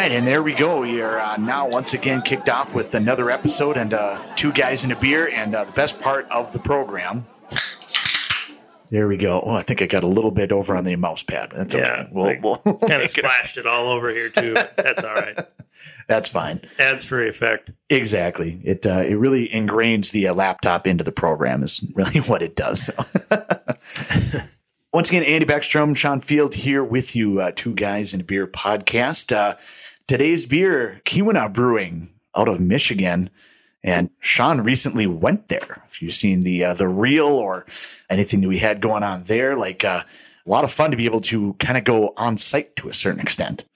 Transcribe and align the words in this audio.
right, 0.00 0.12
and 0.12 0.26
there 0.26 0.42
we 0.42 0.54
go. 0.54 0.80
We 0.80 1.02
are 1.02 1.20
uh, 1.20 1.36
now 1.36 1.68
once 1.68 1.92
again 1.92 2.22
kicked 2.22 2.48
off 2.48 2.74
with 2.74 2.94
another 2.94 3.30
episode 3.30 3.76
and 3.76 3.92
uh, 3.92 4.18
two 4.34 4.50
guys 4.50 4.82
in 4.82 4.92
a 4.92 4.96
beer, 4.96 5.28
and 5.28 5.54
uh, 5.54 5.64
the 5.64 5.72
best 5.72 5.98
part 5.98 6.26
of 6.30 6.52
the 6.54 6.58
program. 6.58 7.26
There 8.88 9.06
we 9.06 9.18
go. 9.18 9.42
Oh, 9.44 9.50
I 9.50 9.60
think 9.60 9.82
I 9.82 9.86
got 9.86 10.02
a 10.02 10.08
little 10.08 10.30
bit 10.30 10.52
over 10.52 10.74
on 10.74 10.84
the 10.84 10.96
mouse 10.96 11.22
pad. 11.22 11.52
That's 11.54 11.74
okay. 11.74 11.84
Yeah, 11.84 12.08
We'll, 12.10 12.24
like, 12.24 12.42
we'll 12.42 12.56
kind 12.56 13.02
of 13.02 13.10
splashed 13.10 13.58
it 13.58 13.66
all 13.66 13.88
over 13.88 14.08
here 14.08 14.30
too. 14.30 14.54
That's 14.54 15.04
all 15.04 15.14
right. 15.14 15.38
That's 16.08 16.28
fine. 16.28 16.62
Adds 16.78 17.04
for 17.04 17.24
effect. 17.24 17.70
Exactly. 17.90 18.58
It 18.64 18.86
uh, 18.86 19.04
it 19.06 19.14
really 19.14 19.48
ingrains 19.48 20.12
the 20.12 20.28
uh, 20.28 20.34
laptop 20.34 20.86
into 20.86 21.04
the 21.04 21.12
program. 21.12 21.62
Is 21.62 21.84
really 21.94 22.20
what 22.26 22.40
it 22.42 22.56
does. 22.56 22.86
So. 22.86 22.94
Once 24.92 25.08
again, 25.08 25.22
Andy 25.22 25.46
Beckstrom, 25.46 25.94
Sean 25.94 26.20
Field 26.20 26.54
here 26.54 26.82
with 26.82 27.14
you, 27.14 27.40
uh, 27.40 27.52
two 27.54 27.74
guys 27.74 28.12
in 28.12 28.22
a 28.22 28.24
beer 28.24 28.48
podcast. 28.48 29.56
Today's 30.10 30.44
beer, 30.44 31.00
Keweenaw 31.04 31.52
Brewing, 31.52 32.12
out 32.34 32.48
of 32.48 32.58
Michigan, 32.58 33.30
and 33.84 34.10
Sean 34.18 34.60
recently 34.62 35.06
went 35.06 35.46
there. 35.46 35.84
If 35.86 36.02
you've 36.02 36.14
seen 36.14 36.40
the 36.40 36.64
uh, 36.64 36.74
the 36.74 36.88
reel 36.88 37.28
or 37.28 37.64
anything 38.10 38.40
that 38.40 38.48
we 38.48 38.58
had 38.58 38.80
going 38.80 39.04
on 39.04 39.22
there, 39.22 39.54
like 39.54 39.84
uh, 39.84 40.02
a 40.44 40.50
lot 40.50 40.64
of 40.64 40.72
fun 40.72 40.90
to 40.90 40.96
be 40.96 41.04
able 41.04 41.20
to 41.20 41.54
kind 41.60 41.78
of 41.78 41.84
go 41.84 42.12
on 42.16 42.38
site 42.38 42.74
to 42.74 42.88
a 42.88 42.92
certain 42.92 43.20
extent. 43.20 43.66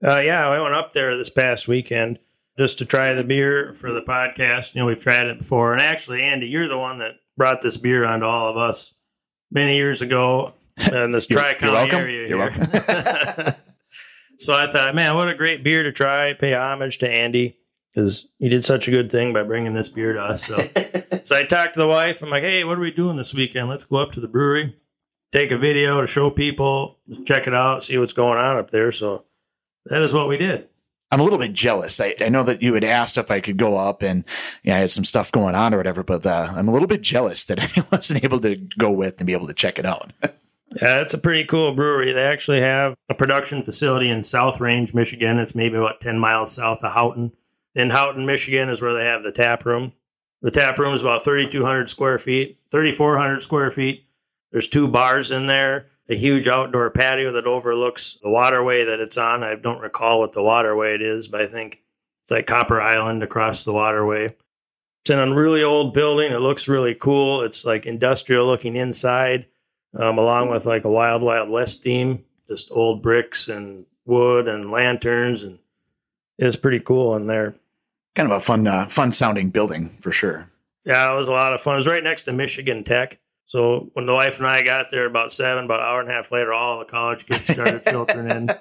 Uh, 0.00 0.20
yeah, 0.20 0.48
I 0.48 0.60
went 0.60 0.76
up 0.76 0.92
there 0.92 1.16
this 1.16 1.28
past 1.28 1.66
weekend 1.66 2.20
just 2.56 2.78
to 2.78 2.84
try 2.84 3.12
the 3.14 3.24
beer 3.24 3.74
for 3.74 3.90
the 3.90 4.02
podcast. 4.02 4.76
You 4.76 4.82
know, 4.82 4.86
we've 4.86 5.02
tried 5.02 5.26
it 5.26 5.38
before, 5.38 5.72
and 5.72 5.82
actually, 5.82 6.22
Andy, 6.22 6.46
you're 6.46 6.68
the 6.68 6.78
one 6.78 7.00
that 7.00 7.14
brought 7.36 7.62
this 7.62 7.76
beer 7.76 8.04
onto 8.04 8.26
all 8.26 8.48
of 8.48 8.56
us 8.56 8.94
many 9.50 9.74
years 9.74 10.02
ago 10.02 10.54
in 10.76 11.10
this 11.10 11.26
Tri 11.26 11.48
you're 11.48 11.54
County 11.58 11.72
welcome. 11.72 11.98
area. 11.98 12.28
You're 12.28 12.48
here. 12.48 13.56
so 14.40 14.54
I 14.54 14.70
thought, 14.72 14.94
man, 14.94 15.14
what 15.14 15.28
a 15.28 15.34
great 15.34 15.62
beer 15.62 15.82
to 15.82 15.92
try. 15.92 16.32
Pay 16.32 16.54
homage 16.54 16.98
to 16.98 17.08
Andy 17.08 17.58
because 17.94 18.28
he 18.38 18.48
did 18.48 18.64
such 18.64 18.88
a 18.88 18.90
good 18.90 19.10
thing 19.10 19.32
by 19.32 19.42
bringing 19.42 19.74
this 19.74 19.90
beer 19.90 20.14
to 20.14 20.20
us. 20.20 20.44
So, 20.44 20.56
so 21.24 21.36
I 21.36 21.44
talked 21.44 21.74
to 21.74 21.80
the 21.80 21.86
wife. 21.86 22.22
I'm 22.22 22.30
like, 22.30 22.42
hey, 22.42 22.64
what 22.64 22.78
are 22.78 22.80
we 22.80 22.90
doing 22.90 23.16
this 23.16 23.34
weekend? 23.34 23.68
Let's 23.68 23.84
go 23.84 23.98
up 23.98 24.12
to 24.12 24.20
the 24.20 24.28
brewery, 24.28 24.76
take 25.30 25.50
a 25.50 25.58
video 25.58 26.00
to 26.00 26.06
show 26.06 26.30
people, 26.30 26.98
check 27.26 27.46
it 27.46 27.54
out, 27.54 27.84
see 27.84 27.98
what's 27.98 28.12
going 28.14 28.38
on 28.38 28.56
up 28.56 28.70
there. 28.70 28.92
So 28.92 29.26
that 29.86 30.02
is 30.02 30.14
what 30.14 30.28
we 30.28 30.38
did. 30.38 30.68
I'm 31.12 31.20
a 31.20 31.24
little 31.24 31.40
bit 31.40 31.52
jealous. 31.52 32.00
I, 32.00 32.14
I 32.20 32.28
know 32.28 32.44
that 32.44 32.62
you 32.62 32.72
had 32.74 32.84
asked 32.84 33.18
if 33.18 33.32
I 33.32 33.40
could 33.40 33.56
go 33.56 33.76
up 33.76 34.00
and 34.02 34.24
yeah, 34.62 34.76
I 34.76 34.78
had 34.78 34.90
some 34.90 35.04
stuff 35.04 35.32
going 35.32 35.56
on 35.56 35.74
or 35.74 35.76
whatever, 35.76 36.04
but 36.04 36.24
uh, 36.24 36.52
I'm 36.54 36.68
a 36.68 36.72
little 36.72 36.86
bit 36.88 37.02
jealous 37.02 37.44
that 37.46 37.60
I 37.76 37.84
wasn't 37.90 38.24
able 38.24 38.38
to 38.40 38.54
go 38.54 38.90
with 38.90 39.20
and 39.20 39.26
be 39.26 39.32
able 39.32 39.48
to 39.48 39.54
check 39.54 39.78
it 39.78 39.84
out. 39.84 40.12
Yeah, 40.76 41.00
it's 41.00 41.14
a 41.14 41.18
pretty 41.18 41.44
cool 41.44 41.74
brewery. 41.74 42.12
They 42.12 42.22
actually 42.22 42.60
have 42.60 42.94
a 43.08 43.14
production 43.14 43.62
facility 43.62 44.08
in 44.08 44.22
South 44.22 44.60
Range, 44.60 44.92
Michigan. 44.94 45.38
It's 45.38 45.54
maybe 45.54 45.76
about 45.76 46.00
10 46.00 46.18
miles 46.18 46.52
south 46.52 46.84
of 46.84 46.92
Houghton. 46.92 47.32
In 47.74 47.90
Houghton, 47.90 48.24
Michigan 48.24 48.68
is 48.68 48.80
where 48.80 48.94
they 48.94 49.04
have 49.04 49.22
the 49.22 49.32
tap 49.32 49.64
room. 49.64 49.92
The 50.42 50.50
tap 50.50 50.78
room 50.78 50.94
is 50.94 51.02
about 51.02 51.24
3,200 51.24 51.90
square 51.90 52.18
feet, 52.18 52.58
3,400 52.70 53.42
square 53.42 53.70
feet. 53.70 54.06
There's 54.52 54.68
two 54.68 54.88
bars 54.88 55.32
in 55.32 55.48
there, 55.48 55.86
a 56.08 56.16
huge 56.16 56.48
outdoor 56.48 56.90
patio 56.90 57.32
that 57.32 57.46
overlooks 57.46 58.18
the 58.22 58.30
waterway 58.30 58.84
that 58.84 59.00
it's 59.00 59.18
on. 59.18 59.42
I 59.42 59.56
don't 59.56 59.80
recall 59.80 60.20
what 60.20 60.32
the 60.32 60.42
waterway 60.42 60.94
it 60.94 61.02
is, 61.02 61.28
but 61.28 61.40
I 61.40 61.46
think 61.46 61.82
it's 62.22 62.30
like 62.30 62.46
Copper 62.46 62.80
Island 62.80 63.22
across 63.22 63.64
the 63.64 63.72
waterway. 63.72 64.36
It's 65.02 65.10
in 65.10 65.18
a 65.18 65.34
really 65.34 65.62
old 65.62 65.94
building. 65.94 66.32
It 66.32 66.40
looks 66.40 66.68
really 66.68 66.94
cool. 66.94 67.42
It's 67.42 67.64
like 67.64 67.86
industrial 67.86 68.46
looking 68.46 68.76
inside 68.76 69.46
um, 69.98 70.18
along 70.18 70.50
with 70.50 70.66
like 70.66 70.84
a 70.84 70.90
Wild 70.90 71.22
Wild 71.22 71.48
West 71.48 71.82
theme, 71.82 72.24
just 72.48 72.70
old 72.70 73.02
bricks 73.02 73.48
and 73.48 73.86
wood 74.04 74.48
and 74.48 74.70
lanterns, 74.70 75.42
and 75.42 75.58
it's 76.38 76.56
pretty 76.56 76.80
cool 76.80 77.16
in 77.16 77.26
there. 77.26 77.54
kind 78.14 78.30
of 78.30 78.36
a 78.36 78.40
fun, 78.40 78.66
uh, 78.66 78.86
fun 78.86 79.12
sounding 79.12 79.50
building 79.50 79.88
for 79.88 80.10
sure. 80.12 80.50
Yeah, 80.84 81.12
it 81.12 81.16
was 81.16 81.28
a 81.28 81.32
lot 81.32 81.52
of 81.52 81.60
fun. 81.60 81.74
It 81.74 81.76
was 81.76 81.86
right 81.86 82.02
next 82.02 82.22
to 82.22 82.32
Michigan 82.32 82.84
Tech. 82.84 83.18
So 83.44 83.90
when 83.94 84.06
the 84.06 84.14
wife 84.14 84.38
and 84.38 84.46
I 84.46 84.62
got 84.62 84.90
there 84.90 85.06
about 85.06 85.32
seven, 85.32 85.64
about 85.64 85.80
an 85.80 85.86
hour 85.86 86.00
and 86.00 86.08
a 86.08 86.12
half 86.12 86.30
later, 86.32 86.52
all 86.52 86.78
the 86.78 86.84
college 86.84 87.26
kids 87.26 87.44
started 87.44 87.82
filtering 87.84 88.30
in. 88.30 88.50
And 88.50 88.58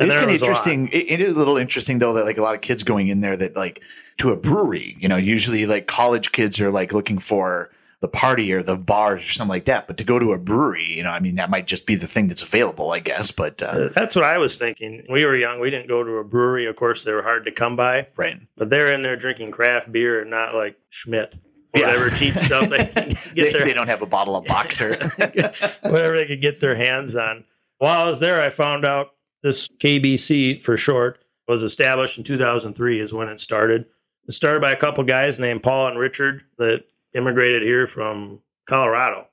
it's 0.00 0.14
kind 0.16 0.26
of 0.26 0.32
was 0.32 0.42
a 0.42 0.44
lot. 0.44 0.66
interesting. 0.66 0.88
It, 0.88 1.06
it 1.08 1.20
is 1.20 1.34
a 1.34 1.38
little 1.38 1.56
interesting 1.56 2.00
though 2.00 2.14
that 2.14 2.24
like 2.24 2.36
a 2.36 2.42
lot 2.42 2.54
of 2.54 2.60
kids 2.60 2.82
going 2.82 3.08
in 3.08 3.20
there 3.20 3.36
that 3.36 3.54
like 3.56 3.82
to 4.18 4.30
a 4.30 4.36
brewery. 4.36 4.96
You 4.98 5.08
know, 5.08 5.16
usually 5.16 5.66
like 5.66 5.86
college 5.86 6.32
kids 6.32 6.60
are 6.60 6.70
like 6.70 6.92
looking 6.92 7.18
for 7.18 7.70
the 8.04 8.08
party 8.08 8.52
or 8.52 8.62
the 8.62 8.76
bars 8.76 9.20
or 9.24 9.32
something 9.32 9.48
like 9.48 9.64
that. 9.64 9.86
But 9.86 9.96
to 9.96 10.04
go 10.04 10.18
to 10.18 10.32
a 10.34 10.38
brewery, 10.38 10.84
you 10.98 11.02
know, 11.02 11.08
I 11.08 11.20
mean, 11.20 11.36
that 11.36 11.48
might 11.48 11.66
just 11.66 11.86
be 11.86 11.94
the 11.94 12.06
thing 12.06 12.28
that's 12.28 12.42
available, 12.42 12.92
I 12.92 12.98
guess. 12.98 13.30
But 13.30 13.62
uh, 13.62 13.66
Uh, 13.66 13.88
That's 13.94 14.14
what 14.14 14.26
I 14.26 14.36
was 14.36 14.58
thinking. 14.58 15.06
We 15.10 15.24
were 15.24 15.34
young. 15.34 15.58
We 15.58 15.70
didn't 15.70 15.88
go 15.88 16.04
to 16.04 16.18
a 16.18 16.24
brewery. 16.24 16.66
Of 16.66 16.76
course, 16.76 17.02
they 17.04 17.12
were 17.12 17.22
hard 17.22 17.44
to 17.44 17.50
come 17.50 17.76
by, 17.76 18.08
right, 18.16 18.36
but 18.58 18.68
they're 18.68 18.92
in 18.92 19.02
there 19.02 19.16
drinking 19.16 19.52
craft 19.52 19.90
beer 19.90 20.20
and 20.20 20.28
not 20.30 20.54
like 20.54 20.76
Schmidt, 20.90 21.34
Yeah. 21.74 21.86
whatever 21.86 22.10
cheap 22.10 22.34
stuff 22.34 22.68
they 22.68 22.76
can 22.84 23.08
they, 23.08 23.14
get 23.34 23.52
their 23.54 23.64
they 23.64 23.72
don't 23.72 23.88
have 23.88 24.02
a 24.02 24.06
bottle 24.06 24.36
of 24.36 24.44
boxer. 24.44 24.90
whatever 25.82 26.16
they 26.18 26.26
could 26.26 26.42
get 26.42 26.60
their 26.60 26.76
hands 26.76 27.16
on. 27.16 27.44
While 27.78 28.04
I 28.06 28.08
was 28.08 28.20
there, 28.20 28.42
I 28.42 28.50
found 28.50 28.84
out 28.84 29.12
this 29.42 29.66
KBC 29.68 30.62
for 30.62 30.76
short 30.76 31.24
was 31.48 31.62
established 31.62 32.18
in 32.18 32.24
2003 32.24 33.00
is 33.00 33.12
when 33.14 33.28
it 33.28 33.40
started. 33.40 33.86
It 34.28 34.32
started 34.34 34.60
by 34.60 34.72
a 34.72 34.76
couple 34.76 35.04
guys 35.04 35.38
named 35.38 35.62
Paul 35.62 35.88
and 35.88 35.98
Richard 35.98 36.42
that 36.58 36.84
immigrated 37.14 37.62
here 37.62 37.86
from 37.86 38.40
Colorado. 38.66 39.28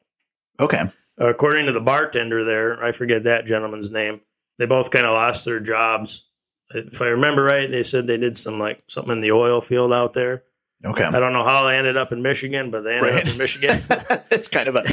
okay, 0.60 0.84
According 1.18 1.68
to 1.68 1.72
the 1.72 1.80
bartender 1.80 2.44
there, 2.46 2.84
I 2.84 2.92
forget 2.94 3.24
that 3.26 3.46
gentleman's 3.46 3.92
name. 3.92 4.22
They 4.58 4.66
both 4.66 4.90
kind 4.92 5.06
of 5.06 5.14
lost 5.14 5.46
their 5.46 5.60
jobs. 5.60 6.26
If 6.74 7.02
I 7.02 7.08
remember 7.08 7.44
right, 7.44 7.70
they 7.70 7.84
said 7.84 8.08
they 8.08 8.18
did 8.18 8.38
some 8.38 8.58
like 8.60 8.82
something 8.88 9.12
in 9.12 9.22
the 9.22 9.32
oil 9.34 9.62
field 9.62 9.92
out 9.94 10.14
there. 10.14 10.44
okay. 10.86 11.04
I 11.04 11.20
don't 11.20 11.34
know 11.34 11.44
how 11.44 11.68
they 11.68 11.76
ended 11.78 11.98
up 11.98 12.12
in 12.12 12.22
Michigan, 12.24 12.72
but 12.72 12.82
they 12.84 12.96
ended 12.96 13.14
Right. 13.14 13.24
up 13.28 13.32
in 13.34 13.38
Michigan. 13.38 13.78
it's 14.32 14.48
kind 14.48 14.68
of 14.68 14.76
a 14.78 14.84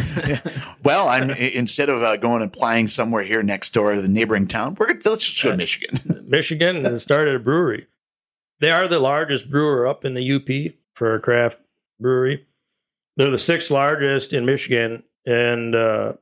well. 0.84 1.08
I'm 1.08 1.30
instead 1.30 1.88
of 1.88 2.02
uh, 2.02 2.16
going 2.16 2.42
and 2.42 2.52
applying 2.52 2.88
somewhere 2.88 3.22
here 3.22 3.42
next 3.42 3.70
door 3.72 3.94
to 3.94 4.02
the 4.02 4.08
neighboring 4.08 4.48
town, 4.48 4.74
we're 4.78 4.86
gonna, 4.86 5.00
let's 5.06 5.30
just 5.30 5.42
go 5.42 5.52
to 5.52 5.56
Michigan. 5.56 6.24
Michigan 6.28 6.84
and 6.84 7.00
started 7.00 7.36
a 7.36 7.38
brewery. 7.38 7.86
They 8.60 8.70
are 8.70 8.88
the 8.88 8.98
largest 8.98 9.50
brewer 9.50 9.86
up 9.86 10.04
in 10.04 10.14
the 10.14 10.32
UP 10.34 10.74
for 10.94 11.14
a 11.14 11.20
craft 11.20 11.58
brewery. 12.00 12.44
They're 13.18 13.30
the 13.30 13.36
sixth 13.36 13.70
largest 13.70 14.32
in 14.32 14.46
Michigan, 14.46 15.02
and 15.26 15.74
uh, 15.74 16.12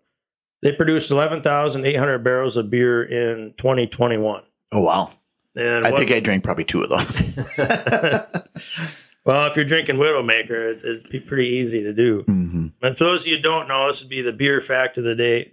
they 0.62 0.72
produced 0.72 1.10
11,800 1.10 2.18
barrels 2.24 2.56
of 2.56 2.70
beer 2.70 3.04
in 3.04 3.52
2021. 3.58 4.42
Oh 4.72 4.80
wow! 4.80 5.10
And 5.54 5.86
I 5.86 5.90
what- 5.90 5.98
think 5.98 6.10
I 6.10 6.20
drank 6.20 6.42
probably 6.42 6.64
two 6.64 6.82
of 6.82 6.88
those. 6.88 7.58
well, 9.26 9.46
if 9.46 9.56
you're 9.56 9.64
drinking 9.64 9.96
Widowmaker, 9.96 10.70
it's, 10.72 10.82
it's 10.84 11.08
be 11.08 11.20
pretty 11.20 11.48
easy 11.48 11.82
to 11.82 11.92
do. 11.92 12.22
hmm 12.26 12.68
And 12.82 12.96
for 12.96 13.04
those 13.04 13.22
of 13.22 13.28
you 13.28 13.36
who 13.36 13.42
don't 13.42 13.68
know, 13.68 13.86
this 13.88 14.00
would 14.02 14.10
be 14.10 14.22
the 14.22 14.32
beer 14.32 14.60
fact 14.60 14.98
of 14.98 15.04
the 15.04 15.14
day. 15.14 15.52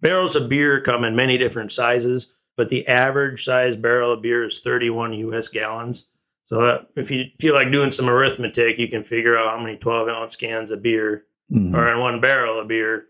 Barrels 0.00 0.34
of 0.34 0.48
beer 0.48 0.80
come 0.80 1.04
in 1.04 1.14
many 1.14 1.38
different 1.38 1.70
sizes, 1.70 2.32
but 2.56 2.68
the 2.70 2.88
average 2.88 3.44
size 3.44 3.76
barrel 3.76 4.12
of 4.12 4.20
beer 4.22 4.42
is 4.44 4.58
31 4.58 5.12
US 5.12 5.46
gallons. 5.48 6.08
So 6.52 6.60
that, 6.60 6.88
if 6.96 7.10
you 7.10 7.24
feel 7.40 7.54
like 7.54 7.72
doing 7.72 7.90
some 7.90 8.10
arithmetic, 8.10 8.76
you 8.76 8.86
can 8.86 9.02
figure 9.02 9.38
out 9.38 9.56
how 9.56 9.64
many 9.64 9.78
12 9.78 10.06
ounce 10.08 10.36
cans 10.36 10.70
of 10.70 10.82
beer 10.82 11.24
hmm 11.48 11.74
are 11.74 11.90
in 11.94 11.98
one 11.98 12.20
barrel 12.20 12.60
of 12.60 12.68
beer. 12.68 13.06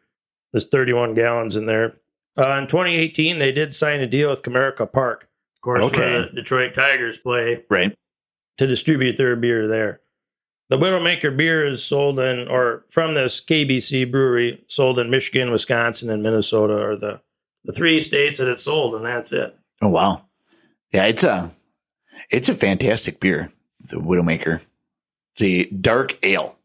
There's 0.53 0.69
31 0.69 1.14
gallons 1.14 1.56
in 1.56 1.66
there. 1.66 1.97
Uh, 2.38 2.58
in 2.58 2.69
2018, 2.69 3.41
they 3.41 3.50
did 3.50 3.75
sign 3.75 3.98
a 4.00 4.06
deal 4.06 4.31
with 4.31 4.42
Comerica 4.42 4.91
Park, 4.92 5.28
of 5.56 5.60
course, 5.60 5.84
Okay. 5.86 5.98
where 5.98 6.22
the 6.22 6.28
Detroit 6.36 6.72
Tigers 6.72 7.19
play 7.19 7.64
Right. 7.69 7.97
to 8.58 8.66
distribute 8.69 9.16
their 9.16 9.34
beer 9.34 9.66
there. 9.66 10.02
The 10.70 10.76
Widowmaker 10.78 11.37
beer 11.37 11.66
is 11.66 11.82
sold 11.84 12.20
in, 12.20 12.46
or 12.46 12.84
from 12.90 13.14
this 13.14 13.40
KBC 13.40 14.05
brewery, 14.08 14.62
sold 14.69 15.00
in 15.00 15.11
Michigan, 15.11 15.50
Wisconsin, 15.50 16.11
and 16.11 16.22
Minnesota 16.22 16.75
are 16.81 16.96
the, 16.96 17.20
the 17.64 17.72
three 17.72 17.99
states 17.99 18.38
that 18.38 18.46
it's 18.49 18.62
sold, 18.62 18.94
and 18.94 19.05
that's 19.05 19.32
it. 19.32 19.56
Oh 19.82 19.88
wow! 19.88 20.26
Yeah, 20.93 21.06
it's 21.06 21.25
a 21.25 21.50
it's 22.30 22.48
a 22.48 22.54
fantastic 22.54 23.20
beer. 23.20 23.50
The 23.90 23.96
Widowmaker. 23.96 24.60
It's 25.34 25.42
a 25.42 25.64
dark 25.74 26.19
ale, 26.24 26.56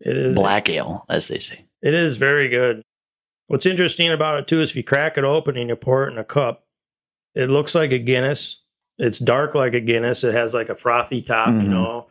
It 0.00 0.16
is 0.16 0.34
black 0.34 0.68
ale, 0.68 1.04
as 1.08 1.28
they 1.28 1.38
say. 1.38 1.66
It 1.82 1.92
is 1.94 2.16
very 2.16 2.48
good. 2.48 2.82
What's 3.48 3.66
interesting 3.66 4.10
about 4.10 4.38
it 4.38 4.46
too 4.46 4.60
is 4.60 4.70
if 4.70 4.76
you 4.76 4.84
crack 4.84 5.18
it 5.18 5.24
open 5.24 5.56
and 5.56 5.68
you 5.68 5.76
pour 5.76 6.06
it 6.08 6.12
in 6.12 6.18
a 6.18 6.24
cup, 6.24 6.64
it 7.34 7.50
looks 7.50 7.74
like 7.74 7.90
a 7.92 7.98
Guinness. 7.98 8.60
It's 8.98 9.18
dark 9.18 9.54
like 9.54 9.74
a 9.74 9.80
Guinness. 9.80 10.22
It 10.24 10.34
has 10.34 10.54
like 10.54 10.68
a 10.68 10.76
frothy 10.76 11.20
top, 11.22 11.48
Mhm. 11.48 11.62
you 11.64 11.68
know. 11.68 12.06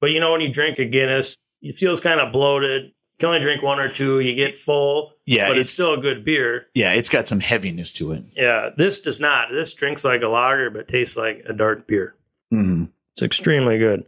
But 0.00 0.10
you 0.10 0.20
know 0.20 0.30
when 0.32 0.40
you 0.40 0.52
drink 0.52 0.78
a 0.78 0.84
Guinness, 0.84 1.36
it 1.60 1.74
feels 1.74 2.00
kind 2.00 2.20
of 2.20 2.30
bloated. 2.32 2.84
You 2.84 2.92
can 3.18 3.28
only 3.30 3.40
drink 3.40 3.62
one 3.62 3.80
or 3.80 3.88
two. 3.88 4.20
You 4.20 4.34
get 4.36 4.54
full, 4.54 5.12
Yeah, 5.26 5.48
but 5.48 5.58
it's, 5.58 5.70
still 5.70 5.94
a 5.94 6.00
good 6.00 6.22
beer. 6.24 6.68
yeah, 6.74 6.92
it's 6.92 7.08
got 7.08 7.26
some 7.26 7.40
heaviness 7.40 7.92
to 7.94 8.12
it. 8.12 8.22
Yeah, 8.36 8.70
this 8.76 9.00
does 9.00 9.18
not. 9.18 9.48
This 9.50 9.74
drinks 9.74 10.04
like 10.04 10.22
a 10.22 10.28
lager, 10.28 10.70
but 10.70 10.86
tastes 10.86 11.16
like 11.16 11.42
a 11.46 11.52
dark 11.52 11.88
beer. 11.88 12.14
Hmm 12.50 12.84
It's 13.14 13.22
extremely 13.22 13.78
good. 13.78 14.04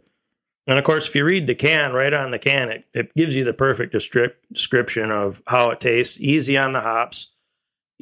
And 0.67 0.77
of 0.77 0.85
course, 0.85 1.07
if 1.07 1.15
you 1.15 1.25
read 1.25 1.47
the 1.47 1.55
can, 1.55 1.91
right 1.91 2.13
on 2.13 2.31
the 2.31 2.39
can, 2.39 2.69
it, 2.69 2.85
it 2.93 3.13
gives 3.15 3.35
you 3.35 3.43
the 3.43 3.53
perfect 3.53 3.93
descrip- 3.93 4.35
description 4.53 5.11
of 5.11 5.41
how 5.47 5.71
it 5.71 5.79
tastes. 5.79 6.19
Easy 6.19 6.57
on 6.57 6.71
the 6.71 6.81
hops, 6.81 7.27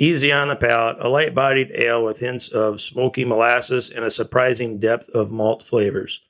Easy 0.02 0.32
on 0.32 0.48
the 0.48 0.56
palate, 0.56 0.96
a 1.02 1.10
light 1.10 1.36
bodied 1.36 1.72
ale 1.76 2.06
with 2.06 2.20
hints 2.20 2.48
of 2.48 2.80
smoky 2.80 3.26
molasses 3.26 3.90
and 3.90 4.06
a 4.06 4.10
surprising 4.10 4.80
depth 4.80 5.10
of 5.10 5.30
malt 5.30 5.62
flavors. 5.62 6.22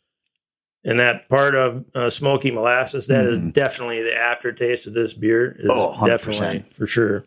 And 0.84 0.98
that 1.00 1.30
part 1.30 1.54
of 1.54 1.86
uh, 1.94 2.10
smoky 2.10 2.50
molasses, 2.50 3.06
that 3.08 3.28
is 3.28 3.38
Mhm. 3.38 3.54
definitely 3.54 4.02
the 4.02 4.16
aftertaste 4.16 4.88
of 4.88 4.94
this 4.96 5.14
beer. 5.14 5.56
Oh, 5.70 5.90
100%. 5.96 6.08
definitely 6.08 6.66
for 6.74 6.88
sure. 6.88 7.26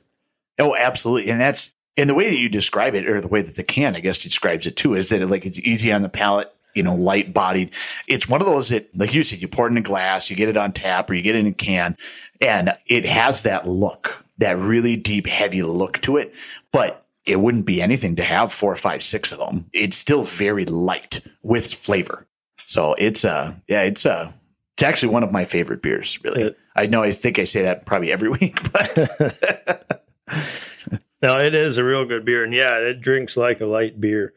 Oh, 0.58 0.74
absolutely. 0.74 1.30
And 1.30 1.40
that's 1.40 1.74
and 1.96 2.10
the 2.10 2.14
way 2.14 2.28
that 2.28 2.38
you 2.38 2.48
describe 2.48 2.96
it, 2.96 3.06
or 3.08 3.20
the 3.20 3.28
way 3.28 3.42
that 3.42 3.54
the 3.54 3.62
can, 3.62 3.94
I 3.94 4.00
guess, 4.00 4.20
describes 4.22 4.66
it 4.66 4.74
too, 4.74 4.94
is 4.96 5.10
that 5.10 5.20
it, 5.22 5.28
like 5.28 5.46
it's 5.46 5.60
easy 5.60 5.92
on 5.92 6.02
the 6.02 6.08
palate, 6.08 6.52
you 6.74 6.82
know, 6.82 6.94
light 6.94 7.32
bodied. 7.32 7.70
It's 8.08 8.28
one 8.28 8.40
of 8.40 8.46
those 8.46 8.68
that, 8.70 8.88
like 8.96 9.14
you 9.14 9.22
said, 9.22 9.40
you 9.42 9.48
pour 9.48 9.66
it 9.66 9.70
in 9.70 9.76
a 9.78 9.82
glass, 9.82 10.30
you 10.30 10.36
get 10.36 10.48
it 10.48 10.56
on 10.56 10.72
tap, 10.72 11.10
or 11.10 11.14
you 11.14 11.22
get 11.22 11.34
it 11.36 11.40
in 11.40 11.46
a 11.46 11.52
can, 11.52 11.96
and 12.40 12.76
it 12.86 13.04
has 13.04 13.42
that 13.42 13.68
look, 13.68 14.24
that 14.38 14.56
really 14.58 14.96
deep, 14.96 15.26
heavy 15.26 15.62
look 15.62 16.00
to 16.00 16.16
it. 16.16 16.34
But 16.72 17.04
it 17.24 17.36
wouldn't 17.36 17.66
be 17.66 17.80
anything 17.80 18.16
to 18.16 18.24
have 18.24 18.52
four, 18.52 18.74
five, 18.76 19.02
six 19.02 19.30
of 19.32 19.38
them. 19.38 19.66
It's 19.72 19.96
still 19.96 20.22
very 20.22 20.64
light 20.64 21.20
with 21.42 21.72
flavor. 21.72 22.26
So 22.64 22.94
it's 22.94 23.24
uh 23.24 23.54
yeah, 23.68 23.82
it's 23.82 24.06
uh 24.06 24.32
it's 24.74 24.82
actually 24.82 25.12
one 25.12 25.22
of 25.22 25.30
my 25.32 25.44
favorite 25.44 25.82
beers, 25.82 26.18
really. 26.24 26.42
It- 26.42 26.58
I 26.74 26.86
know 26.86 27.02
I 27.02 27.12
think 27.12 27.38
I 27.38 27.44
say 27.44 27.62
that 27.62 27.84
probably 27.84 28.10
every 28.10 28.30
week, 28.40 28.58
but 28.72 30.02
Now 31.22 31.38
it 31.38 31.54
is 31.54 31.78
a 31.78 31.84
real 31.84 32.04
good 32.04 32.24
beer, 32.24 32.42
and 32.42 32.52
yeah, 32.52 32.78
it 32.78 33.00
drinks 33.00 33.36
like 33.36 33.60
a 33.60 33.66
light 33.66 34.00
beer. 34.00 34.32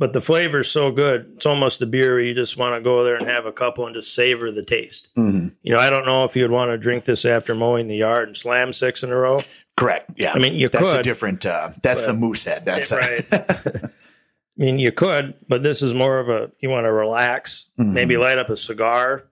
But 0.00 0.12
the 0.12 0.20
flavor's 0.20 0.70
so 0.70 0.92
good. 0.92 1.32
It's 1.34 1.44
almost 1.44 1.82
a 1.82 1.86
beer 1.86 2.12
where 2.12 2.20
you 2.20 2.32
just 2.32 2.56
want 2.56 2.76
to 2.76 2.80
go 2.80 3.02
there 3.02 3.16
and 3.16 3.26
have 3.26 3.46
a 3.46 3.52
couple 3.52 3.84
and 3.84 3.94
just 3.96 4.14
savor 4.14 4.52
the 4.52 4.62
taste. 4.62 5.08
Mhm. 5.16 5.54
You 5.62 5.72
know, 5.72 5.80
I 5.80 5.90
don't 5.90 6.06
know 6.06 6.24
if 6.24 6.36
you'd 6.36 6.52
want 6.52 6.70
to 6.70 6.78
drink 6.78 7.04
this 7.04 7.24
after 7.24 7.52
mowing 7.52 7.88
the 7.88 7.96
yard 7.96 8.28
and 8.28 8.36
slam 8.36 8.72
six 8.72 9.02
in 9.02 9.10
a 9.10 9.16
row. 9.16 9.40
Correct. 9.76 10.12
Yeah. 10.16 10.32
I 10.34 10.38
mean, 10.38 10.54
you 10.54 10.68
could. 10.68 10.82
that's 10.82 10.92
a 10.94 11.02
different. 11.02 11.44
Uh, 11.44 11.70
that's 11.82 12.06
the 12.06 12.12
Moosehead. 12.12 12.64
That's 12.64 12.92
right. 12.92 13.24
I 13.32 13.90
mean, 14.56 14.78
you 14.78 14.92
could, 14.92 15.34
but 15.48 15.62
this 15.64 15.82
is 15.82 15.92
more 15.94 16.18
of 16.20 16.28
a 16.28 16.50
you 16.60 16.68
want 16.68 16.84
to 16.84 16.92
relax, 16.92 17.66
Mhm. 17.78 17.92
maybe 17.92 18.16
light 18.16 18.38
up 18.38 18.50
a 18.50 18.56
cigar 18.56 19.24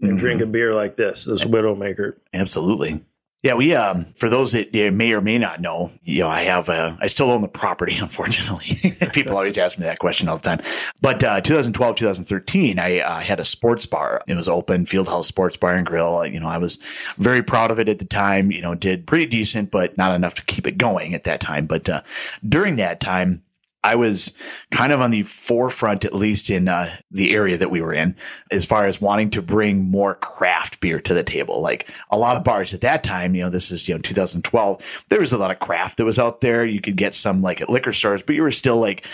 and 0.00 0.12
Mhm. 0.16 0.18
drink 0.18 0.40
a 0.40 0.46
beer 0.46 0.74
like 0.74 0.96
this, 0.96 1.24
this 1.24 1.44
Widowmaker. 1.44 2.14
absolutely. 2.34 3.04
Yeah, 3.42 3.54
we 3.54 3.74
um 3.74 4.04
for 4.16 4.28
those 4.28 4.52
that 4.52 4.74
may 4.74 5.12
or 5.12 5.22
may 5.22 5.38
not 5.38 5.62
know, 5.62 5.90
you 6.02 6.20
know, 6.20 6.28
I 6.28 6.42
have 6.42 6.68
uh, 6.68 6.96
I 7.00 7.06
still 7.06 7.30
own 7.30 7.40
the 7.40 7.48
property. 7.48 7.96
Unfortunately, 8.00 8.92
people 9.14 9.36
always 9.36 9.56
ask 9.56 9.78
me 9.78 9.86
that 9.86 9.98
question 9.98 10.28
all 10.28 10.36
the 10.36 10.42
time. 10.42 10.60
But 11.00 11.24
uh, 11.24 11.40
2012, 11.40 11.96
2013, 11.96 12.78
I 12.78 12.98
uh, 12.98 13.20
had 13.20 13.40
a 13.40 13.44
sports 13.44 13.86
bar. 13.86 14.22
It 14.28 14.34
was 14.34 14.48
open, 14.48 14.84
Fieldhouse 14.84 15.24
Sports 15.24 15.56
Bar 15.56 15.74
and 15.74 15.86
Grill. 15.86 16.26
You 16.26 16.38
know, 16.38 16.48
I 16.48 16.58
was 16.58 16.76
very 17.16 17.42
proud 17.42 17.70
of 17.70 17.78
it 17.78 17.88
at 17.88 17.98
the 17.98 18.04
time. 18.04 18.50
You 18.50 18.60
know, 18.60 18.74
did 18.74 19.06
pretty 19.06 19.26
decent, 19.26 19.70
but 19.70 19.96
not 19.96 20.14
enough 20.14 20.34
to 20.34 20.44
keep 20.44 20.66
it 20.66 20.76
going 20.76 21.14
at 21.14 21.24
that 21.24 21.40
time. 21.40 21.66
But 21.66 21.88
uh, 21.88 22.02
during 22.46 22.76
that 22.76 23.00
time. 23.00 23.42
I 23.82 23.94
was 23.94 24.36
kind 24.70 24.92
of 24.92 25.00
on 25.00 25.10
the 25.10 25.22
forefront, 25.22 26.04
at 26.04 26.14
least 26.14 26.50
in 26.50 26.68
uh, 26.68 26.94
the 27.10 27.32
area 27.34 27.56
that 27.56 27.70
we 27.70 27.80
were 27.80 27.94
in, 27.94 28.14
as 28.50 28.66
far 28.66 28.86
as 28.86 29.00
wanting 29.00 29.30
to 29.30 29.42
bring 29.42 29.90
more 29.90 30.16
craft 30.16 30.80
beer 30.80 31.00
to 31.00 31.14
the 31.14 31.24
table. 31.24 31.60
Like 31.60 31.88
a 32.10 32.18
lot 32.18 32.36
of 32.36 32.44
bars 32.44 32.74
at 32.74 32.82
that 32.82 33.02
time, 33.02 33.34
you 33.34 33.42
know, 33.42 33.50
this 33.50 33.70
is, 33.70 33.88
you 33.88 33.94
know, 33.94 34.00
2012, 34.00 35.04
there 35.08 35.20
was 35.20 35.32
a 35.32 35.38
lot 35.38 35.50
of 35.50 35.58
craft 35.60 35.96
that 35.98 36.04
was 36.04 36.18
out 36.18 36.40
there. 36.40 36.66
You 36.66 36.80
could 36.80 36.96
get 36.96 37.14
some 37.14 37.40
like 37.40 37.60
at 37.60 37.70
liquor 37.70 37.92
stores, 37.92 38.22
but 38.22 38.36
you 38.36 38.42
were 38.42 38.50
still 38.50 38.78
like 38.78 39.06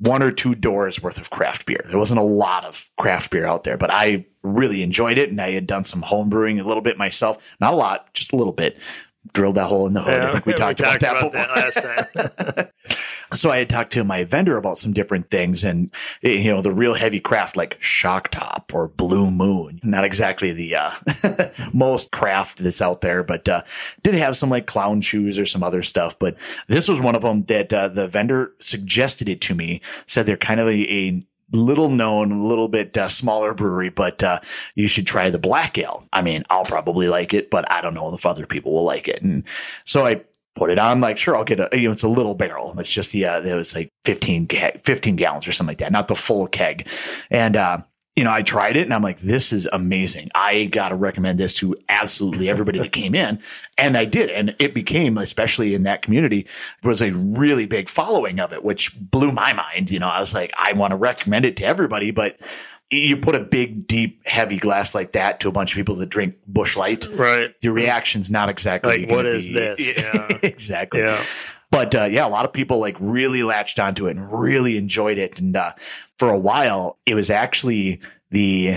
one 0.00 0.22
or 0.22 0.32
two 0.32 0.54
doors 0.54 1.02
worth 1.02 1.20
of 1.20 1.30
craft 1.30 1.66
beer. 1.66 1.84
There 1.86 1.98
wasn't 1.98 2.20
a 2.20 2.24
lot 2.24 2.64
of 2.64 2.88
craft 2.98 3.30
beer 3.30 3.46
out 3.46 3.64
there, 3.64 3.76
but 3.76 3.90
I 3.90 4.26
really 4.42 4.82
enjoyed 4.82 5.18
it. 5.18 5.28
And 5.28 5.40
I 5.40 5.50
had 5.50 5.66
done 5.66 5.84
some 5.84 6.00
home 6.02 6.30
brewing 6.30 6.58
a 6.58 6.64
little 6.64 6.82
bit 6.82 6.96
myself, 6.96 7.54
not 7.60 7.74
a 7.74 7.76
lot, 7.76 8.12
just 8.14 8.32
a 8.32 8.36
little 8.36 8.52
bit. 8.52 8.78
Drilled 9.32 9.56
that 9.56 9.66
hole 9.66 9.86
in 9.86 9.92
the 9.92 10.02
hood. 10.02 10.20
I 10.20 10.30
think 10.30 10.46
we 10.46 10.52
talked, 10.54 10.80
about, 10.80 11.00
that 11.00 11.20
before. 11.20 11.30
last 11.32 11.82
time. 11.82 12.68
So 13.32 13.50
I 13.50 13.58
had 13.58 13.68
talked 13.68 13.92
to 13.92 14.02
my 14.02 14.24
vendor 14.24 14.56
about 14.56 14.76
some 14.76 14.92
different 14.92 15.30
things 15.30 15.62
and, 15.62 15.92
eh, 16.24 16.30
you 16.30 16.52
know, 16.52 16.62
the 16.62 16.72
real 16.72 16.94
heavy 16.94 17.20
craft 17.20 17.56
like 17.56 17.80
Shock 17.80 18.30
Top 18.30 18.72
or 18.74 18.88
Blue 18.88 19.30
Moon. 19.30 19.78
Not 19.84 20.02
exactly 20.02 20.50
the, 20.50 20.74
uh, 20.74 20.90
most 21.72 22.10
craft 22.10 22.58
that's 22.58 22.82
out 22.82 23.02
there, 23.02 23.22
but, 23.22 23.48
uh, 23.48 23.62
did 24.02 24.14
have 24.14 24.36
some 24.36 24.50
like 24.50 24.66
clown 24.66 25.00
shoes 25.00 25.38
or 25.38 25.46
some 25.46 25.62
other 25.62 25.82
stuff. 25.82 26.18
But 26.18 26.36
this 26.66 26.88
was 26.88 27.00
one 27.00 27.14
of 27.14 27.22
them 27.22 27.44
that, 27.44 27.72
uh, 27.72 27.86
the 27.86 28.08
vendor 28.08 28.50
suggested 28.58 29.28
it 29.28 29.40
to 29.42 29.54
me, 29.54 29.80
said 30.06 30.26
they're 30.26 30.36
kind 30.36 30.58
of 30.58 30.66
a, 30.66 30.92
a 30.92 31.22
little 31.52 31.88
known, 31.88 32.32
a 32.32 32.46
little 32.46 32.68
bit 32.68 32.96
uh, 32.96 33.08
smaller 33.08 33.54
brewery, 33.54 33.88
but 33.88 34.22
uh, 34.22 34.40
you 34.74 34.86
should 34.86 35.06
try 35.06 35.30
the 35.30 35.38
black 35.38 35.78
ale. 35.78 36.06
I 36.12 36.22
mean, 36.22 36.44
I'll 36.50 36.64
probably 36.64 37.08
like 37.08 37.34
it, 37.34 37.50
but 37.50 37.70
I 37.70 37.80
don't 37.80 37.94
know 37.94 38.12
if 38.14 38.26
other 38.26 38.46
people 38.46 38.72
will 38.72 38.84
like 38.84 39.08
it. 39.08 39.22
And 39.22 39.44
so 39.84 40.06
I 40.06 40.22
put 40.54 40.70
it 40.70 40.78
on, 40.78 41.00
like, 41.00 41.18
sure, 41.18 41.36
I'll 41.36 41.44
get 41.44 41.60
a, 41.60 41.68
you 41.72 41.88
know, 41.88 41.92
it's 41.92 42.02
a 42.02 42.08
little 42.08 42.34
barrel. 42.34 42.78
It's 42.78 42.92
just 42.92 43.12
the, 43.12 43.24
uh, 43.24 43.40
it 43.42 43.54
was 43.54 43.74
like 43.74 43.88
15, 44.04 44.46
ga- 44.46 44.78
15 44.78 45.16
gallons 45.16 45.46
or 45.46 45.52
something 45.52 45.70
like 45.70 45.78
that, 45.78 45.92
not 45.92 46.08
the 46.08 46.14
full 46.14 46.46
keg. 46.46 46.88
And, 47.30 47.56
uh, 47.56 47.78
you 48.16 48.24
know, 48.24 48.32
I 48.32 48.42
tried 48.42 48.76
it 48.76 48.82
and 48.82 48.92
I'm 48.92 49.02
like, 49.02 49.20
this 49.20 49.52
is 49.52 49.68
amazing. 49.72 50.28
I 50.34 50.64
got 50.66 50.88
to 50.90 50.94
recommend 50.96 51.38
this 51.38 51.54
to 51.58 51.76
absolutely 51.88 52.50
everybody 52.50 52.78
that 52.80 52.92
came 52.92 53.14
in. 53.14 53.40
And 53.78 53.96
I 53.96 54.04
did. 54.04 54.30
And 54.30 54.54
it 54.58 54.74
became, 54.74 55.16
especially 55.16 55.74
in 55.74 55.84
that 55.84 56.02
community, 56.02 56.46
was 56.82 57.00
a 57.02 57.12
really 57.12 57.66
big 57.66 57.88
following 57.88 58.40
of 58.40 58.52
it, 58.52 58.64
which 58.64 58.98
blew 58.98 59.30
my 59.32 59.52
mind. 59.52 59.90
You 59.90 60.00
know, 60.00 60.08
I 60.08 60.20
was 60.20 60.34
like, 60.34 60.52
I 60.58 60.72
want 60.72 60.90
to 60.90 60.96
recommend 60.96 61.44
it 61.44 61.56
to 61.58 61.64
everybody, 61.64 62.10
but 62.10 62.36
you 62.90 63.16
put 63.16 63.36
a 63.36 63.40
big, 63.40 63.86
deep, 63.86 64.26
heavy 64.26 64.58
glass 64.58 64.94
like 64.96 65.12
that 65.12 65.38
to 65.40 65.48
a 65.48 65.52
bunch 65.52 65.72
of 65.72 65.76
people 65.76 65.94
that 65.94 66.08
drink 66.08 66.34
Busch 66.48 66.76
Light, 66.76 67.06
right. 67.12 67.54
Your 67.62 67.72
reaction's 67.72 68.28
not 68.32 68.48
exactly 68.48 69.02
Like, 69.06 69.10
what 69.10 69.24
is 69.26 69.46
be- 69.46 69.54
this? 69.54 69.96
Yeah. 69.96 70.38
exactly. 70.42 71.00
Yeah. 71.00 71.22
But 71.70 71.94
uh, 71.94 72.04
yeah, 72.04 72.26
a 72.26 72.28
lot 72.28 72.44
of 72.44 72.52
people 72.52 72.78
like 72.78 72.96
really 73.00 73.42
latched 73.42 73.78
onto 73.78 74.06
it 74.06 74.16
and 74.16 74.32
really 74.40 74.76
enjoyed 74.76 75.18
it. 75.18 75.40
And 75.40 75.56
uh, 75.56 75.72
for 76.18 76.28
a 76.28 76.38
while, 76.38 76.98
it 77.06 77.14
was 77.14 77.30
actually 77.30 78.00
the, 78.30 78.76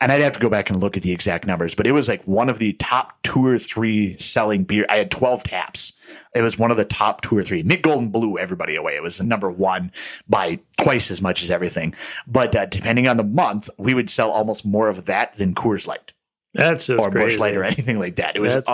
and 0.00 0.12
I'd 0.12 0.20
have 0.20 0.34
to 0.34 0.40
go 0.40 0.50
back 0.50 0.68
and 0.68 0.80
look 0.80 0.96
at 0.98 1.02
the 1.02 1.12
exact 1.12 1.46
numbers, 1.46 1.74
but 1.74 1.86
it 1.86 1.92
was 1.92 2.08
like 2.08 2.22
one 2.26 2.50
of 2.50 2.58
the 2.58 2.74
top 2.74 3.14
two 3.22 3.46
or 3.46 3.56
three 3.56 4.18
selling 4.18 4.64
beer. 4.64 4.84
I 4.90 4.96
had 4.96 5.10
12 5.10 5.44
taps. 5.44 5.94
It 6.34 6.42
was 6.42 6.58
one 6.58 6.70
of 6.70 6.76
the 6.76 6.84
top 6.84 7.22
two 7.22 7.36
or 7.38 7.42
three. 7.42 7.62
Mich 7.62 7.80
Golden 7.80 8.10
blew 8.10 8.36
everybody 8.38 8.76
away. 8.76 8.94
It 8.96 9.02
was 9.02 9.16
the 9.18 9.24
number 9.24 9.50
one 9.50 9.90
by 10.28 10.58
twice 10.78 11.10
as 11.10 11.22
much 11.22 11.42
as 11.42 11.50
everything. 11.50 11.94
But 12.26 12.54
uh, 12.54 12.66
depending 12.66 13.06
on 13.08 13.16
the 13.16 13.24
month, 13.24 13.70
we 13.78 13.94
would 13.94 14.10
sell 14.10 14.30
almost 14.30 14.66
more 14.66 14.88
of 14.88 15.06
that 15.06 15.34
than 15.34 15.54
Coors 15.54 15.86
Light 15.86 16.12
That's 16.52 16.90
or 16.90 17.10
crazy. 17.10 17.24
Busch 17.24 17.38
Light 17.38 17.56
or 17.56 17.64
anything 17.64 17.98
like 17.98 18.16
that. 18.16 18.36
It 18.36 18.40
was 18.42 18.54
That's- 18.56 18.68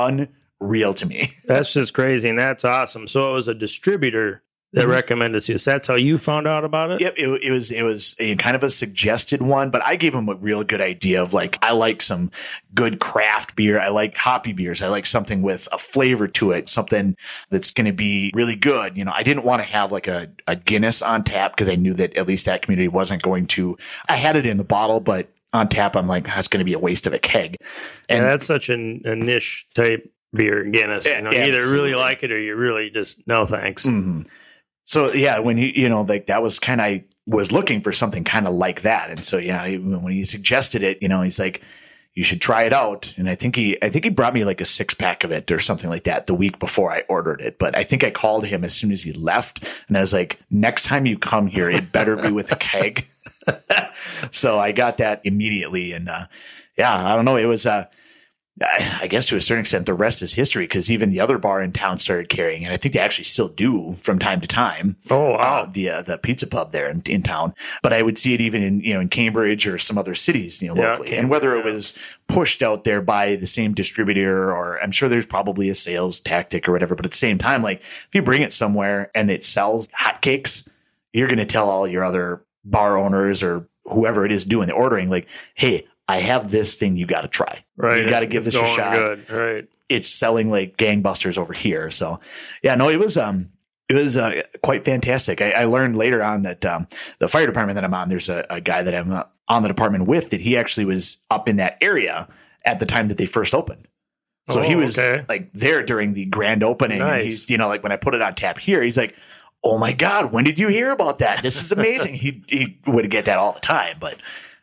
unreal 0.61 0.95
to 0.95 1.07
me. 1.07 1.29
That's 1.47 1.73
just 1.73 1.95
crazy, 1.95 2.29
and 2.29 2.39
that's 2.39 2.65
awesome. 2.65 3.07
So 3.07 3.31
it 3.31 3.35
was 3.35 3.49
a 3.49 3.55
distributor 3.55 4.43
that 4.73 4.85
Mhm. 4.87 4.91
recommended 4.91 5.49
you. 5.49 5.59
So 5.59 5.73
that's 5.73 5.89
how 5.89 5.97
you 5.97 6.17
found 6.17 6.47
out 6.47 6.65
about 6.65 6.93
it. 6.93 7.01
Yep, 7.01 7.15
it, 7.19 7.43
it 7.43 7.51
was 7.51 7.73
it 7.73 7.83
was 7.83 8.15
a 8.21 8.37
kind 8.37 8.55
of 8.55 8.63
a 8.63 8.71
suggested 8.71 9.43
one, 9.43 9.71
but 9.71 9.85
I 9.85 9.97
gave 9.97 10.15
him 10.15 10.29
a 10.29 10.37
real 10.37 10.63
good 10.63 10.81
idea 10.81 11.21
of 11.21 11.35
like 11.35 11.59
I 11.61 11.73
like 11.73 12.01
some 12.03 12.31
good 12.73 13.01
craft 13.01 13.57
beer. 13.57 13.81
I 13.81 13.89
like 13.89 14.17
hoppy 14.17 14.53
beers. 14.53 14.81
I 14.81 14.87
like 14.89 15.07
something 15.07 15.43
with 15.43 15.69
a 15.73 15.79
flavor 15.79 16.29
to 16.29 16.53
it, 16.53 16.69
something 16.69 17.17
that's 17.49 17.73
going 17.73 17.87
to 17.87 17.93
be 17.93 18.31
really 18.33 18.55
good. 18.55 18.97
You 18.97 19.05
know, 19.05 19.13
I 19.13 19.25
didn't 19.25 19.45
want 19.45 19.61
to 19.61 19.69
have 19.69 19.91
like 19.91 20.07
a, 20.07 20.31
a 20.47 20.55
Guinness 20.55 21.03
on 21.03 21.25
tap 21.25 21.51
because 21.51 21.69
I 21.69 21.75
knew 21.75 21.95
that 21.95 22.17
at 22.17 22.29
least 22.29 22.47
that 22.47 22.63
community 22.63 22.87
wasn't 22.87 23.23
going 23.23 23.47
to. 23.47 23.77
I 24.09 24.15
had 24.15 24.37
it 24.37 24.47
in 24.47 24.57
the 24.57 24.63
bottle, 24.65 25.01
but 25.01 25.27
on 25.53 25.67
tap, 25.69 25.97
I'm 25.97 26.07
like 26.07 26.27
that's 26.27 26.47
going 26.47 26.61
to 26.61 26.65
be 26.65 26.75
a 26.75 26.79
waste 26.79 27.09
of 27.09 27.13
a 27.13 27.19
keg. 27.19 27.57
And 28.09 28.21
And 28.21 28.29
that's 28.31 28.47
such 28.47 28.71
a, 28.71 28.75
a 28.75 29.17
niche 29.17 29.67
type 29.75 30.09
beer, 30.33 30.65
Guinness. 30.65 31.07
You 31.07 31.21
know, 31.23 31.31
you 31.33 31.41
either 31.43 31.73
really 31.73 31.95
like 31.95 32.23
it 32.23 32.33
or 32.33 32.41
you 32.41 32.55
really 32.57 32.91
just 32.91 33.27
no 33.27 33.47
thanks. 33.47 33.85
Mhm. 33.87 34.27
So 34.85 35.13
yeah, 35.13 35.39
when 35.39 35.57
he, 35.57 35.79
you 35.81 35.89
know, 35.89 36.03
like 36.03 36.27
that 36.27 36.43
was 36.43 36.59
kind 36.59 36.81
of, 36.81 37.03
was 37.27 37.53
looking 37.53 37.81
for 37.81 37.93
something 37.93 38.25
kind 38.25 38.47
of 38.49 38.55
like 38.55 38.83
that. 38.83 39.11
And 39.11 39.25
so, 39.25 39.37
yeah, 39.39 39.65
he- 39.67 39.79
when 39.79 40.13
he 40.13 40.25
suggested 40.25 40.83
it, 40.83 40.99
you 41.01 41.07
know, 41.09 41.23
he's 41.23 41.39
like, 41.39 41.63
you 42.15 42.25
should 42.25 42.41
try 42.41 42.65
it 42.65 42.73
out. 42.73 43.15
And 43.17 43.31
I 43.31 43.37
think 43.37 43.55
he, 43.55 43.79
I 43.83 43.89
think 43.89 44.05
he 44.05 44.11
brought 44.11 44.35
me 44.35 44.43
like 44.45 44.61
a 44.61 44.65
six 44.65 44.95
pack 44.95 45.23
of 45.23 45.31
it 45.31 45.53
or 45.53 45.61
something 45.61 45.89
like 45.89 46.05
that 46.05 46.27
the 46.27 46.35
week 46.35 46.59
before 46.59 46.91
I 46.91 47.05
ordered 47.09 47.41
it. 47.41 47.57
But 47.57 47.77
I 47.77 47.85
think 47.85 48.03
I 48.03 48.11
called 48.11 48.47
him 48.47 48.65
as 48.65 48.75
soon 48.75 48.91
as 48.91 49.05
he 49.05 49.13
left 49.13 49.85
and 49.87 49.97
I 49.97 50.01
was 50.01 50.13
like, 50.13 50.41
next 50.51 50.87
time 50.87 51.07
you 51.07 51.17
come 51.19 51.47
here, 51.47 51.71
it 51.71 51.93
better 51.93 52.17
be 52.17 52.33
with 52.33 52.51
a 52.51 52.57
keg. 52.57 53.05
so 54.33 54.59
I 54.59 54.73
got 54.73 54.97
that 54.99 55.21
immediately. 55.25 55.93
And, 55.93 56.09
uh, 56.09 56.27
yeah, 56.77 57.13
I 57.13 57.15
don't 57.15 57.25
know. 57.25 57.37
It 57.37 57.45
was, 57.47 57.65
uh, 57.67 57.85
I 58.63 59.07
guess 59.07 59.27
to 59.29 59.37
a 59.37 59.41
certain 59.41 59.61
extent, 59.61 59.87
the 59.87 59.95
rest 59.95 60.21
is 60.21 60.35
history 60.35 60.65
because 60.65 60.91
even 60.91 61.09
the 61.11 61.21
other 61.21 61.39
bar 61.39 61.63
in 61.63 61.73
town 61.73 61.97
started 61.99 62.29
carrying, 62.29 62.63
and 62.65 62.75
I 62.75 62.77
think 62.77 62.93
they 62.93 63.01
actually 63.01 63.25
still 63.25 63.49
do 63.49 63.95
from 63.95 64.19
time 64.19 64.41
to 64.43 64.47
time. 64.47 64.97
Oh 65.11 65.33
Uh, 65.35 65.39
wow. 65.39 65.69
the 65.73 65.89
uh, 65.89 66.03
the 66.03 66.19
pizza 66.19 66.47
pub 66.47 66.71
there 66.73 66.91
in, 66.91 67.03
in 67.07 67.23
town, 67.23 67.55
but 67.83 67.93
I 67.95 68.03
would 68.03 68.19
see 68.19 68.35
it 68.35 68.41
even 68.43 68.63
in 68.63 68.81
you 68.81 68.93
know 68.95 69.01
in 69.01 69.09
Cambridge 69.09 69.67
or 69.67 69.79
some 69.79 69.97
other 69.97 70.15
cities, 70.15 70.63
you 70.63 70.69
know, 70.75 70.81
Yeah, 70.81 70.93
locally. 70.93 71.17
and 71.17 71.31
whether 71.31 71.57
it 71.57 71.65
was 71.65 71.95
pushed 72.29 72.63
out 72.63 72.85
there 72.85 73.01
by 73.01 73.37
the 73.37 73.47
same 73.47 73.73
distributor, 73.73 74.53
or 74.55 74.79
I'm 74.83 74.91
sure 74.93 75.09
there's 75.09 75.27
probably 75.27 75.71
a 75.71 75.75
sales 75.75 76.21
tactic 76.21 76.69
or 76.69 76.73
whatever. 76.73 76.95
But 76.95 77.07
at 77.07 77.13
the 77.13 77.17
same 77.17 77.39
time, 77.39 77.63
like 77.63 77.81
if 77.81 78.09
you 78.13 78.21
bring 78.23 78.43
it 78.43 78.53
somewhere 78.53 79.11
and 79.15 79.31
it 79.31 79.43
sells 79.43 79.89
hotcakes, 79.89 80.69
you're 81.15 81.29
going 81.29 81.39
to 81.39 81.47
tell 81.47 81.71
all 81.71 81.89
your 81.89 82.05
other 82.05 82.45
bar 82.65 82.99
owners 82.99 83.43
or 83.43 83.67
whoever 83.85 84.25
it 84.27 84.31
is 84.31 84.45
doing 84.45 84.69
the 84.69 84.75
ordering, 84.75 85.09
like, 85.11 85.27
hey, 85.55 85.87
I 86.11 86.21
have 86.21 86.51
this 86.51 86.75
thing 86.75 86.97
you 86.97 87.07
got 87.07 87.21
to 87.23 87.29
try. 87.29 87.65
right. 87.77 88.03
You 88.03 88.09
got 88.09 88.21
to 88.21 88.27
give 88.27 88.45
this 88.45 88.57
a 88.57 88.67
shot 88.67 88.95
Good. 88.95 89.31
Right. 89.31 89.69
it's 89.89 90.09
selling 90.09 90.51
like 90.51 90.77
gangbusters 90.77 91.39
over 91.39 91.53
here. 91.53 91.91
So 91.91 92.21
yeah, 92.63 92.75
no, 92.75 92.89
it 92.89 92.99
was 92.99 93.17
um 93.17 93.51
it 93.89 93.95
was 93.95 94.17
uh, 94.17 94.43
quite 94.63 94.85
fantastic. 94.85 95.43
I, 95.43 95.51
I, 95.51 95.65
learned 95.65 95.97
later 95.97 96.23
on 96.23 96.43
that 96.43 96.65
um, 96.65 96.87
the 97.19 97.27
fire 97.27 97.45
department 97.45 97.75
that 97.75 97.83
I'm 97.83 97.93
on, 97.93 98.09
there's 98.09 98.29
a, 98.29 98.47
a 98.49 98.61
guy 98.61 98.85
that 98.85 98.95
I'm 98.95 99.11
uh, 99.11 99.25
on 99.49 99.63
the 99.63 99.69
department 99.69 100.07
with 100.07 100.31
that 100.31 100.41
he 100.41 100.57
actually 100.57 100.85
was 100.85 101.19
up 101.29 101.49
in 101.49 101.57
that 101.57 101.77
area 101.81 102.29
at 102.65 102.79
the 102.79 102.87
time 102.87 103.09
that 103.09 103.17
they 103.17 103.27
first 103.27 103.53
opened. 103.53 103.89
So 104.49 104.61
oh, 104.61 104.63
he 104.63 104.77
was 104.77 104.97
okay. 104.97 105.25
like 105.29 105.53
there 105.55 105.83
during 105.83 106.13
the 106.15 106.27
grand 106.27 106.63
opening. 106.63 107.01
Nice. 107.01 107.13
And 107.13 107.23
he's, 107.23 107.51
you 107.51 107.59
know, 107.59 107.67
like 107.67 107.83
when 107.83 107.91
I 107.91 107.97
put 107.97 108.15
it 108.15 108.23
on 108.23 108.33
tap 108.35 108.59
here, 108.59 108.81
he's 108.81 108.97
like, 108.97 109.17
"Oh 109.65 109.77
my 109.77 109.93
god, 109.93 110.33
when 110.33 110.45
did 110.45 110.61
you 110.61 110.69
hear 110.69 110.93
about 110.93 111.19
that? 111.19 111.43
This 111.43 111.61
is 111.61 111.73
amazing." 111.73 112.15
he 112.15 112.45
he 112.49 112.79
would 112.87 113.11
get 113.11 113.25
that 113.25 113.39
all 113.39 113.53
the 113.53 113.61
time, 113.61 113.97
but 113.99 114.17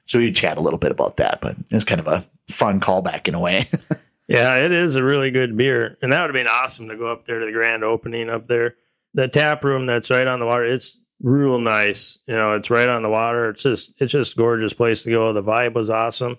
so 0.08 0.20
we'd 0.20 0.36
chat 0.36 0.58
a 0.58 0.62
little 0.62 0.80
bit 0.80 0.92
about 0.92 1.18
that. 1.18 1.40
But 1.42 1.56
it's 1.72 1.84
kind 1.84 2.02
of 2.02 2.08
a 2.08 2.26
fun 2.50 2.80
callback 2.80 3.28
in 3.28 3.36
a 3.36 3.40
way. 3.40 3.66
yeah, 4.28 4.56
it 4.56 4.72
is 4.72 4.96
a 4.96 5.04
really 5.04 5.32
good 5.32 5.56
beer, 5.56 5.98
and 6.02 6.12
that 6.12 6.22
would 6.22 6.36
have 6.36 6.46
been 6.46 6.52
awesome 6.52 6.90
to 6.90 6.98
go 6.98 7.12
up 7.12 7.26
there 7.26 7.40
to 7.40 7.46
the 7.46 7.52
grand 7.52 7.84
opening 7.84 8.30
up 8.30 8.48
there. 8.48 8.76
The 9.14 9.28
tap 9.28 9.64
room 9.64 9.86
that's 9.86 10.10
right 10.10 10.28
on 10.28 10.40
the 10.40 10.46
water. 10.46 10.66
It's 10.66 11.00
real 11.22 11.60
nice. 11.60 12.20
You 12.28 12.36
know, 12.36 12.56
it's 12.56 12.70
right 12.70 12.90
on 12.90 13.04
the 13.04 13.10
water. 13.10 13.50
It's 13.50 13.64
just 13.64 13.94
it's 14.02 14.12
just 14.12 14.36
gorgeous 14.36 14.74
place 14.74 15.04
to 15.04 15.12
go. 15.12 15.34
The 15.34 15.44
vibe 15.44 15.74
was 15.74 15.90
awesome. 15.90 16.38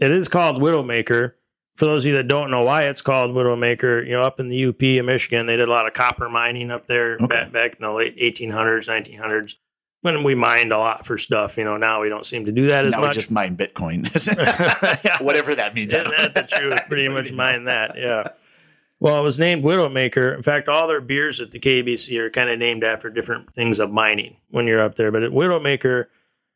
It 0.00 0.10
is 0.10 0.28
called 0.28 0.62
Widowmaker 0.62 1.34
for 1.80 1.86
those 1.86 2.04
of 2.04 2.10
you 2.10 2.16
that 2.16 2.28
don't 2.28 2.50
know 2.50 2.62
why 2.62 2.84
it's 2.84 3.00
called 3.00 3.30
Widowmaker, 3.30 4.04
you 4.04 4.12
know, 4.12 4.22
up 4.22 4.38
in 4.38 4.50
the 4.50 4.66
UP 4.66 4.82
of 4.82 5.06
Michigan, 5.06 5.46
they 5.46 5.56
did 5.56 5.66
a 5.66 5.72
lot 5.72 5.86
of 5.86 5.94
copper 5.94 6.28
mining 6.28 6.70
up 6.70 6.86
there 6.86 7.14
okay. 7.14 7.26
back, 7.26 7.52
back 7.52 7.76
in 7.76 7.82
the 7.82 7.90
late 7.90 8.18
1800s, 8.18 8.86
1900s. 8.86 9.54
When 10.02 10.24
we 10.24 10.34
mined 10.34 10.72
a 10.72 10.78
lot 10.78 11.04
for 11.04 11.18
stuff, 11.18 11.58
you 11.58 11.64
know, 11.64 11.76
now 11.76 12.00
we 12.00 12.08
don't 12.08 12.24
seem 12.24 12.46
to 12.46 12.52
do 12.52 12.68
that 12.68 12.86
as 12.86 12.92
now 12.92 13.00
much. 13.00 13.16
we 13.16 13.20
just 13.20 13.30
mine 13.30 13.56
Bitcoin, 13.56 14.06
whatever 15.20 15.54
that 15.54 15.74
means. 15.74 15.92
Isn't 15.92 16.10
that 16.10 16.32
the 16.32 16.42
truth? 16.42 16.80
Pretty 16.88 17.08
much 17.08 17.32
mine 17.32 17.64
that, 17.64 17.96
yeah. 17.98 18.28
Well, 18.98 19.18
it 19.18 19.22
was 19.22 19.38
named 19.38 19.62
Widowmaker. 19.62 20.34
In 20.34 20.42
fact, 20.42 20.68
all 20.68 20.88
their 20.88 21.00
beers 21.00 21.40
at 21.40 21.50
the 21.50 21.58
KBC 21.58 22.18
are 22.18 22.30
kind 22.30 22.48
of 22.48 22.58
named 22.58 22.82
after 22.82 23.10
different 23.10 23.52
things 23.52 23.78
of 23.78 23.90
mining 23.90 24.36
when 24.50 24.66
you're 24.66 24.82
up 24.82 24.96
there. 24.96 25.10
But 25.10 25.22
at 25.22 25.32
Widowmaker, 25.32 26.06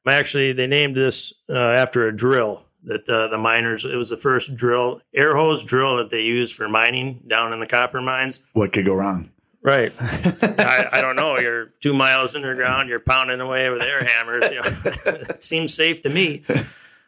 actually, 0.06 0.52
they 0.52 0.66
named 0.66 0.96
this 0.96 1.32
uh, 1.48 1.54
after 1.54 2.06
a 2.06 2.14
drill 2.14 2.66
that 2.84 3.08
uh, 3.08 3.28
the 3.28 3.38
miners 3.38 3.84
it 3.84 3.96
was 3.96 4.10
the 4.10 4.16
first 4.16 4.54
drill 4.54 5.00
air 5.14 5.36
hose 5.36 5.64
drill 5.64 5.96
that 5.96 6.10
they 6.10 6.20
used 6.20 6.54
for 6.54 6.68
mining 6.68 7.22
down 7.26 7.52
in 7.52 7.60
the 7.60 7.66
copper 7.66 8.00
mines 8.00 8.40
what 8.52 8.72
could 8.72 8.84
go 8.84 8.94
wrong 8.94 9.30
right. 9.64 9.92
I, 10.00 10.88
I, 10.92 11.00
don't 11.00 11.16
know. 11.16 11.38
You're 11.38 11.66
two 11.80 11.94
miles 11.94 12.36
underground. 12.36 12.88
You're 12.88 13.00
pounding 13.00 13.40
away 13.40 13.70
with 13.70 13.82
air 13.82 14.04
hammers 14.04 14.50
you 14.50 14.60
know. 14.60 14.70
It 15.30 15.42
seems 15.42 15.74
safe 15.74 16.02
to 16.02 16.08
me. 16.08 16.44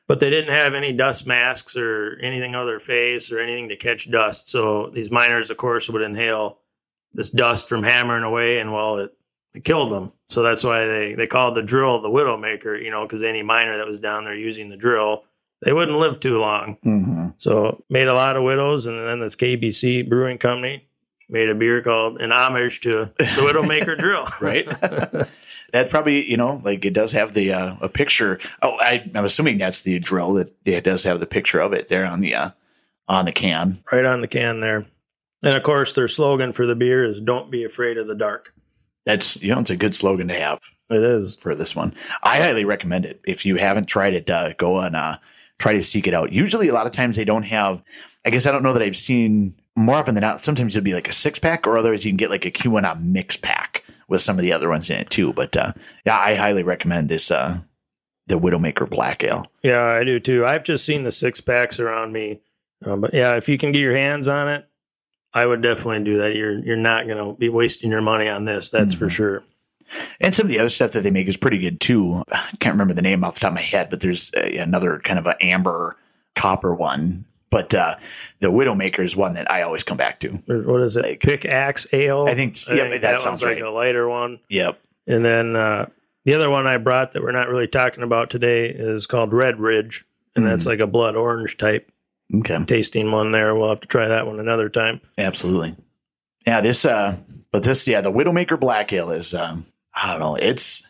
But 0.09 0.21
they 0.21 0.31
didn't 0.31 0.55
have 0.55 0.75
any 0.75 0.93
dust 0.93 1.27
masks 1.27 1.77
or 1.77 2.19
anything 2.23 2.55
on 2.55 2.67
their 2.67 2.81
face 2.81 3.33
or 3.33 3.41
anything 3.41 3.69
to 3.71 3.77
catch 3.77 4.11
dust. 4.11 4.49
So 4.49 4.89
these 4.91 5.11
miners 5.11 5.51
of 5.51 5.57
course 5.57 5.89
would 5.91 6.03
inhale 6.03 6.59
this 7.13 7.31
dust 7.31 7.69
from 7.69 7.83
hammering 7.83 8.25
away 8.25 8.59
and 8.59 8.73
well 8.73 8.99
it, 8.99 9.13
it 9.55 9.65
killed 9.65 9.93
them. 9.93 10.13
So 10.29 10.43
that's 10.43 10.65
why 10.65 10.87
they, 10.87 11.15
they 11.15 11.27
called 11.27 11.55
the 11.55 11.63
drill 11.63 12.01
the 12.01 12.09
widowmaker 12.09 12.83
you 12.83 12.91
know 12.91 13.05
because 13.05 13.23
any 13.23 13.43
miner 13.43 13.77
that 13.79 13.87
was 13.87 14.01
down 14.01 14.25
there 14.25 14.35
using 14.35 14.69
the 14.69 14.77
drill 14.77 15.25
they 15.63 15.73
wouldn't 15.73 15.99
live 15.99 16.21
too 16.21 16.39
long. 16.39 16.77
Mm-hmm. 16.85 17.29
So 17.39 17.83
made 17.89 18.09
a 18.09 18.15
lot 18.15 18.37
of 18.37 18.43
widows, 18.43 18.87
and 18.87 18.99
then 18.99 19.21
this 19.21 19.37
KBC 19.37 20.09
Brewing 20.09 20.39
Company 20.39 20.87
made 21.29 21.49
a 21.49 21.55
beer 21.55 21.83
called 21.83 22.21
an 22.21 22.33
homage 22.33 22.81
to 22.83 23.13
the 23.19 23.25
Widowmaker 23.25 23.99
Drill. 23.99 24.27
right. 24.41 24.65
that 25.73 25.91
probably 25.91 26.29
you 26.29 26.37
know 26.37 26.61
like 26.65 26.85
it 26.85 26.95
does 26.95 27.13
have 27.13 27.35
the 27.35 27.53
uh, 27.53 27.77
a 27.81 27.89
picture. 27.89 28.39
Oh, 28.63 28.77
I, 28.81 29.09
am 29.15 29.25
assuming 29.25 29.59
that's 29.59 29.83
the 29.83 29.99
drill 29.99 30.35
that 30.35 30.53
it 30.65 30.85
does 30.85 31.05
have 31.05 31.21
the 31.21 31.27
picture 31.27 31.61
of 31.61 31.73
it 31.73 31.89
there 31.89 32.07
on 32.07 32.21
the 32.21 32.35
uh, 32.35 32.51
on 33.09 33.25
the 33.25 33.33
can. 33.33 33.79
Right 33.91 34.05
on 34.05 34.21
the 34.21 34.29
can 34.29 34.61
there. 34.61 34.87
And 35.43 35.55
of 35.55 35.63
course, 35.63 35.95
their 35.95 36.09
slogan 36.09 36.53
for 36.53 36.67
the 36.67 36.77
beer 36.77 37.05
is 37.05 37.21
"Don't 37.21 37.51
be 37.51 37.65
afraid 37.65 37.99
of 37.99 38.07
the 38.07 38.15
dark." 38.15 38.53
That's 39.05 39.43
you 39.43 39.55
know 39.55 39.61
it's 39.61 39.71
a 39.71 39.77
good 39.77 39.95
slogan 39.95 40.29
to 40.29 40.35
have. 40.35 40.61
It 40.91 41.03
is 41.03 41.37
for 41.37 41.55
this 41.55 41.75
one. 41.75 41.95
I 42.23 42.39
highly 42.39 42.65
recommend 42.65 43.07
it. 43.07 43.21
If 43.27 43.45
you 43.45 43.57
haven't 43.57 43.87
tried 43.87 44.15
it, 44.15 44.31
uh, 44.31 44.53
go 44.55 44.79
and 44.79 44.97
uh, 44.97 45.19
try 45.59 45.73
to 45.73 45.83
seek 45.83 46.07
it 46.07 46.15
out. 46.15 46.33
Usually, 46.33 46.69
a 46.69 46.75
lot 46.75 46.87
of 46.87 46.93
times 46.93 47.17
they 47.17 47.25
don't 47.25 47.45
have. 47.45 47.83
I 48.25 48.31
guess 48.31 48.47
I 48.47 48.53
don't 48.53 48.63
know 48.63 48.73
that 48.73 48.83
I've 48.83 48.97
seen 48.97 49.55
more 49.77 49.97
often 49.97 50.15
than 50.15 50.23
not. 50.23 50.41
Sometimes 50.41 50.75
it'll 50.75 50.85
be 50.85 50.95
like 50.95 51.09
a 51.09 51.13
six 51.13 51.39
pack, 51.39 51.67
or 51.67 51.79
otherwise 51.79 52.05
you 52.05 52.11
can 52.11 52.17
get 52.17 52.31
like 52.31 52.45
a 52.45 52.51
Keweenaw 52.51 53.01
mix 53.01 53.37
pack 53.37 53.85
with 54.09 54.21
some 54.21 54.37
of 54.37 54.43
the 54.43 54.53
other 54.53 54.69
ones 54.69 54.91
in 54.91 54.97
it 54.97 55.11
too. 55.11 55.33
But 55.33 55.57
uh, 55.57 55.73
yeah, 56.05 56.19
I 56.19 56.35
highly 56.35 56.63
recommend 56.63 57.09
this. 57.09 57.31
Uh, 57.31 57.61
the 58.27 58.39
Widowmaker 58.39 58.89
Black 58.89 59.23
Ale. 59.23 59.47
Yeah, 59.63 59.85
I 59.85 60.05
do 60.05 60.19
too. 60.19 60.45
I've 60.45 60.65
just 60.65 60.85
seen 60.85 61.05
the 61.05 61.13
six 61.13 61.41
packs 61.41 61.79
around 61.79 62.13
me, 62.13 62.41
uh, 62.85 62.97
but 62.97 63.15
yeah, 63.15 63.37
if 63.37 63.49
you 63.49 63.57
can 63.57 63.73
get 63.73 63.81
your 63.81 63.97
hands 63.97 64.29
on 64.29 64.49
it, 64.49 64.67
I 65.33 65.47
would 65.47 65.63
definitely 65.63 66.05
do 66.05 66.19
that. 66.19 66.35
You're 66.35 66.59
you're 66.59 66.77
not 66.77 67.07
going 67.07 67.19
to 67.19 67.39
be 67.39 67.49
wasting 67.49 67.91
your 67.91 68.01
money 68.01 68.29
on 68.29 68.45
this. 68.45 68.71
That's 68.71 68.95
mm-hmm. 68.95 69.05
for 69.05 69.11
sure. 69.11 69.45
And 70.21 70.35
some 70.35 70.47
of 70.47 70.51
the 70.51 70.59
other 70.59 70.69
stuff 70.69 70.93
that 70.93 71.03
they 71.03 71.11
make 71.11 71.29
is 71.29 71.37
pretty 71.37 71.59
good 71.59 71.81
too. 71.81 72.25
I 72.33 72.51
can't 72.59 72.75
remember 72.75 72.95
the 72.95 73.03
name 73.03 73.23
off 73.23 73.35
the 73.35 73.41
top 73.41 73.53
of 73.53 73.57
my 73.57 73.61
head, 73.63 73.91
but 73.91 74.01
there's 74.01 74.33
a, 74.35 74.59
another 74.59 74.99
kind 74.99 75.19
of 75.19 75.27
an 75.27 75.37
amber 75.41 75.97
copper 76.35 76.75
one. 76.75 77.25
But 77.51 77.75
uh, 77.75 77.97
the 78.41 78.49
Widowmaker 78.49 79.01
is 79.01 79.17
one 79.17 79.35
that 79.35 79.51
I 79.51 79.63
always 79.63 79.85
come 79.85 79.97
back 79.97 80.21
to. 80.21 80.31
What 80.47 80.83
is 80.83 80.97
it? 80.97 81.05
Like, 81.05 81.21
Pickaxe 81.21 81.87
Ale. 81.93 82.27
I 82.27 82.35
think. 82.35 82.57
I 82.69 82.75
yep, 82.75 82.91
think 82.91 83.03
that, 83.03 83.13
that 83.13 83.21
sounds 83.21 83.45
right. 83.45 83.57
Like 83.57 83.65
a 83.65 83.73
lighter 83.73 84.09
one. 84.09 84.41
Yep. 84.49 84.81
And 85.07 85.23
then 85.23 85.55
uh, 85.55 85.87
the 86.25 86.35
other 86.35 86.51
one 86.51 86.67
I 86.67 86.77
brought 86.79 87.13
that 87.13 87.23
we're 87.23 87.33
not 87.33 87.49
really 87.49 87.69
talking 87.69 88.03
about 88.03 88.31
today 88.31 88.69
is 88.69 89.07
called 89.07 89.33
Red 89.33 89.61
Ridge, 89.61 90.05
and 90.35 90.45
mm. 90.45 90.49
that's 90.49 90.67
like 90.67 90.81
a 90.81 90.87
blood 90.87 91.15
orange 91.15 91.57
type. 91.57 91.91
Okay. 92.35 92.65
Tasting 92.65 93.13
one 93.13 93.31
there. 93.31 93.55
We'll 93.55 93.69
have 93.69 93.81
to 93.81 93.89
try 93.89 94.09
that 94.09 94.27
one 94.27 94.41
another 94.41 94.69
time. 94.69 95.01
Absolutely. 95.17 95.77
Yeah. 96.47 96.61
This. 96.61 96.85
uh 96.85 97.17
But 97.53 97.63
this. 97.63 97.87
Yeah. 97.87 98.01
The 98.01 98.13
Widowmaker 98.13 98.59
Black 98.59 98.93
Ale 98.93 99.11
is. 99.11 99.35
um 99.35 99.67
I 99.95 100.11
don't 100.11 100.21
know. 100.21 100.35
It's 100.35 100.87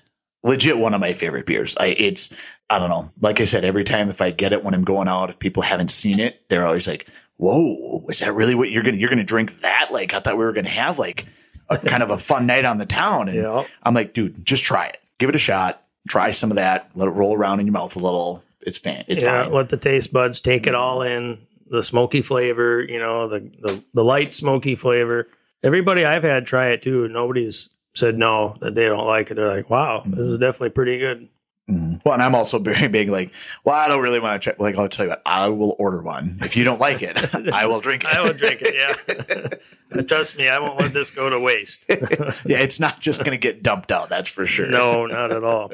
legit 0.47 0.79
one 0.79 0.95
of 0.95 1.01
my 1.01 1.13
favorite 1.13 1.47
beers. 1.47 1.77
I 1.79 1.89
it's 1.89 2.41
I 2.71 2.79
don't 2.79 2.91
know. 2.91 3.11
Like 3.21 3.41
I 3.41 3.45
said, 3.45 3.65
every 3.65 3.85
time 3.85 4.09
if 4.09 4.23
I 4.23 4.31
get 4.31 4.53
it 4.53 4.65
when 4.65 4.75
I'm 4.75 4.85
going 4.85 5.09
out, 5.09 5.29
if 5.29 5.39
people 5.39 5.63
haven't 5.63 5.91
seen 5.91 6.19
it, 6.19 6.49
they're 6.49 6.67
always 6.67 6.89
like, 6.89 7.09
"Whoa, 7.37 8.05
is 8.09 8.21
that 8.21 8.35
really 8.35 8.55
what 8.55 8.71
you're 8.71 8.83
gonna 8.83 8.97
you're 8.97 9.11
gonna 9.11 9.25
drink 9.25 9.61
that?" 9.61 9.89
Like 9.91 10.15
I 10.15 10.21
thought 10.21 10.39
we 10.39 10.45
were 10.45 10.53
gonna 10.53 10.69
have 10.69 10.99
like 10.99 11.27
a 11.69 11.79
kind 11.87 12.03
of 12.03 12.11
a 12.11 12.19
fun 12.19 12.47
night 12.47 12.65
on 12.65 12.79
the 12.79 12.87
town, 12.87 13.29
and 13.29 13.37
yeah. 13.37 13.65
I'm 13.83 13.95
like, 13.95 14.15
dude, 14.15 14.45
just 14.45 14.65
try 14.65 14.87
it, 14.87 14.99
give 15.19 15.29
it 15.29 15.35
a 15.35 15.41
shot, 15.41 15.83
try 16.09 16.31
some 16.31 16.51
of 16.51 16.57
that, 16.57 16.91
let 16.95 17.09
it 17.09 17.13
roll 17.13 17.37
around 17.37 17.61
in 17.61 17.67
your 17.67 17.75
mouth 17.75 17.95
a 17.97 18.01
little. 18.01 18.43
It's 18.63 18.79
fan. 18.79 19.05
It's 19.07 19.23
yeah, 19.23 19.45
fine. 19.45 19.53
let 19.53 19.69
the 19.69 19.77
taste 19.77 20.13
buds 20.13 20.41
take 20.41 20.67
it 20.67 20.75
all 20.75 21.03
in. 21.03 21.39
The 21.69 21.83
smoky 21.83 22.23
flavor, 22.23 22.83
you 22.83 22.99
know, 22.99 23.29
the, 23.29 23.41
the 23.61 23.85
the 23.95 24.05
light 24.05 24.33
smoky 24.33 24.75
flavor. 24.75 25.29
Everybody 25.63 26.05
I've 26.05 26.23
had 26.23 26.47
try 26.47 26.69
it 26.69 26.83
too. 26.83 27.09
Nobody's 27.09 27.71
said 27.97 28.19
no, 28.19 28.57
that 28.61 28.75
they 28.75 28.87
don't 28.87 29.07
like 29.07 29.31
it. 29.31 29.35
They're 29.35 29.55
like, 29.55 29.71
wow, 29.71 30.03
this 30.05 30.19
is 30.19 30.39
definitely 30.39 30.71
pretty 30.71 30.99
good. 30.99 31.29
Mm-hmm. 31.69 31.97
Well, 32.05 32.15
and 32.15 32.23
I'm 32.23 32.35
also 32.35 32.59
very 32.61 32.89
big, 32.89 33.09
like, 33.09 33.35
well, 33.65 33.75
I 33.75 33.89
don't 33.89 34.03
really 34.03 34.21
want 34.21 34.41
to 34.41 34.51
check. 34.51 34.61
Like, 34.61 34.79
I'll 34.79 34.89
tell 34.89 35.07
you 35.07 35.11
what, 35.11 35.23
I 35.27 35.49
will 35.49 35.75
order 35.79 36.03
one. 36.03 36.39
If 36.43 36.57
you 36.57 36.65
don't 36.65 36.81
like 36.81 37.03
it, 37.03 37.17
I 37.53 37.67
will 37.67 37.81
drink 37.81 38.05
it. 38.05 38.15
I 38.15 38.23
will 38.23 38.35
drink 38.35 38.63
it. 38.63 39.61
Yeah. 39.93 40.03
Trust 40.03 40.39
me, 40.39 40.49
I 40.49 40.59
won't 40.59 40.79
let 40.79 40.93
this 40.93 41.11
go 41.11 41.29
to 41.31 41.43
waste. 41.43 41.87
yeah. 41.89 42.59
It's 42.59 42.79
not 42.79 43.01
just 43.01 43.21
going 43.21 43.33
to 43.33 43.39
get 43.39 43.63
dumped 43.63 43.91
out. 43.91 44.09
That's 44.09 44.31
for 44.31 44.47
sure. 44.47 44.69
No, 44.69 45.07
not 45.07 45.33
at 45.33 45.43
all. 45.43 45.73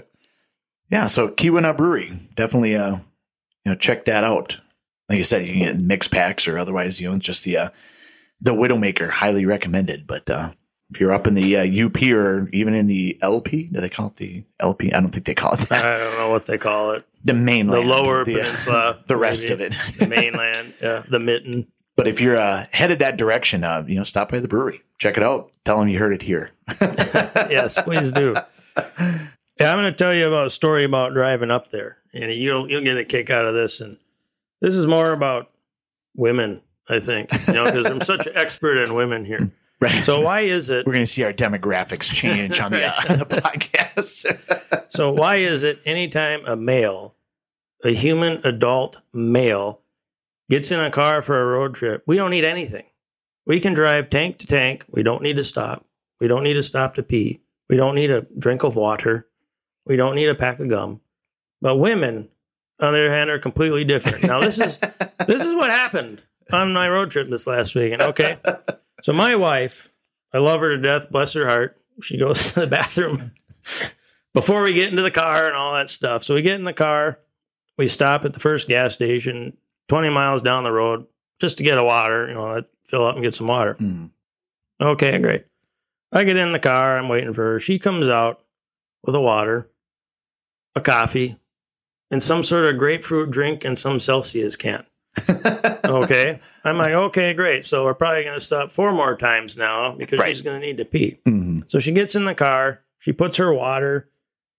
Yeah. 0.89 1.07
So 1.07 1.29
Keweenaw 1.29 1.77
Brewery, 1.77 2.19
definitely, 2.37 2.77
uh, 2.77 2.97
you 3.65 3.73
know, 3.73 3.75
check 3.75 4.07
that 4.07 4.25
out. 4.25 4.61
Like 5.09 5.19
you 5.19 5.25
said, 5.25 5.47
you 5.47 5.53
can 5.53 5.63
get 5.63 5.79
mix 5.79 6.09
packs 6.09 6.49
or 6.49 6.57
otherwise, 6.57 7.01
you 7.01 7.11
know, 7.11 7.19
just 7.19 7.45
the, 7.45 7.57
uh, 7.57 7.69
the 8.41 8.53
Widowmaker, 8.53 9.11
highly 9.11 9.45
recommended. 9.45 10.07
But, 10.07 10.31
uh, 10.31 10.51
if 10.93 11.01
you're 11.01 11.13
up 11.13 11.27
in 11.27 11.33
the 11.33 11.57
uh, 11.57 11.87
UP 11.87 12.03
or 12.03 12.51
even 12.53 12.75
in 12.75 12.87
the 12.87 13.19
LP, 13.23 13.65
do 13.65 13.81
they 13.81 13.89
call 13.89 14.09
it 14.09 14.17
the 14.17 14.45
LP? 14.61 14.93
I 14.93 15.01
don't 15.01 15.09
think 15.09 15.25
they 15.25 15.35
call 15.35 15.55
it 15.55 15.61
that. 15.61 15.85
I 15.85 15.99
don't 15.99 16.19
know 16.19 16.31
what 16.31 16.45
they 16.45 16.59
call 16.59 16.93
it. 16.93 17.07
The 17.25 17.33
mainland, 17.33 17.89
the 17.89 17.95
lower 17.95 18.25
the, 18.25 18.41
uh, 18.41 18.43
peninsula, 18.43 19.01
the 19.07 19.17
rest 19.17 19.49
maybe. 19.49 19.55
of 19.55 19.61
it, 19.61 19.99
the 19.99 20.07
mainland, 20.07 20.75
yeah, 20.83 21.03
the 21.09 21.19
mitten. 21.19 21.67
But 21.97 22.09
if 22.09 22.21
you're 22.21 22.37
uh, 22.37 22.67
headed 22.73 22.99
that 22.99 23.17
direction, 23.17 23.65
uh, 23.65 23.85
you 23.87 23.95
know, 23.95 24.03
stop 24.03 24.31
by 24.31 24.41
the 24.41 24.49
brewery, 24.49 24.83
check 24.99 25.17
it 25.17 25.23
out, 25.23 25.51
tell 25.65 25.79
them 25.79 25.89
you 25.89 25.99
heard 25.99 26.13
it 26.13 26.23
here. 26.23 26.51
yes, 26.81 27.81
please 27.81 28.13
do. 28.13 28.35
Yeah, 28.77 29.73
I'm 29.73 29.79
going 29.79 29.93
to 29.93 29.93
tell 29.93 30.13
you 30.13 30.27
about 30.27 30.47
a 30.47 30.51
story 30.51 30.85
about 30.85 31.15
driving 31.15 31.51
up 31.51 31.71
there, 31.71 31.97
and 32.13 32.31
you'll 32.33 32.71
you'll 32.71 32.85
get 32.85 32.99
a 32.99 33.05
kick 33.05 33.31
out 33.31 33.47
of 33.47 33.55
this. 33.55 33.81
And 33.81 33.97
this 34.61 34.77
is 34.77 34.87
more 34.87 35.13
about 35.13 35.51
women, 36.17 36.61
I 36.87 37.01
think, 37.01 37.31
you 37.47 37.55
know, 37.55 37.65
because 37.65 37.87
I'm 37.87 38.03
such 38.03 38.27
an 38.27 38.37
expert 38.37 38.83
in 38.83 38.95
women 38.95 39.25
here. 39.25 39.51
Right. 39.83 40.05
So 40.05 40.21
why 40.21 40.43
is 40.43 40.71
it 40.71 40.87
we're 40.87 40.93
going 40.93 41.05
to 41.05 41.11
see 41.11 41.25
our 41.25 41.33
demographics 41.33 42.13
change 42.15 42.61
on 42.61 42.71
the, 42.71 42.87
uh, 42.87 43.17
the 43.17 43.25
podcast? 43.25 44.85
so 44.89 45.11
why 45.11 45.37
is 45.37 45.65
it 45.65 45.81
anytime 45.85 46.45
a 46.47 46.55
male, 46.55 47.17
a 47.83 47.93
human 47.93 48.41
adult 48.45 49.03
male, 49.13 49.81
gets 50.49 50.71
in 50.71 50.79
a 50.79 50.93
car 50.93 51.21
for 51.21 51.41
a 51.41 51.47
road 51.47 51.75
trip, 51.75 52.05
we 52.07 52.15
don't 52.15 52.31
need 52.31 52.45
anything. 52.45 52.85
We 53.45 53.59
can 53.59 53.75
drive 53.75 54.09
tank 54.09 54.39
to 54.39 54.47
tank. 54.47 54.85
We 54.89 55.03
don't 55.03 55.21
need 55.21 55.35
to 55.35 55.43
stop. 55.43 55.85
We 56.21 56.29
don't 56.29 56.45
need 56.45 56.55
to 56.55 56.63
stop 56.63 56.95
to 56.95 57.03
pee. 57.03 57.41
We 57.69 57.77
don't 57.77 57.97
need 57.97 58.13
a 58.13 58.21
drink 58.39 58.63
of 58.63 58.77
water. 58.77 59.27
We 59.85 59.97
don't 59.97 60.15
need 60.15 60.29
a 60.29 60.37
pack 60.37 60.61
of 60.61 60.69
gum. 60.69 61.01
But 61.61 61.77
women, 61.79 62.29
on 62.79 62.93
the 62.93 63.01
other 63.01 63.11
hand, 63.11 63.31
are 63.31 63.41
completely 63.41 63.83
different. 63.83 64.23
Now 64.23 64.39
this 64.39 64.61
is 64.61 64.79
this 65.27 65.45
is 65.45 65.55
what 65.57 65.71
happened 65.71 66.23
on 66.53 66.73
my 66.73 66.89
road 66.89 67.11
trip 67.11 67.29
this 67.29 67.49
last 67.49 67.75
weekend. 67.75 68.03
Okay. 68.03 68.37
So 69.03 69.13
my 69.13 69.35
wife, 69.37 69.91
I 70.33 70.39
love 70.39 70.61
her 70.61 70.71
to 70.71 70.81
death, 70.81 71.11
bless 71.11 71.35
her 71.35 71.47
heart. 71.47 71.77
she 72.01 72.17
goes 72.17 72.53
to 72.55 72.61
the 72.61 72.67
bathroom 72.67 73.33
before 74.33 74.63
we 74.63 74.73
get 74.73 74.89
into 74.89 75.03
the 75.03 75.11
car 75.11 75.47
and 75.49 75.57
all 75.57 75.75
that 75.75 75.89
stuff. 75.89 76.23
So 76.23 76.35
we 76.35 76.43
get 76.43 76.55
in 76.55 76.65
the 76.65 76.73
car, 76.73 77.19
we 77.77 77.89
stop 77.89 78.25
at 78.25 78.33
the 78.33 78.41
first 78.41 78.69
gas 78.69 78.95
station 78.95 79.57
20 79.89 80.09
miles 80.09 80.41
down 80.41 80.65
the 80.65 80.73
road 80.73 81.07
just 81.41 81.59
to 81.59 81.65
get 81.65 81.79
a 81.79 81.85
water, 81.85 82.29
you 82.29 82.35
know, 82.35 82.63
fill 82.85 83.07
up 83.07 83.17
and 83.17 83.25
get 83.25 83.35
some 83.35 83.49
water. 83.49 83.75
Mm. 83.75 84.11
Okay, 84.81 85.19
great. 85.19 85.47
I 86.13 86.25
get 86.25 86.37
in 86.37 86.53
the 86.53 86.59
car, 86.59 86.97
I'm 86.97 87.09
waiting 87.09 87.35
for 87.35 87.53
her. 87.55 87.61
She 87.61 87.79
comes 87.79 88.07
out 88.07 88.41
with 89.03 89.15
a 89.15 89.21
water, 89.21 89.69
a 90.77 90.81
coffee, 90.81 91.39
and 92.11 92.23
some 92.23 92.45
sort 92.45 92.67
of 92.67 92.79
grapefruit 92.79 93.31
drink 93.31 93.65
and 93.65 93.77
some 93.77 93.99
Celsius 93.99 94.57
can. 94.57 94.85
Okay. 95.85 96.41
I'm 96.65 96.79
like, 96.79 96.93
okay, 96.95 97.35
great. 97.35 97.65
So 97.65 97.85
we're 97.85 97.95
probably 97.95 98.25
going 98.25 98.39
to 98.39 98.45
stop 98.45 98.71
four 98.71 98.93
more 98.93 99.17
times 99.17 99.57
now 99.57 99.95
because 99.95 100.19
Right. 100.21 100.29
she's 100.29 100.43
going 100.43 100.61
to 100.61 100.67
need 100.67 100.77
to 100.79 100.85
pee. 100.85 101.19
Mhm. 101.27 101.71
So 101.71 101.79
she 101.79 101.93
gets 101.93 102.15
in 102.15 102.25
the 102.25 102.35
car, 102.35 102.81
she 102.99 103.13
puts 103.13 103.37
her 103.37 103.53
water 103.53 104.09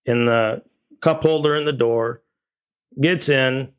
in 0.04 0.26
the 0.26 0.62
cup 1.00 1.22
holder 1.22 1.56
in 1.56 1.64
the 1.64 1.72
door, 1.72 2.22
gets 3.00 3.28
in, 3.28 3.72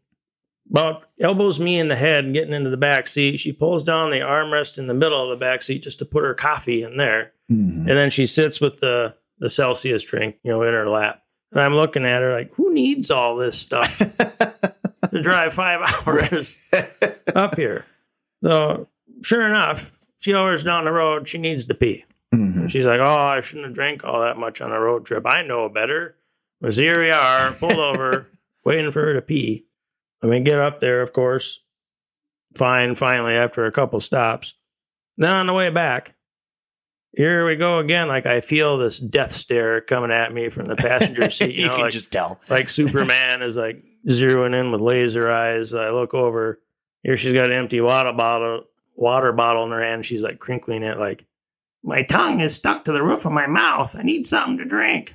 about 0.70 1.04
elbows 1.22 1.60
me 1.60 1.80
in 1.80 1.88
the 1.90 1.96
head 1.96 2.26
and 2.26 2.34
getting 2.34 2.54
into 2.54 2.72
the 2.72 2.78
back 2.78 3.06
seat. 3.08 3.38
She 3.40 3.52
pulls 3.52 3.84
down 3.84 4.10
the 4.10 4.18
armrest 4.22 4.80
in 4.80 4.88
the 4.88 4.96
middle 4.96 5.24
of 5.24 5.30
the 5.38 5.44
back 5.46 5.62
seat 5.62 5.84
just 5.84 6.00
to 6.00 6.06
put 6.06 6.24
her 6.24 6.34
coffee 6.34 6.82
in 6.84 6.98
there. 6.98 7.34
Mhm. 7.52 7.80
And 7.82 7.90
then 7.90 8.10
she 8.10 8.26
sits 8.26 8.60
with 8.60 8.78
the, 8.78 9.16
the 9.38 9.48
Celsius 9.50 10.02
drink, 10.04 10.38
you 10.44 10.50
know, 10.52 10.64
in 10.64 10.74
her 10.74 10.90
lap. 10.90 11.22
And 11.52 11.62
I'm 11.62 11.76
looking 11.76 12.04
at 12.06 12.22
her 12.24 12.34
like, 12.34 12.52
who 12.56 12.74
needs 12.74 13.12
all 13.12 13.36
this 13.36 13.58
stuff 13.60 14.00
to 15.16 15.22
drive 15.22 15.54
five 15.54 15.82
hours 16.08 16.58
up 17.36 17.56
here? 17.56 17.86
So 18.44 18.88
sure 19.24 19.48
enough, 19.48 19.92
a 19.92 20.22
few 20.22 20.38
hours 20.38 20.64
down 20.64 20.86
the 20.86 20.92
road, 20.92 21.28
she 21.28 21.38
needs 21.38 21.66
to 21.66 21.74
pee. 21.76 22.06
Mhm. 22.34 22.70
She's 22.70 22.86
like, 22.86 23.00
"Oh, 23.00 23.06
I 23.06 23.42
shouldn't 23.42 23.66
have 23.68 23.76
drank 23.76 24.04
all 24.04 24.22
that 24.22 24.38
much 24.38 24.62
on 24.62 24.72
a 24.72 24.80
road 24.80 25.06
trip. 25.06 25.26
I 25.26 25.42
know 25.44 25.70
better." 25.70 26.16
But 26.62 26.74
here 26.74 26.96
we 27.00 27.10
are, 27.12 27.52
pulled 27.52 27.74
over, 27.80 28.28
waiting 28.64 28.92
for 28.92 29.02
her 29.02 29.14
to 29.14 29.22
pee. 29.22 29.66
I 30.24 30.28
mean, 30.28 30.44
get 30.44 30.60
up 30.60 30.80
there, 30.80 31.02
of 31.02 31.14
course. 31.14 31.62
Fine, 32.56 32.96
finally, 32.96 33.34
after 33.34 33.66
a 33.66 33.72
couple 33.72 34.00
stops. 34.02 34.54
Then 35.18 35.32
on 35.34 35.46
the 35.48 35.54
way 35.54 35.70
back, 35.70 36.16
here 37.16 37.46
we 37.46 37.56
go 37.56 37.80
again. 37.80 38.08
Like 38.08 38.26
I 38.26 38.42
feel 38.42 38.78
this 38.78 39.00
death 39.00 39.32
stare 39.32 39.82
coming 39.82 40.12
at 40.12 40.34
me 40.34 40.50
from 40.50 40.66
the 40.66 40.76
passenger 40.76 41.30
seat. 41.30 41.56
You, 41.56 41.62
you 41.64 41.68
know, 41.68 41.76
can 41.76 41.84
like, 41.86 41.94
just 41.94 42.12
tell. 42.12 42.40
like 42.50 42.70
Superman 42.70 43.42
is 43.42 43.56
like 43.56 43.84
zeroing 44.08 44.60
in 44.60 44.72
with 44.72 44.82
laser 44.82 45.32
eyes. 45.32 45.74
I 45.74 45.90
look 45.90 46.14
over. 46.14 46.60
Here 47.04 47.18
she's 47.18 47.34
got 47.34 47.46
an 47.46 47.58
empty 47.58 47.82
water 47.82 48.14
bottle, 48.14 48.66
water 48.96 49.32
bottle 49.32 49.66
in 49.66 49.72
her 49.72 49.84
hand. 49.84 50.06
She's 50.06 50.24
like 50.24 50.40
crinkling 50.40 50.84
it, 50.84 50.98
like 50.98 51.26
my 51.84 52.02
tongue 52.02 52.40
is 52.40 52.56
stuck 52.56 52.86
to 52.86 52.92
the 52.92 53.04
roof 53.04 53.26
of 53.26 53.32
my 53.32 53.48
mouth. 53.48 53.96
I 53.96 54.02
need 54.02 54.26
something 54.26 54.58
to 54.58 54.66
drink. 54.66 55.14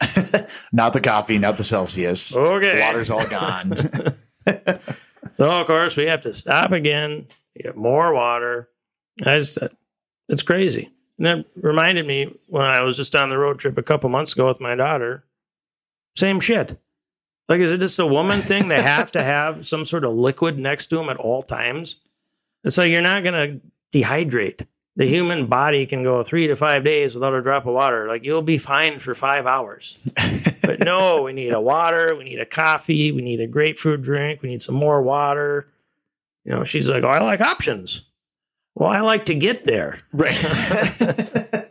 not 0.72 0.92
the 0.92 1.00
coffee, 1.00 1.38
not 1.38 1.56
the 1.56 1.64
Celsius. 1.64 2.36
Okay, 2.36 2.74
The 2.74 2.80
water's 2.80 3.10
all 3.10 3.28
gone. 3.28 3.76
so 5.32 5.60
of 5.60 5.66
course 5.66 5.96
we 5.96 6.06
have 6.06 6.22
to 6.22 6.32
stop 6.32 6.72
again, 6.72 7.26
get 7.56 7.76
more 7.76 8.12
water. 8.12 8.68
I 9.24 9.38
just, 9.38 9.58
uh, 9.58 9.68
it's 10.28 10.42
crazy. 10.42 10.90
And 11.18 11.26
that 11.26 11.46
reminded 11.54 12.06
me 12.06 12.34
when 12.48 12.64
I 12.64 12.80
was 12.80 12.96
just 12.96 13.14
on 13.14 13.30
the 13.30 13.38
road 13.38 13.60
trip 13.60 13.78
a 13.78 13.82
couple 13.82 14.10
months 14.10 14.32
ago 14.32 14.48
with 14.48 14.60
my 14.60 14.74
daughter. 14.74 15.24
Same 16.16 16.40
shit. 16.40 16.76
Like, 17.48 17.60
is 17.60 17.72
it 17.72 17.80
just 17.80 17.98
a 17.98 18.06
woman 18.06 18.40
thing? 18.40 18.68
They 18.68 18.80
have 18.80 19.12
to 19.12 19.22
have 19.22 19.66
some 19.66 19.84
sort 19.86 20.04
of 20.04 20.14
liquid 20.14 20.58
next 20.58 20.86
to 20.88 20.96
them 20.96 21.08
at 21.08 21.16
all 21.16 21.42
times. 21.42 21.96
It's 22.64 22.78
like 22.78 22.90
you're 22.90 23.02
not 23.02 23.24
going 23.24 23.60
to 23.60 23.98
dehydrate. 23.98 24.66
The 24.94 25.06
human 25.06 25.46
body 25.46 25.86
can 25.86 26.02
go 26.02 26.22
three 26.22 26.46
to 26.48 26.56
five 26.56 26.84
days 26.84 27.14
without 27.14 27.34
a 27.34 27.42
drop 27.42 27.66
of 27.66 27.72
water. 27.72 28.06
Like, 28.06 28.24
you'll 28.24 28.42
be 28.42 28.58
fine 28.58 28.98
for 28.98 29.14
five 29.14 29.46
hours. 29.46 30.08
But 30.64 30.78
no, 30.78 31.22
we 31.22 31.32
need 31.32 31.52
a 31.52 31.60
water, 31.60 32.14
we 32.14 32.22
need 32.22 32.38
a 32.40 32.46
coffee, 32.46 33.10
we 33.10 33.20
need 33.20 33.40
a 33.40 33.48
grapefruit 33.48 34.00
drink, 34.00 34.42
we 34.42 34.48
need 34.48 34.62
some 34.62 34.76
more 34.76 35.02
water. 35.02 35.66
You 36.44 36.52
know, 36.52 36.62
she's 36.62 36.88
like, 36.88 37.02
Oh, 37.02 37.08
I 37.08 37.18
like 37.18 37.40
options. 37.40 38.02
Well, 38.76 38.88
I 38.88 39.00
like 39.00 39.24
to 39.24 39.34
get 39.34 39.64
there. 39.64 39.98
Right. 40.12 40.38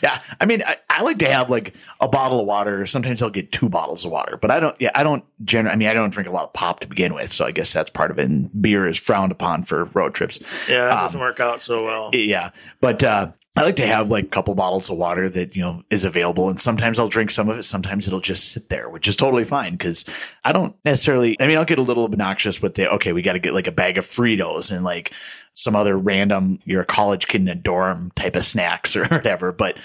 yeah. 0.02 0.20
I 0.40 0.46
mean, 0.46 0.62
I, 0.66 0.76
I 0.88 1.02
like 1.02 1.18
to 1.18 1.30
have 1.30 1.50
like 1.50 1.74
a 2.00 2.08
bottle 2.08 2.40
of 2.40 2.46
water. 2.46 2.86
Sometimes 2.86 3.22
I'll 3.22 3.30
get 3.30 3.52
two 3.52 3.68
bottles 3.68 4.04
of 4.04 4.12
water, 4.12 4.36
but 4.36 4.50
I 4.50 4.60
don't, 4.60 4.76
yeah, 4.80 4.90
I 4.94 5.02
don't 5.02 5.24
generally, 5.44 5.72
I 5.72 5.76
mean, 5.76 5.88
I 5.88 5.94
don't 5.94 6.10
drink 6.10 6.28
a 6.28 6.32
lot 6.32 6.44
of 6.44 6.52
pop 6.52 6.80
to 6.80 6.86
begin 6.86 7.14
with. 7.14 7.30
So 7.30 7.44
I 7.44 7.50
guess 7.52 7.72
that's 7.72 7.90
part 7.90 8.10
of 8.10 8.18
it. 8.18 8.28
And 8.28 8.50
beer 8.62 8.86
is 8.86 8.98
frowned 8.98 9.32
upon 9.32 9.62
for 9.64 9.84
road 9.84 10.14
trips. 10.14 10.40
Yeah, 10.68 10.86
that 10.86 10.92
Um, 10.92 10.98
doesn't 11.00 11.20
work 11.20 11.40
out 11.40 11.62
so 11.62 11.84
well. 11.84 12.10
Yeah. 12.14 12.50
But, 12.80 13.02
uh, 13.04 13.32
I 13.56 13.62
like 13.62 13.76
to 13.76 13.86
have 13.86 14.10
like 14.10 14.26
a 14.26 14.28
couple 14.28 14.54
bottles 14.54 14.90
of 14.90 14.96
water 14.96 15.28
that, 15.28 15.56
you 15.56 15.62
know, 15.62 15.82
is 15.90 16.04
available. 16.04 16.48
And 16.48 16.58
sometimes 16.58 16.98
I'll 16.98 17.08
drink 17.08 17.30
some 17.30 17.48
of 17.48 17.58
it. 17.58 17.64
Sometimes 17.64 18.06
it'll 18.06 18.20
just 18.20 18.52
sit 18.52 18.68
there, 18.68 18.88
which 18.88 19.08
is 19.08 19.16
totally 19.16 19.42
fine 19.42 19.72
because 19.72 20.04
I 20.44 20.52
don't 20.52 20.76
necessarily, 20.84 21.36
I 21.40 21.48
mean, 21.48 21.58
I'll 21.58 21.64
get 21.64 21.80
a 21.80 21.82
little 21.82 22.04
obnoxious 22.04 22.62
with 22.62 22.76
the, 22.76 22.90
okay, 22.92 23.12
we 23.12 23.22
got 23.22 23.32
to 23.32 23.40
get 23.40 23.52
like 23.52 23.66
a 23.66 23.72
bag 23.72 23.98
of 23.98 24.04
Fritos 24.04 24.70
and 24.70 24.84
like 24.84 25.12
some 25.54 25.74
other 25.74 25.98
random, 25.98 26.60
you're 26.64 26.82
a 26.82 26.86
college 26.86 27.26
kid 27.26 27.40
in 27.40 27.48
a 27.48 27.56
dorm 27.56 28.12
type 28.14 28.36
of 28.36 28.44
snacks 28.44 28.94
or 28.96 29.06
whatever, 29.06 29.50
but 29.50 29.78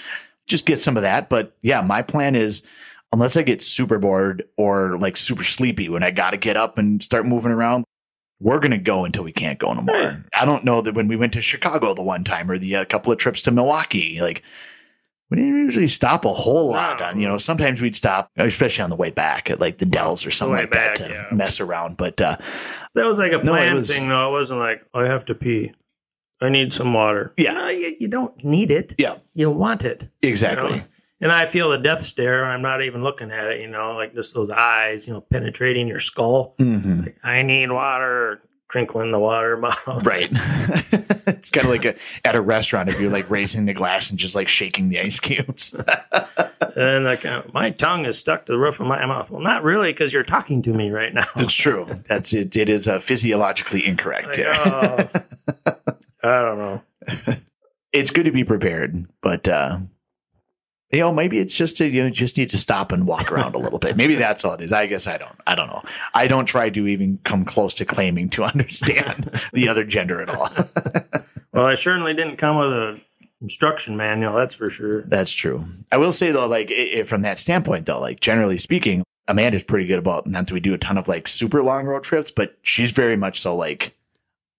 just 0.46 0.64
get 0.64 0.78
some 0.78 0.96
of 0.96 1.02
that. 1.02 1.28
But 1.28 1.56
yeah, 1.62 1.80
my 1.80 2.02
plan 2.02 2.36
is 2.36 2.62
unless 3.12 3.36
I 3.36 3.42
get 3.42 3.62
super 3.62 3.98
bored 3.98 4.44
or 4.56 4.96
like 4.98 5.16
super 5.16 5.42
sleepy 5.42 5.88
when 5.88 6.04
I 6.04 6.12
got 6.12 6.30
to 6.30 6.36
get 6.36 6.56
up 6.56 6.78
and 6.78 7.02
start 7.02 7.26
moving 7.26 7.52
around, 7.52 7.84
we're 8.40 8.58
going 8.58 8.70
to 8.72 8.78
go 8.78 9.04
until 9.04 9.24
we 9.24 9.32
can't 9.32 9.58
go 9.58 9.72
no 9.72 9.82
more. 9.82 9.94
Right. 9.94 10.16
I 10.34 10.44
don't 10.44 10.64
know 10.64 10.80
that 10.82 10.94
when 10.94 11.08
we 11.08 11.16
went 11.16 11.32
to 11.34 11.40
Chicago 11.40 11.94
the 11.94 12.02
one 12.02 12.22
time 12.24 12.50
or 12.50 12.58
the 12.58 12.76
uh, 12.76 12.84
couple 12.84 13.10
of 13.12 13.18
trips 13.18 13.42
to 13.42 13.50
Milwaukee, 13.50 14.18
like 14.20 14.42
we 15.30 15.38
didn't 15.38 15.56
usually 15.56 15.86
stop 15.86 16.24
a 16.24 16.32
whole 16.32 16.68
lot 16.68 17.00
No. 17.00 17.06
on, 17.06 17.20
you 17.20 17.26
know, 17.28 17.38
sometimes 17.38 17.80
we'd 17.80 17.96
stop, 17.96 18.30
especially 18.36 18.84
on 18.84 18.90
the 18.90 18.96
way 18.96 19.10
back 19.10 19.50
at 19.50 19.58
like 19.58 19.78
the 19.78 19.86
Dells 19.86 20.24
or 20.26 20.30
something 20.30 20.56
like 20.58 20.70
that 20.72 20.96
to 20.96 21.08
yeah. 21.08 21.26
mess 21.34 21.60
around. 21.60 21.96
But, 21.96 22.20
uh, 22.20 22.36
That 22.94 23.06
was 23.06 23.18
like 23.18 23.32
a 23.32 23.38
No, 23.38 23.52
planned 23.52 23.74
was- 23.76 23.90
thing, 23.94 24.08
though. 24.08 24.28
It 24.28 24.32
wasn't 24.38 24.60
like, 24.60 24.84
I 24.94 25.04
have 25.06 25.24
to 25.26 25.34
pee. 25.34 25.72
I 26.40 26.50
need 26.50 26.72
some 26.74 26.92
water. 26.92 27.32
Yeah. 27.38 27.52
No, 27.54 27.68
you, 27.70 27.96
you 27.98 28.08
don't 28.08 28.44
need 28.44 28.70
it. 28.70 28.94
yeah, 28.98 29.16
You 29.32 29.50
want 29.50 29.84
it. 29.84 30.08
you 30.20 30.28
exactly. 30.28 30.76
know? 30.76 30.82
And 31.20 31.32
I 31.32 31.46
feel 31.46 31.70
the 31.70 31.78
death 31.78 32.02
stare, 32.02 32.44
and 32.44 32.52
I'm 32.52 32.62
not 32.62 32.82
even 32.82 33.02
looking 33.02 33.30
at 33.30 33.46
it, 33.46 33.60
you 33.60 33.68
know, 33.68 33.94
like 33.94 34.14
just 34.14 34.34
those 34.34 34.50
eyes, 34.50 35.06
you 35.06 35.14
know, 35.14 35.22
penetrating 35.22 35.88
your 35.88 36.00
skull. 36.00 36.54
hmm 36.58 37.02
Like, 37.04 37.16
I 37.24 37.42
need 37.42 37.70
water, 37.70 38.42
crinkling 38.68 39.12
the 39.12 39.18
water 39.18 39.56
bottle. 39.56 40.00
Right. 40.00 40.28
it's 40.32 41.48
kind 41.48 41.66
of 41.66 41.70
like 41.72 41.84
a, 41.86 41.94
at 42.26 42.36
a 42.36 42.40
restaurant 42.40 42.90
if 42.90 43.00
you're 43.00 43.10
like 43.10 43.30
raising 43.30 43.64
the 43.64 43.72
glass 43.72 44.10
and 44.10 44.18
just 44.18 44.36
like 44.36 44.48
shaking 44.48 44.90
the 44.90 45.00
ice 45.00 45.18
cubes. 45.20 45.74
And 46.76 47.06
like, 47.06 47.24
uh, 47.24 47.42
my 47.54 47.70
tongue 47.70 48.04
is 48.04 48.18
stuck 48.18 48.44
to 48.46 48.52
the 48.52 48.58
roof 48.58 48.80
of 48.80 48.86
my 48.86 49.06
mouth. 49.06 49.30
Well, 49.30 49.40
not 49.40 49.62
really, 49.62 49.92
because 49.92 50.12
you're 50.12 50.22
talking 50.22 50.60
to 50.60 50.74
me 50.74 50.90
right 50.90 51.14
now. 51.14 51.24
It's 51.36 51.54
true. 51.54 51.86
That's 52.06 52.34
it. 52.34 52.54
It 52.54 52.68
is 52.68 52.86
uh, 52.86 52.98
physiologically 52.98 53.86
incorrect. 53.86 54.26
Like, 54.26 54.38
yeah. 54.38 55.08
oh, 55.64 55.72
I 56.22 56.42
don't 56.42 56.58
know. 56.58 56.82
It's 57.92 58.10
good 58.10 58.24
to 58.24 58.30
be 58.30 58.44
prepared, 58.44 59.06
but 59.22 59.48
uh, 59.48 59.78
you 60.90 61.00
know, 61.00 61.12
maybe 61.12 61.38
it's 61.38 61.56
just 61.56 61.76
to 61.78 61.86
you 61.86 62.04
know 62.04 62.10
just 62.10 62.36
need 62.36 62.50
to 62.50 62.58
stop 62.58 62.92
and 62.92 63.06
walk 63.06 63.32
around 63.32 63.54
a 63.54 63.58
little 63.58 63.78
bit. 63.78 63.96
Maybe 63.96 64.14
that's 64.16 64.44
all 64.44 64.54
it 64.54 64.60
is. 64.60 64.72
I 64.72 64.86
guess 64.86 65.06
I 65.06 65.18
don't. 65.18 65.36
I 65.46 65.54
don't 65.54 65.68
know. 65.68 65.82
I 66.14 66.26
don't 66.28 66.46
try 66.46 66.70
to 66.70 66.86
even 66.86 67.18
come 67.24 67.44
close 67.44 67.74
to 67.74 67.84
claiming 67.84 68.28
to 68.30 68.44
understand 68.52 69.30
the 69.52 69.68
other 69.68 69.84
gender 69.84 70.20
at 70.20 70.28
all. 70.28 70.48
Well, 71.52 71.64
I 71.64 71.74
certainly 71.74 72.12
didn't 72.12 72.36
come 72.36 72.58
with 72.58 72.68
a 72.68 73.00
instruction 73.40 73.96
manual, 73.96 74.34
that's 74.34 74.54
for 74.54 74.68
sure. 74.68 75.02
That's 75.04 75.32
true. 75.32 75.64
I 75.90 75.96
will 75.96 76.12
say 76.12 76.30
though, 76.30 76.46
like 76.46 76.70
i 76.70 76.98
i 76.98 77.02
from 77.02 77.22
that 77.22 77.38
standpoint, 77.38 77.86
though, 77.86 77.98
like 77.98 78.20
generally 78.20 78.58
speaking, 78.58 79.02
Amanda's 79.26 79.62
pretty 79.62 79.86
good 79.86 79.98
about 79.98 80.26
not 80.26 80.46
that 80.46 80.52
we 80.52 80.60
do 80.60 80.74
a 80.74 80.78
ton 80.78 80.98
of 80.98 81.08
like 81.08 81.26
super 81.26 81.62
long 81.62 81.86
road 81.86 82.02
trips, 82.02 82.30
but 82.30 82.58
she's 82.60 82.92
very 82.92 83.16
much 83.16 83.40
so 83.40 83.56
like, 83.56 83.96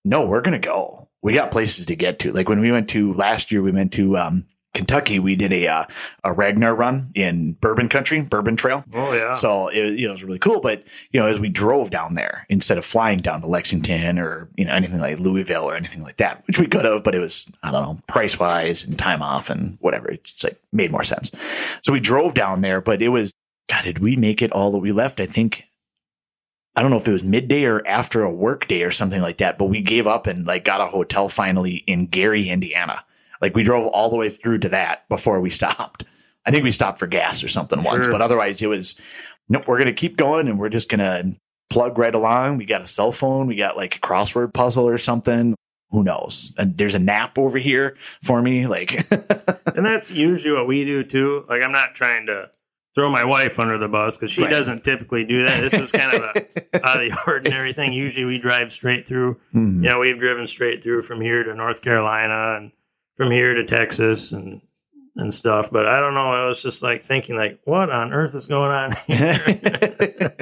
no, 0.04 0.26
we're 0.26 0.42
gonna 0.42 0.58
go. 0.58 1.08
We 1.22 1.34
got 1.34 1.52
places 1.52 1.86
to 1.88 1.96
get 1.96 2.18
to. 2.20 2.32
Like 2.32 2.50
when 2.50 2.62
we 2.62 2.72
went 2.72 2.90
to 2.90 3.14
last 3.14 3.52
year, 3.52 3.62
we 3.62 3.72
went 3.72 3.94
to 3.94 4.18
um, 4.18 4.46
Kentucky. 4.74 5.18
We 5.18 5.36
did 5.36 5.52
a 5.52 5.68
uh, 5.68 5.84
a 6.24 6.32
Ragnar 6.32 6.76
run 6.76 7.12
in 7.16 7.54
Bourbon 7.54 7.90
Country, 7.90 8.22
Bourbon 8.22 8.56
Trail. 8.56 8.86
Oh, 8.94 9.12
yeah. 9.12 9.34
So 9.34 9.70
it, 9.70 10.00
it 10.00 10.08
was 10.08 10.24
really 10.24 10.38
cool. 10.40 10.62
But 10.62 10.84
you 11.12 11.20
know, 11.20 11.26
as 11.28 11.40
we 11.40 11.50
drove 11.50 11.90
down 11.90 12.14
there, 12.14 12.46
instead 12.48 12.78
of 12.78 12.86
flying 12.86 13.20
down 13.20 13.42
to 13.42 13.48
Lexington 13.48 14.20
or 14.20 14.50
you 14.56 14.66
know 14.66 14.74
anything 14.74 15.00
like 15.00 15.20
Louisville 15.20 15.64
or 15.64 15.76
anything 15.76 16.04
like 16.04 16.18
that, 16.18 16.44
which 16.46 16.60
we 16.60 16.68
could 16.68 16.86
have, 16.86 17.04
but 17.04 17.16
it 17.16 17.20
was 17.20 17.52
I 17.64 17.72
don't 17.72 17.82
know 17.82 18.02
price 18.08 18.40
wise 18.40 18.86
and 18.86 19.00
time 19.00 19.24
off 19.24 19.50
and 19.50 19.78
whatever. 19.82 20.12
It 20.12 20.26
just 20.26 20.44
like 20.44 20.60
made 20.72 20.92
more 20.92 21.04
sense. 21.04 21.32
So 21.82 21.92
we 21.92 22.00
drove 22.00 22.36
down 22.36 22.62
there, 22.62 22.80
but 22.80 23.02
it 23.02 23.10
was 23.10 23.34
God. 23.68 23.84
Did 23.84 24.00
we 24.00 24.16
make 24.16 24.42
it 24.42 24.52
all 24.52 24.72
that 24.72 24.78
we 24.80 24.92
left? 24.92 25.20
I 25.20 25.26
think. 25.26 25.64
I 26.76 26.82
don't 26.84 26.92
know 26.92 26.98
if 26.98 27.08
it 27.08 27.12
was 27.12 27.24
midday 27.24 27.66
or 27.66 27.82
after 27.88 28.22
a 28.22 28.32
work 28.32 28.68
day 28.68 28.84
or 28.84 28.92
something 28.92 29.20
like 29.20 29.38
that, 29.38 29.58
but 29.58 29.66
we 29.66 29.82
gave 29.82 30.06
up 30.06 30.28
and 30.28 30.46
like 30.46 30.64
got 30.64 30.80
a 30.80 30.86
hotel 30.86 31.28
finally 31.28 31.78
in 31.88 32.06
Gary, 32.06 32.50
Indiana. 32.50 33.04
Like 33.42 33.56
we 33.56 33.64
drove 33.64 33.88
all 33.88 34.10
the 34.10 34.16
way 34.16 34.30
through 34.30 34.60
to 34.60 34.70
that 34.70 35.08
before 35.10 35.40
we 35.42 35.50
stopped. 35.50 36.04
I 36.46 36.52
think 36.52 36.64
we 36.64 36.72
stopped 36.72 36.98
for 37.00 37.08
gas 37.08 37.44
or 37.44 37.48
something 37.48 37.84
once, 37.84 38.08
but 38.08 38.22
otherwise 38.22 38.62
it 38.62 38.68
was 38.68 39.00
nope, 39.50 39.68
we're 39.68 39.78
going 39.78 39.88
to 39.88 39.94
keep 39.94 40.18
going 40.18 40.48
and 40.48 40.58
we're 40.60 40.70
just 40.70 40.90
going 40.90 41.00
to 41.00 41.36
plug 41.70 41.98
right 41.98 42.16
along. 42.16 42.58
We 42.58 42.66
got 42.66 42.82
a 42.82 42.88
cell 42.88 43.12
phone. 43.12 43.48
We 43.48 43.56
got 43.56 43.76
like 43.78 43.96
a 43.98 44.00
crossword 44.00 44.54
puzzle 44.54 44.88
or 44.88 44.98
something. 44.98 45.56
who 45.92 46.04
knows? 46.04 46.54
And 46.58 46.78
there's 46.78 46.96
a 46.96 47.00
nap 47.00 47.38
over 47.38 47.58
here 47.58 47.98
for 48.24 48.42
me. 48.42 48.68
Like, 48.68 48.94
and 49.76 49.86
that's 49.86 50.10
usually 50.12 50.54
what 50.56 50.68
we 50.68 50.84
do 50.86 51.04
too. 51.04 51.46
Like, 51.50 51.62
I'm 51.62 51.72
not 51.72 51.96
trying 51.96 52.26
to 52.28 52.50
throw 52.96 53.10
my 53.12 53.24
wife 53.26 53.60
under 53.60 53.78
the 53.78 53.88
bus 53.88 54.18
because 54.18 54.32
she 54.32 54.42
Right. 54.42 54.50
doesn't 54.50 54.84
typically 54.84 55.24
do 55.26 55.46
that. 55.46 55.60
This 55.62 55.78
was 55.80 55.92
kind 55.92 56.16
of 56.16 56.22
a 56.24 56.86
out 56.86 57.02
of 57.04 57.10
the 57.10 57.18
ordinary 57.28 57.72
thing. 57.74 57.94
Usually 57.94 58.26
we 58.26 58.40
drive 58.40 58.72
straight 58.72 59.08
through. 59.08 59.38
Mhm. 59.54 59.76
You 59.84 59.90
know, 59.90 60.00
we've 60.00 60.18
driven 60.20 60.48
straight 60.48 60.82
through 60.84 61.04
from 61.04 61.22
here 61.22 61.44
to 61.44 61.54
North 61.54 61.82
Carolina 61.82 62.56
and 62.58 62.72
from 63.18 63.32
here 63.32 63.54
to 63.56 63.66
Texas 63.66 64.32
and 64.32 64.62
and 65.16 65.34
stuff. 65.34 65.70
But 65.72 65.88
I 65.88 66.00
don't 66.00 66.14
know. 66.14 66.32
I 66.32 66.46
was 66.48 66.62
just 66.62 66.84
like 66.84 67.02
thinking, 67.02 67.36
like, 67.36 67.60
what 67.66 67.90
on 67.90 68.14
earth 68.14 68.36
is 68.36 68.46
going 68.46 68.72
on? 68.72 68.92
here? 69.08 69.36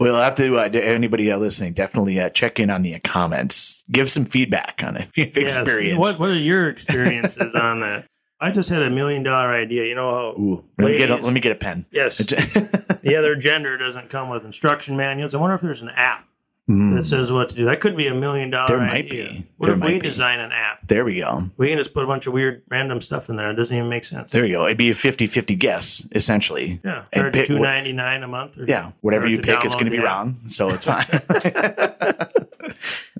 we'll 0.00 0.16
have 0.16 0.34
to, 0.36 0.56
uh, 0.56 0.68
anybody 0.72 1.30
uh, 1.30 1.36
listening, 1.38 1.74
definitely 1.74 2.18
uh, 2.20 2.30
check 2.30 2.58
in 2.58 2.70
on 2.70 2.82
the 2.82 2.98
comments. 3.00 3.84
Give 3.90 4.10
some 4.10 4.24
feedback 4.24 4.80
on 4.84 4.96
it. 4.96 5.08
If 5.16 5.36
Yes. 5.36 5.56
experienced. 5.58 5.98
What 6.00 6.18
What 6.18 6.30
are 6.30 6.34
your 6.34 6.68
experiences 6.68 7.54
on 7.54 7.80
that? 7.80 8.06
I 8.40 8.52
just 8.52 8.70
had 8.70 8.82
a 8.82 8.90
million 8.90 9.24
dollar 9.24 9.52
idea. 9.52 9.84
You 9.86 9.96
know 9.96 10.10
how 10.14 10.40
Ooh, 10.40 10.64
let, 10.78 10.92
me 10.92 10.96
get 10.98 11.10
a, 11.10 11.16
let 11.16 11.32
me 11.32 11.40
get 11.40 11.52
a 11.52 11.56
pen. 11.56 11.86
yes, 11.90 12.18
the 12.18 13.16
other 13.18 13.34
gender 13.34 13.76
doesn't 13.76 14.10
come 14.10 14.28
with 14.28 14.44
instruction 14.44 14.96
manuals. 14.96 15.34
I 15.34 15.38
wonder 15.38 15.56
if 15.56 15.60
there's 15.60 15.82
an 15.82 15.88
app 15.90 16.27
Mm, 16.68 16.96
that 16.96 17.04
says 17.04 17.32
what 17.32 17.48
to 17.48 17.54
do. 17.54 17.64
That 17.64 17.80
could 17.80 17.96
be 17.96 18.08
a 18.08 18.14
million 18.14 18.50
dollar 18.50 18.66
There 18.68 18.78
might 18.78 19.06
idea. 19.06 19.24
be. 19.30 19.46
What 19.56 19.66
There 19.68 19.76
if 19.76 19.82
we 19.82 19.92
be. 19.94 20.00
design 20.00 20.38
an 20.38 20.52
app? 20.52 20.86
there 20.86 21.02
we 21.04 21.18
go. 21.18 21.48
We 21.56 21.68
can 21.68 21.78
just 21.78 21.94
put 21.94 22.04
a 22.04 22.06
bunch 22.06 22.26
of 22.26 22.34
weird 22.34 22.62
random 22.68 23.00
stuff 23.00 23.30
in 23.30 23.36
there. 23.36 23.50
It 23.50 23.54
doesn't 23.54 23.74
even 23.74 23.88
make 23.88 24.04
sense. 24.04 24.32
There 24.32 24.44
you 24.44 24.52
go. 24.56 24.66
It'd 24.66 24.76
be 24.76 24.90
a 24.90 24.94
50 24.94 25.26
50 25.26 25.56
guess, 25.56 26.06
essentially. 26.14 26.78
yeah, 26.84 27.04
And 27.14 27.22
charge 27.22 27.32
pick- 27.32 27.46
two 27.46 27.58
ninety 27.58 27.94
nine 27.94 28.22
a 28.22 28.28
month. 28.28 28.58
Or, 28.58 28.64
Yeah, 28.66 28.92
whatever 29.00 29.26
you 29.26 29.40
pick, 29.40 29.64
it's 29.64 29.74
going 29.74 29.86
to 29.86 29.90
be 29.90 29.98
wrong. 29.98 30.40
So 30.46 30.68
it's 30.68 30.84
fine. 30.84 31.06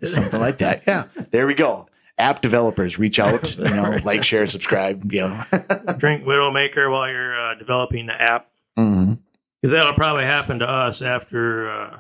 Something 0.03 0.41
like 0.41 0.59
that. 0.59 0.83
Yeah. 0.87 1.05
There 1.31 1.47
we 1.47 1.55
go. 1.55 1.87
App 2.19 2.43
developers, 2.43 2.99
reach 2.99 3.19
out, 3.21 3.57
you 3.57 3.65
know, 3.65 3.97
like, 4.05 4.25
share, 4.25 4.45
subscribe, 4.47 5.11
you 5.13 5.21
know. 5.23 5.41
Drink 5.99 6.25
Widowmaker 6.25 6.91
while 6.91 7.09
you're 7.11 7.41
uh, 7.41 7.55
developing 7.55 8.07
the 8.07 8.21
app 8.21 8.49
Mhm. 8.77 9.19
because 9.63 9.73
that'll 9.73 9.95
probably 9.95 10.25
happen 10.25 10.59
to 10.59 10.69
us 10.69 11.01
after 11.01 11.71
uh, 11.71 11.99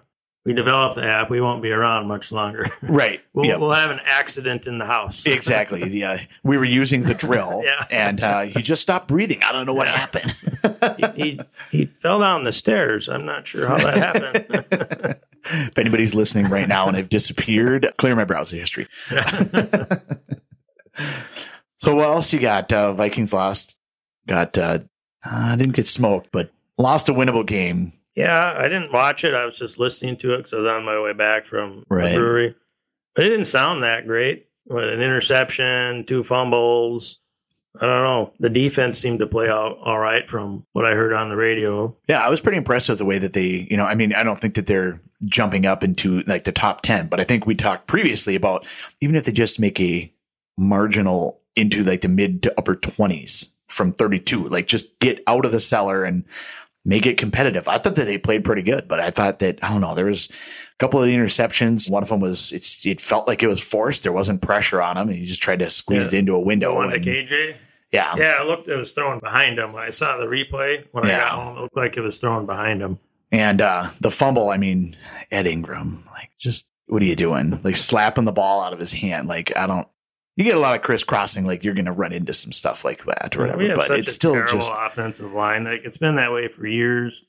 we 0.49 0.55
develop 0.55 0.95
the 0.95 1.05
app. 1.05 1.29
We 1.29 1.41
won't 1.43 1.63
be 1.63 1.71
around 1.71 2.09
much 2.09 2.33
longer. 2.33 2.65
Right. 2.83 3.21
We'll, 3.35 3.45
yeah. 3.47 3.57
we'll 3.57 3.71
have 3.73 3.91
an 3.91 4.01
accident 4.05 4.67
in 4.67 4.79
the 4.79 4.87
house. 4.87 5.27
Exactly. 5.39 5.85
The, 5.85 6.05
uh, 6.05 6.17
we 6.43 6.57
were 6.57 6.65
using 6.65 7.03
the 7.03 7.13
drill, 7.15 7.63
Yeah. 7.65 7.85
and 7.91 8.21
uh, 8.23 8.41
he 8.43 8.63
just 8.63 8.81
stopped 8.83 9.09
breathing. 9.09 9.43
I 9.45 9.53
don't 9.53 9.67
know 9.67 9.75
what 9.75 9.87
Yeah. 9.89 9.97
happened. 9.99 11.15
he, 11.17 11.23
he 11.23 11.41
he 11.71 11.85
fell 11.87 12.19
down 12.19 12.45
the 12.45 12.53
stairs. 12.53 13.09
I'm 13.09 13.25
not 13.27 13.47
sure 13.47 13.69
how 13.69 13.77
that 13.77 13.99
happened. 13.99 15.17
if 15.43 15.79
anybody's 15.79 16.15
listening 16.15 16.47
right 16.47 16.67
now 16.67 16.89
and 16.89 16.97
have 16.97 17.11
disappeared, 17.11 17.87
clear 17.99 18.17
my 18.17 18.25
browser 18.25 18.57
history. 18.57 18.87
So 21.79 21.95
what 21.95 22.09
else 22.09 22.33
you 22.33 22.41
got? 22.41 22.73
Uh, 22.73 22.93
Vikings 22.95 23.33
lost. 23.33 23.79
Got 24.27 24.59
uh, 24.59 24.81
uh, 25.25 25.57
didn't 25.57 25.75
get 25.77 25.87
smoked, 25.87 26.31
but 26.33 26.51
lost 26.77 27.09
a 27.09 27.13
winnable 27.13 27.47
game. 27.47 27.93
Yeah, 28.19 28.55
I 28.59 28.65
didn't 28.65 28.93
watch 28.93 29.25
it. 29.25 29.33
I 29.33 29.45
was 29.45 29.59
just 29.59 29.79
listening 29.79 30.17
to 30.19 30.35
it 30.35 30.39
because 30.39 30.53
I 30.53 30.57
was 30.59 30.67
on 30.67 30.85
my 30.85 31.01
way 31.01 31.13
back 31.13 31.47
from 31.47 31.85
Right. 31.89 32.11
the 32.13 32.17
brewery. 32.19 32.55
But 33.15 33.25
it 33.25 33.29
didn't 33.31 33.47
sound 33.47 33.83
that 33.85 34.07
great. 34.07 34.47
What, 34.65 34.85
an 34.85 35.01
interception, 35.01 36.05
two 36.05 36.23
fumbles. 36.23 37.21
I 37.81 37.87
don't 37.87 38.03
know. 38.03 38.33
The 38.41 38.49
defense 38.51 38.99
seemed 38.99 39.21
to 39.21 39.27
play 39.27 39.49
out 39.49 39.79
all 39.85 39.99
right 39.99 40.29
from 40.29 40.67
what 40.73 40.85
I 40.85 40.95
heard 40.95 41.13
on 41.13 41.29
the 41.29 41.37
radio. 41.37 41.97
Yeah, 42.09 42.21
I 42.21 42.29
was 42.29 42.41
pretty 42.41 42.59
impressed 42.59 42.89
with 42.89 42.99
the 42.99 43.05
way 43.05 43.19
that 43.19 43.35
they, 43.35 43.67
you 43.71 43.77
know, 43.77 43.85
I 43.85 43.95
mean, 43.95 44.13
I 44.13 44.25
don't 44.25 44.41
think 44.41 44.55
that 44.55 44.67
they're 44.67 45.01
jumping 45.25 45.65
up 45.65 45.85
into 45.85 46.21
like 46.23 46.43
the 46.45 46.53
top 46.53 46.83
10, 46.83 47.07
but 47.07 47.21
I 47.21 47.25
think 47.25 47.47
we 47.47 47.55
talked 47.55 47.87
previously 47.87 48.35
about 48.35 48.67
even 49.01 49.15
if 49.15 49.25
they 49.25 49.33
just 49.33 49.61
make 49.61 49.79
a 49.81 50.13
marginal 50.57 51.41
into 51.57 51.83
like 51.85 52.01
the 52.01 52.09
mid 52.09 52.43
to 52.43 52.55
upper 52.59 52.75
20s 52.75 53.49
from 53.69 53.93
32, 53.93 54.49
like 54.49 54.67
just 54.67 54.99
get 54.99 55.23
out 55.27 55.45
of 55.45 55.53
the 55.53 55.61
cellar 55.61 56.05
and 56.05 56.25
make 56.85 57.07
it 57.07 57.19
competitive. 57.19 57.69
I 57.69 57.79
thought 57.79 57.97
that 57.97 58.05
they 58.07 58.19
played 58.19 58.45
pretty 58.45 58.63
good, 58.63 58.89
but 58.89 59.01
I 59.01 59.11
thought 59.11 59.41
that, 59.41 59.63
I 59.63 59.69
don't 59.69 59.81
know, 59.81 59.95
there 59.95 60.07
was 60.07 60.29
a 60.31 60.77
couple 60.79 61.01
of 61.01 61.07
the 61.07 61.15
interceptions. 61.15 61.91
One 61.91 62.03
of 62.03 62.09
them 62.09 62.21
was, 62.21 62.53
it's, 62.53 62.87
it 62.87 63.01
felt 63.01 63.27
like 63.29 63.43
it 63.43 63.49
was 63.49 63.63
forced. 63.63 64.05
There 64.05 64.13
wasn't 64.13 64.41
pressure 64.43 64.81
on 64.81 64.97
him. 64.97 65.09
He 65.09 65.25
just 65.25 65.43
tried 65.43 65.59
to 65.59 65.69
squeeze 65.71 66.05
Yeah. 66.05 66.17
it 66.17 66.21
into 66.21 66.33
a 66.35 66.39
The 66.39 66.47
window. 66.47 66.75
one 66.75 66.93
and- 66.93 67.05
KJ. 67.05 67.55
yeah. 67.93 68.15
Yeah, 68.17 68.43
it 68.43 68.47
looked 68.47 68.69
it 68.69 68.77
was 68.77 68.93
thrown 68.95 69.19
behind 69.21 69.59
him. 69.59 69.73
When 69.73 69.83
I 69.83 69.91
saw 69.91 70.17
the 70.17 70.27
replay 70.27 70.85
when 70.93 71.05
I 71.05 71.09
got 71.11 71.29
home, 71.31 71.57
it 71.57 71.61
looked 71.61 71.77
like 71.77 71.97
it 71.97 72.01
was 72.03 72.21
thrown 72.21 72.47
behind 72.47 72.81
him. 72.81 72.99
And 73.31 73.61
uh, 73.61 73.91
the 74.01 74.11
fumble, 74.11 74.49
I 74.49 74.57
mean, 74.57 74.97
Ed 75.31 75.47
Ingram, 75.47 76.05
like, 76.13 76.31
just 76.39 76.67
what 76.87 77.03
are 77.03 77.07
you 77.07 77.17
doing? 77.17 77.61
Like 77.63 77.77
slapping 77.77 78.25
the 78.25 78.33
ball 78.33 78.63
out 78.63 78.73
of 78.73 78.79
his 78.81 78.93
hand. 78.95 79.29
Like, 79.29 79.55
I 79.55 79.67
don't. 79.67 79.87
You 80.39 80.45
get 80.45 80.57
a 80.57 80.61
lot 80.61 80.75
of 80.77 80.83
crisscrossing, 80.83 81.45
like 81.45 81.65
you're 81.65 81.75
going 81.75 81.85
to 81.87 81.93
run 81.93 82.13
into 82.13 82.33
some 82.33 82.53
stuff 82.53 82.85
like 82.85 83.05
that 83.07 83.37
or 83.37 83.41
whatever. 83.41 83.59
We 83.59 83.67
have 83.67 83.75
But 83.77 83.87
such 83.87 83.99
it's 83.99 84.09
a 84.09 84.13
still 84.13 84.33
terrible 84.35 84.53
just 84.55 84.73
offensive 84.79 85.33
line. 85.33 85.65
Like 85.65 85.83
it's 85.85 85.99
been 85.99 86.15
that 86.15 86.33
way 86.33 86.47
for 86.49 86.67
years. 86.67 87.25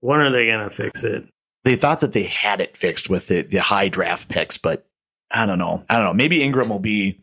When 0.00 0.20
are 0.20 0.30
they 0.30 0.46
going 0.46 0.60
to 0.66 0.70
fix 0.70 1.02
it? 1.04 1.24
they 1.64 1.76
thought 1.76 2.00
that 2.00 2.12
they 2.12 2.22
had 2.24 2.60
it 2.60 2.76
fixed 2.76 3.08
with 3.10 3.28
the, 3.28 3.42
the 3.42 3.58
high 3.58 3.88
draft 3.88 4.28
picks, 4.28 4.58
but 4.58 4.86
I 5.30 5.44
don't 5.46 5.58
know. 5.58 5.84
I 5.90 5.96
don't 5.96 6.04
know. 6.06 6.14
Maybe 6.14 6.42
Ingram 6.42 6.68
will 6.70 6.78
be 6.80 7.20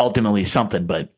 ultimately 0.00 0.44
something, 0.44 0.86
but 0.86 1.10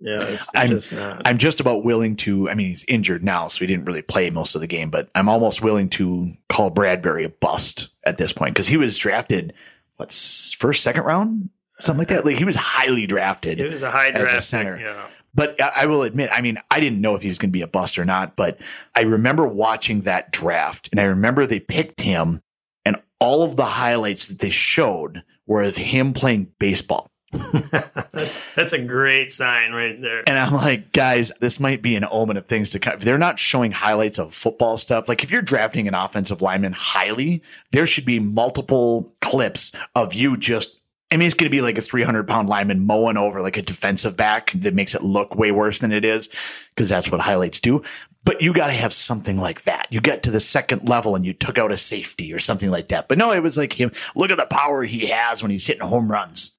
Yeah, 0.00 0.22
it's, 0.22 0.42
it's 0.42 0.50
I'm- 0.54 0.68
just 0.70 0.92
not. 0.92 1.22
I'm 1.24 1.38
just 1.38 1.60
about 1.60 1.84
willing 1.84 2.16
to. 2.16 2.48
I 2.50 2.54
mean, 2.54 2.68
he's 2.68 2.84
injured 2.86 3.24
now, 3.24 3.48
so 3.48 3.60
he 3.60 3.66
didn't 3.66 3.86
really 3.86 4.02
play 4.02 4.28
most 4.30 4.54
of 4.54 4.60
the 4.60 4.66
game. 4.66 4.90
But 4.90 5.08
I'm 5.14 5.28
almost 5.28 5.62
willing 5.62 5.88
to 5.90 6.32
call 6.48 6.70
Bradbury 6.70 7.24
a 7.24 7.28
bust 7.30 7.88
at 8.04 8.16
this 8.18 8.32
point 8.32 8.54
because 8.54 8.68
he 8.68 8.76
was 8.76 8.96
drafted, 8.98 9.52
what 9.96 10.10
s- 10.10 10.54
first, 10.58 10.82
second 10.82 11.04
round, 11.04 11.48
something 11.78 11.98
like 11.98 12.08
that. 12.08 12.24
Like 12.24 12.36
he 12.36 12.44
was 12.44 12.56
highly 12.56 13.06
drafted. 13.06 13.60
it 13.60 13.70
was 13.70 13.82
a 13.82 13.90
high 13.90 14.08
a 14.08 14.12
draft 14.12 14.32
pick, 14.32 14.42
center. 14.42 14.78
Yeah, 14.78 15.06
But 15.34 15.60
I 15.60 15.86
will 15.86 16.02
admit, 16.02 16.30
I 16.32 16.40
mean, 16.40 16.58
I 16.70 16.80
didn't 16.80 17.00
know 17.00 17.14
if 17.14 17.22
he 17.22 17.28
was 17.28 17.38
going 17.38 17.50
to 17.50 17.56
be 17.56 17.62
a 17.62 17.66
bust 17.66 17.98
or 17.98 18.04
not. 18.04 18.36
But 18.36 18.60
I 18.94 19.02
remember 19.02 19.46
watching 19.46 20.02
that 20.02 20.32
draft, 20.32 20.88
and 20.90 21.00
I 21.00 21.04
remember 21.04 21.46
they 21.46 21.60
picked 21.60 22.00
him, 22.00 22.40
and 22.84 22.96
all 23.20 23.42
of 23.42 23.56
the 23.56 23.64
highlights 23.64 24.28
that 24.28 24.38
they 24.38 24.50
showed 24.50 25.22
were 25.46 25.62
of 25.62 25.76
him 25.76 26.12
playing 26.12 26.52
baseball. 26.58 27.08
that's 27.32 28.54
that's 28.54 28.72
a 28.72 28.82
great 28.82 29.30
sign 29.30 29.72
right 29.72 30.00
there. 30.00 30.22
And 30.26 30.38
I'm 30.38 30.52
like, 30.52 30.92
guys, 30.92 31.32
this 31.40 31.58
might 31.60 31.82
be 31.82 31.96
an 31.96 32.06
omen 32.10 32.36
of 32.36 32.46
things 32.46 32.70
to 32.70 32.78
come. 32.78 32.94
If 32.94 33.02
they're 33.02 33.18
not 33.18 33.38
showing 33.38 33.72
highlights 33.72 34.18
of 34.18 34.32
football 34.32 34.76
stuff, 34.78 35.08
like 35.08 35.24
if 35.24 35.30
you're 35.30 35.42
drafting 35.42 35.88
an 35.88 35.94
offensive 35.94 36.40
lineman 36.40 36.72
highly, 36.72 37.42
there 37.72 37.84
should 37.84 38.04
be 38.04 38.20
multiple 38.20 39.12
clips 39.20 39.72
of 39.94 40.14
you 40.14 40.36
just. 40.36 40.75
I 41.12 41.16
mean, 41.16 41.26
it's 41.26 41.34
going 41.34 41.46
to 41.50 41.54
be 41.56 41.60
like 41.60 41.78
a 41.78 41.82
300 41.82 42.26
pound 42.26 42.48
lineman 42.48 42.84
mowing 42.84 43.16
over 43.16 43.40
like 43.40 43.56
a 43.56 43.62
defensive 43.62 44.16
back 44.16 44.50
that 44.52 44.74
makes 44.74 44.94
it 44.94 45.02
look 45.02 45.36
way 45.36 45.52
worse 45.52 45.78
than 45.78 45.92
it 45.92 46.04
is 46.04 46.28
because 46.74 46.88
that's 46.88 47.10
what 47.12 47.20
highlights 47.20 47.60
do. 47.60 47.82
But 48.24 48.40
you 48.42 48.52
got 48.52 48.66
to 48.66 48.72
have 48.72 48.92
something 48.92 49.38
like 49.38 49.62
that. 49.62 49.86
You 49.90 50.00
get 50.00 50.24
to 50.24 50.32
the 50.32 50.40
second 50.40 50.88
level 50.88 51.14
and 51.14 51.24
you 51.24 51.32
took 51.32 51.58
out 51.58 51.70
a 51.70 51.76
safety 51.76 52.32
or 52.32 52.40
something 52.40 52.70
like 52.72 52.88
that. 52.88 53.06
But 53.06 53.18
no, 53.18 53.30
it 53.32 53.40
was 53.40 53.56
like 53.56 53.72
him. 53.72 53.92
Look 54.16 54.32
at 54.32 54.36
the 54.36 54.46
power 54.46 54.82
he 54.82 55.06
has 55.06 55.42
when 55.42 55.52
he's 55.52 55.64
hitting 55.66 55.86
home 55.86 56.10
runs. 56.10 56.58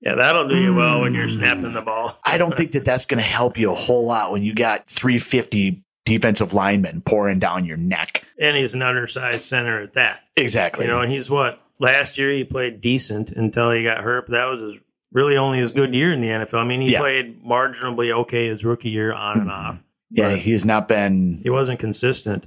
Yeah, 0.00 0.14
that'll 0.16 0.48
do 0.48 0.58
you 0.58 0.74
well 0.74 1.02
when 1.02 1.12
you're 1.14 1.26
Mm. 1.26 1.36
snapping 1.36 1.72
the 1.74 1.82
ball. 1.82 2.18
I 2.24 2.38
don't 2.38 2.56
think 2.56 2.72
that 2.72 2.84
that's 2.86 3.04
going 3.04 3.22
to 3.22 3.28
help 3.28 3.58
you 3.58 3.70
a 3.72 3.74
whole 3.74 4.06
lot 4.06 4.32
when 4.32 4.42
you 4.42 4.54
got 4.54 4.88
350 4.88 5.84
defensive 6.06 6.54
linemen 6.54 7.02
pouring 7.02 7.38
down 7.38 7.64
your 7.66 7.76
neck. 7.76 8.24
and 8.40 8.56
he's 8.56 8.74
an 8.74 8.82
undersized 8.82 9.42
center 9.42 9.80
at 9.82 9.92
that. 9.92 10.20
Exactly. 10.36 10.86
You 10.86 10.90
know, 10.90 11.00
and 11.02 11.12
he's 11.12 11.30
what 11.30 11.60
last 11.82 12.16
year 12.16 12.30
he 12.32 12.44
played 12.44 12.80
decent 12.80 13.32
until 13.32 13.70
he 13.72 13.82
got 13.82 13.98
hurt. 13.98 14.26
But 14.26 14.32
that 14.32 14.44
was 14.46 14.60
his 14.62 14.80
really 15.12 15.36
only 15.36 15.58
his 15.58 15.72
good 15.72 15.94
year 15.94 16.12
in 16.12 16.20
the 16.22 16.28
NFL. 16.28 16.58
I 16.60 16.64
mean, 16.64 16.80
he 16.80 16.92
Yeah. 16.92 17.00
played 17.00 17.44
marginally 17.44 18.10
okay 18.22 18.48
his 18.48 18.64
rookie 18.64 18.88
year 18.90 19.12
on 19.12 19.40
and 19.40 19.50
Mhm. 19.50 19.52
off. 19.52 19.84
yeah, 20.10 20.36
he's 20.36 20.64
not 20.64 20.88
been. 20.88 21.40
he 21.42 21.50
wasn't 21.50 21.78
consistent. 21.80 22.46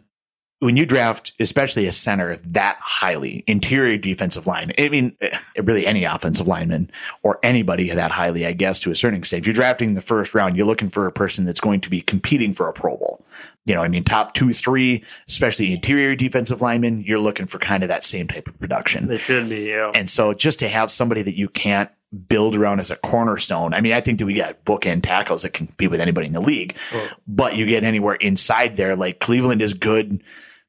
When 0.59 0.77
you 0.77 0.85
draft, 0.85 1.33
especially 1.39 1.85
a 1.85 1.91
center 1.91 2.37
that 2.37 2.77
highly, 2.79 3.43
interior 3.45 3.97
defensive 3.97 4.47
line, 4.47 4.71
I 4.77 4.87
mean, 4.89 5.15
eh, 5.19 5.37
really 5.61 5.85
any 5.85 6.05
offensive 6.05 6.47
lineman 6.47 6.89
or 7.23 7.39
anybody 7.43 7.89
that 7.89 8.11
highly, 8.11 8.45
I 8.45 8.53
guess, 8.53 8.79
to 8.81 8.91
a 8.91 8.95
certain 8.95 9.19
extent. 9.19 9.41
If 9.41 9.47
you're 9.47 9.53
drafting 9.53 9.93
the 9.95 10.01
first 10.01 10.33
round, 10.33 10.55
you're 10.55 10.65
looking 10.65 10.89
for 10.89 11.07
a 11.07 11.11
person 11.11 11.45
that's 11.45 11.59
going 11.59 11.81
to 11.81 11.89
be 11.89 11.99
competing 11.99 12.53
for 12.53 12.69
a 12.69 12.73
Pro 12.73 12.95
Bowl. 12.97 13.23
You 13.65 13.75
know, 13.75 13.81
I 13.83 13.89
mean, 13.89 14.03
top 14.03 14.33
two, 14.33 14.53
three, 14.53 15.03
especially 15.27 15.73
interior 15.73 16.15
defensive 16.15 16.61
linemen, 16.61 17.01
you're 17.01 17.19
looking 17.19 17.47
for 17.47 17.57
kind 17.59 17.83
of 17.83 17.89
that 17.89 18.03
same 18.03 18.27
type 18.27 18.47
of 18.47 18.57
production. 18.59 19.07
They 19.07 19.17
should 19.17 19.49
be. 19.49 19.69
Yeah. 19.69 19.91
And 19.93 20.09
so 20.09 20.33
just 20.33 20.59
to 20.59 20.69
have 20.69 20.89
somebody 20.89 21.21
that 21.23 21.35
you 21.35 21.49
can't 21.49 21.89
build 22.29 22.55
around 22.55 22.79
as 22.79 22.91
a 22.91 22.95
cornerstone. 22.95 23.73
I 23.73 23.81
mean, 23.81 23.91
I 23.91 23.99
think 23.99 24.19
that 24.19 24.25
we 24.25 24.35
got 24.35 24.63
bookend 24.63 25.03
tackles 25.03 25.41
that 25.41 25.53
can 25.53 25.67
compete 25.67 25.91
with 25.91 25.99
anybody 25.99 26.27
in 26.27 26.33
the 26.33 26.39
league, 26.39 26.77
Well- 26.93 27.09
but 27.27 27.55
you 27.55 27.65
get 27.65 27.83
anywhere 27.83 28.15
inside 28.15 28.75
there. 28.75 28.95
Like 28.95 29.19
Cleveland 29.19 29.61
is 29.61 29.73
good, 29.73 30.21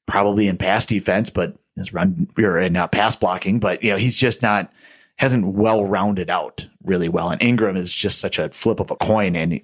probably 0.06 0.48
in 0.48 0.56
pass 0.56 0.86
defense, 0.86 1.30
but 1.30 1.56
is 1.76 1.92
run 1.92 2.28
or 2.38 2.58
in 2.58 2.76
uh, 2.76 2.86
pass 2.86 3.16
blocking, 3.16 3.60
but 3.60 3.82
you 3.82 3.90
know, 3.90 3.96
he's 3.96 4.16
just 4.16 4.42
not, 4.42 4.72
hasn't 5.18 5.46
well 5.46 5.84
rounded 5.84 6.30
out 6.30 6.66
really 6.84 7.08
well. 7.08 7.30
And 7.30 7.42
Ingram 7.42 7.76
is 7.76 7.92
just 7.92 8.20
such 8.20 8.38
a 8.38 8.48
flip 8.50 8.80
of 8.80 8.90
a 8.90 8.96
coin. 8.96 9.36
And 9.36 9.60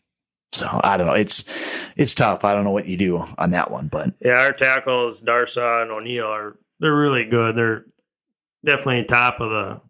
so 0.52 0.68
I 0.82 0.96
don't 0.96 1.06
know. 1.06 1.14
It's, 1.14 1.44
it's 1.96 2.14
tough. 2.14 2.44
I 2.44 2.54
don't 2.54 2.64
know 2.64 2.70
what 2.70 2.86
you 2.86 2.96
do 2.96 3.24
on 3.38 3.50
that 3.50 3.70
one, 3.70 3.88
but 3.88 4.12
Yeah, 4.20 4.40
our 4.40 4.52
tackles, 4.52 5.20
Darrisaw 5.20 5.82
and 5.82 5.90
O'Neill 5.90 6.26
are 6.26 6.56
they're 6.80 6.94
really 6.94 7.24
good. 7.24 7.56
They're 7.56 7.86
definitely 8.64 9.04
top 9.04 9.40
of 9.40 9.50
the 9.50 9.80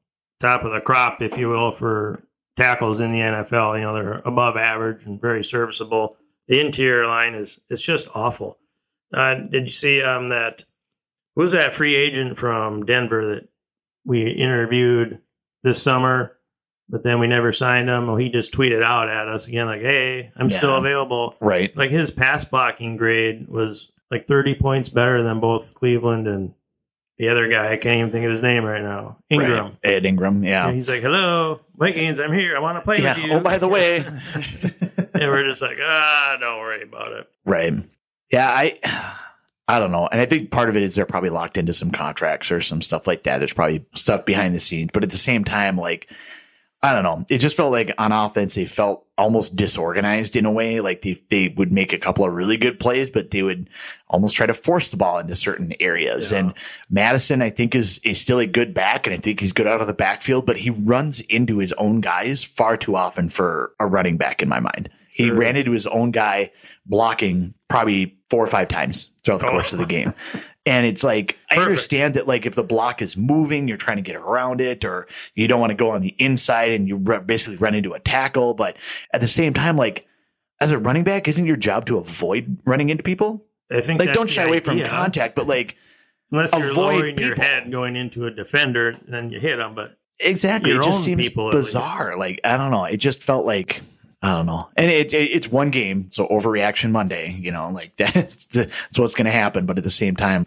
top 0.40 0.64
of 0.64 0.72
the 0.72 0.80
crop, 0.80 1.22
if 1.22 1.38
you 1.38 1.48
will, 1.48 1.72
for 1.72 2.22
tackles 2.56 3.00
in 3.00 3.12
the 3.12 3.20
NFL. 3.20 3.76
You 3.78 3.84
know, 3.84 3.94
they're 3.94 4.22
above 4.24 4.56
average 4.56 5.04
and 5.06 5.20
very 5.20 5.42
serviceable. 5.42 6.16
The 6.48 6.60
interior 6.60 7.06
line 7.06 7.34
is 7.34 7.60
it's 7.70 7.82
just 7.82 8.08
awful. 8.14 8.58
Uh, 9.12 9.34
did 9.34 9.64
you 9.64 9.70
see 9.70 10.02
um, 10.02 10.30
that? 10.30 10.64
Who 11.34 11.42
was 11.42 11.52
that 11.52 11.74
free 11.74 11.94
agent 11.94 12.38
from 12.38 12.84
Denver 12.84 13.34
that 13.34 13.48
we 14.04 14.30
interviewed 14.30 15.20
this 15.62 15.82
summer, 15.82 16.36
but 16.88 17.02
then 17.02 17.20
we 17.20 17.26
never 17.26 17.52
signed 17.52 17.88
him? 17.88 18.06
Well, 18.06 18.16
he 18.16 18.28
just 18.28 18.52
tweeted 18.52 18.82
out 18.82 19.08
at 19.08 19.28
us 19.28 19.48
again, 19.48 19.66
like, 19.66 19.80
"Hey, 19.80 20.30
I'm 20.36 20.50
still 20.50 20.76
available." 20.76 21.34
Right. 21.40 21.74
Like 21.76 21.90
his 21.90 22.10
pass 22.10 22.44
blocking 22.44 22.96
grade 22.96 23.48
was 23.48 23.92
like 24.10 24.26
30 24.26 24.56
points 24.56 24.88
better 24.90 25.22
than 25.22 25.40
both 25.40 25.74
Cleveland 25.74 26.28
and 26.28 26.54
the 27.18 27.28
other 27.28 27.48
guy. 27.48 27.72
I 27.72 27.76
can't 27.76 27.98
even 27.98 28.10
think 28.10 28.24
of 28.24 28.30
his 28.30 28.42
name 28.42 28.64
right 28.64 28.82
now. 28.82 29.18
Ingram. 29.30 29.64
Right. 29.66 29.78
Ed 29.82 30.06
Ingram. 30.06 30.42
Yeah. 30.42 30.66
And 30.66 30.76
he's 30.76 30.90
like, 30.90 31.02
"Hello, 31.02 31.60
Vikings, 31.76 32.20
I'm 32.20 32.32
here. 32.32 32.56
I 32.56 32.60
want 32.60 32.78
to 32.78 32.82
play 32.82 32.98
Yeah. 32.98 33.14
with 33.14 33.24
you." 33.24 33.32
Oh, 33.32 33.40
by 33.40 33.58
the 33.58 33.68
way. 33.68 33.98
and 35.14 35.30
we're 35.30 35.44
just 35.48 35.62
like, 35.62 35.78
"Ah, 35.82 36.36
don't 36.40 36.58
worry 36.58 36.82
about 36.82 37.12
it." 37.12 37.28
Right. 37.46 37.72
Yeah, 38.32 38.48
I 38.48 38.78
I 39.68 39.78
don't 39.78 39.92
know. 39.92 40.08
And 40.10 40.20
I 40.20 40.26
think 40.26 40.50
part 40.50 40.68
of 40.68 40.76
it 40.76 40.82
is 40.82 40.94
they're 40.94 41.06
probably 41.06 41.30
locked 41.30 41.58
into 41.58 41.72
some 41.72 41.90
contracts 41.90 42.50
or 42.50 42.60
some 42.60 42.80
stuff 42.82 43.06
like 43.06 43.24
that. 43.24 43.38
There's 43.38 43.54
probably 43.54 43.84
stuff 43.94 44.24
behind 44.24 44.54
the 44.54 44.60
scenes, 44.60 44.90
but 44.92 45.04
at 45.04 45.10
the 45.10 45.16
same 45.16 45.44
time 45.44 45.76
like 45.76 46.10
I 46.84 46.92
don't 46.92 47.04
know. 47.04 47.24
It 47.30 47.38
just 47.38 47.56
felt 47.56 47.70
like 47.70 47.94
on 47.96 48.10
offense 48.10 48.56
they 48.56 48.64
felt 48.64 49.06
almost 49.16 49.54
disorganized 49.54 50.34
in 50.34 50.46
a 50.46 50.50
way. 50.50 50.80
Like 50.80 51.02
they 51.02 51.16
they 51.30 51.54
would 51.56 51.70
make 51.70 51.92
a 51.92 51.98
couple 51.98 52.24
of 52.24 52.32
really 52.32 52.56
good 52.56 52.80
plays, 52.80 53.08
but 53.08 53.30
they 53.30 53.44
would 53.44 53.70
almost 54.08 54.34
try 54.34 54.46
to 54.46 54.52
force 54.52 54.90
the 54.90 54.96
ball 54.96 55.20
into 55.20 55.36
certain 55.36 55.72
areas. 55.78 56.32
Yeah. 56.32 56.38
And 56.38 56.54
Mattison, 56.90 57.40
I 57.40 57.50
think, 57.50 57.76
is 57.76 58.00
is 58.00 58.20
still 58.20 58.40
a 58.40 58.46
good 58.46 58.74
back, 58.74 59.06
and 59.06 59.14
I 59.14 59.18
think 59.18 59.38
he's 59.38 59.52
good 59.52 59.68
out 59.68 59.80
of 59.80 59.86
the 59.86 59.94
backfield, 59.94 60.44
but 60.44 60.56
he 60.56 60.70
runs 60.70 61.20
into 61.20 61.58
his 61.58 61.72
own 61.74 62.00
guys 62.00 62.42
far 62.42 62.76
too 62.76 62.96
often 62.96 63.28
for 63.28 63.74
a 63.78 63.86
running 63.86 64.16
back 64.16 64.42
in 64.42 64.48
my 64.48 64.58
mind. 64.58 64.90
He 65.12 65.30
ran 65.30 65.56
into 65.56 65.72
his 65.72 65.86
own 65.86 66.10
guy 66.10 66.50
blocking 66.86 67.54
probably 67.68 68.18
four 68.32 68.42
or 68.42 68.46
five 68.46 68.68
times 68.68 69.10
throughout 69.22 69.40
the 69.40 69.46
Oh. 69.46 69.50
course 69.50 69.72
of 69.74 69.78
the 69.78 69.84
game. 69.86 70.14
And 70.64 70.86
it's 70.86 71.04
like, 71.04 71.36
I 71.50 71.56
understand 71.56 72.14
that, 72.14 72.26
like, 72.26 72.46
if 72.46 72.54
the 72.54 72.62
block 72.62 73.02
is 73.02 73.16
moving, 73.16 73.68
you're 73.68 73.76
trying 73.76 73.98
to 73.98 74.02
get 74.02 74.16
around 74.16 74.60
it, 74.62 74.84
or 74.86 75.06
you 75.34 75.46
don't 75.48 75.60
want 75.60 75.70
to 75.70 75.74
go 75.74 75.90
on 75.90 76.00
the 76.00 76.14
inside 76.18 76.72
and 76.72 76.88
you 76.88 76.96
re- 76.96 77.18
basically 77.18 77.56
run 77.56 77.74
into 77.74 77.92
a 77.92 78.00
tackle. 78.00 78.54
But 78.54 78.76
at 79.12 79.20
the 79.20 79.26
same 79.26 79.52
time, 79.54 79.76
like, 79.76 80.06
as 80.60 80.70
a 80.72 80.78
running 80.78 81.04
back, 81.04 81.28
isn't 81.28 81.44
your 81.44 81.56
job 81.56 81.84
to 81.86 81.98
avoid 81.98 82.56
running 82.64 82.88
into 82.88 83.02
people? 83.02 83.44
I 83.70 83.80
think 83.82 84.00
Like, 84.00 84.12
don't 84.14 84.30
shy 84.30 84.44
away 84.44 84.60
from 84.60 84.80
contact, 84.84 85.34
but 85.34 85.46
like, 85.46 85.76
unless 86.30 86.52
you're 86.56 86.72
lowering 86.74 87.18
your 87.18 87.30
people. 87.30 87.44
head 87.44 87.70
going 87.70 87.96
into 87.96 88.26
a 88.26 88.30
defender, 88.30 88.96
then 89.08 89.30
you 89.30 89.40
hit 89.40 89.56
them. 89.56 89.74
But 89.74 89.96
exactly. 90.24 90.70
Your 90.70 90.80
it 90.80 90.84
just 90.84 91.04
seems 91.04 91.28
people, 91.28 91.50
bizarre. 91.50 92.16
Like, 92.16 92.40
I 92.44 92.56
don't 92.56 92.70
know. 92.70 92.84
It 92.84 92.98
just 92.98 93.22
felt 93.22 93.44
like, 93.44 93.82
I 94.22 94.30
don't 94.32 94.46
know. 94.46 94.68
And 94.76 94.88
it, 94.90 95.12
it 95.12 95.30
it's 95.32 95.48
one 95.48 95.70
game, 95.70 96.10
so 96.10 96.28
overreaction 96.28 96.92
Monday, 96.92 97.36
you 97.40 97.50
know, 97.50 97.70
like 97.70 97.96
that's, 97.96 98.46
that's 98.46 98.98
what's 98.98 99.14
going 99.14 99.26
to 99.26 99.32
happen. 99.32 99.66
But 99.66 99.78
at 99.78 99.84
the 99.84 99.90
same 99.90 100.14
time, 100.14 100.46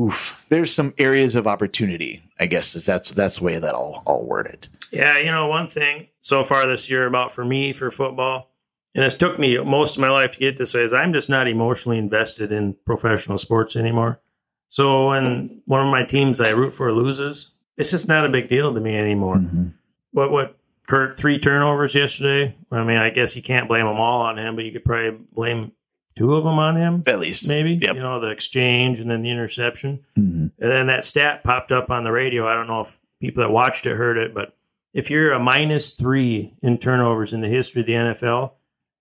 oof, 0.00 0.46
there's 0.50 0.72
some 0.72 0.94
areas 0.98 1.34
of 1.34 1.46
opportunity. 1.48 2.22
I 2.38 2.46
guess 2.46 2.74
is 2.76 2.86
that's 2.86 3.10
that's 3.10 3.38
the 3.38 3.44
way 3.44 3.58
that 3.58 3.74
I'll 3.74 4.02
I'll 4.06 4.24
word 4.24 4.46
it. 4.46 4.68
Yeah, 4.92 5.18
you 5.18 5.30
know, 5.32 5.48
one 5.48 5.68
thing 5.68 6.08
so 6.20 6.44
far 6.44 6.66
this 6.66 6.88
year 6.88 7.06
about 7.06 7.32
for 7.32 7.44
me 7.44 7.72
for 7.72 7.90
football, 7.90 8.50
and 8.94 9.04
it's 9.04 9.14
took 9.14 9.38
me 9.38 9.58
most 9.58 9.96
of 9.96 10.00
my 10.00 10.10
life 10.10 10.32
to 10.32 10.38
get 10.38 10.56
this 10.56 10.74
way, 10.74 10.82
is 10.82 10.92
I'm 10.92 11.12
just 11.12 11.28
not 11.28 11.48
emotionally 11.48 11.98
invested 11.98 12.52
in 12.52 12.76
professional 12.84 13.38
sports 13.38 13.74
anymore. 13.74 14.20
So 14.68 15.08
when 15.08 15.62
one 15.66 15.84
of 15.84 15.90
my 15.90 16.04
teams 16.04 16.40
I 16.40 16.50
root 16.50 16.74
for 16.74 16.92
loses, 16.92 17.50
it's 17.76 17.90
just 17.90 18.06
not 18.08 18.24
a 18.24 18.28
big 18.28 18.48
deal 18.48 18.72
to 18.72 18.80
me 18.80 18.96
anymore. 18.96 19.36
Mhm. 19.36 19.74
What 20.12 20.30
what 20.30 20.56
Kirk 20.86 21.16
three 21.16 21.38
turnovers 21.38 21.94
yesterday? 21.94 22.54
I 22.70 22.84
mean, 22.84 22.96
I 22.98 23.10
guess 23.10 23.36
you 23.36 23.42
can't 23.42 23.68
blame 23.68 23.86
them 23.86 23.96
all 24.00 24.20
on 24.22 24.38
him, 24.38 24.56
but 24.56 24.64
you 24.64 24.72
could 24.72 24.84
probably 24.84 25.18
blame 25.32 25.72
two 26.16 26.34
of 26.34 26.44
them 26.44 26.58
on 26.58 26.76
him, 26.76 27.02
At 27.06 27.20
least, 27.20 27.48
maybe. 27.48 27.74
Yep. 27.74 27.94
You 27.94 28.00
know, 28.02 28.20
the 28.20 28.28
exchange 28.28 29.00
and 29.00 29.10
then 29.10 29.22
the 29.22 29.30
interception. 29.30 30.04
Mhm. 30.18 30.50
And 30.58 30.70
then 30.70 30.86
that 30.88 31.04
stat 31.04 31.42
popped 31.44 31.72
up 31.72 31.90
on 31.90 32.04
the 32.04 32.12
radio. 32.12 32.46
I 32.46 32.54
don't 32.54 32.66
know 32.66 32.80
if 32.82 32.98
people 33.20 33.42
that 33.42 33.50
watched 33.50 33.86
it 33.86 33.96
heard 33.96 34.18
it, 34.18 34.34
but 34.34 34.54
if 34.92 35.08
you're 35.10 35.32
a 35.32 35.38
minus 35.38 35.92
three 35.92 36.52
in 36.62 36.76
turnovers 36.78 37.32
in 37.32 37.40
the 37.40 37.48
history 37.48 37.80
of 37.80 37.86
the 37.86 37.94
NFL, 37.94 38.52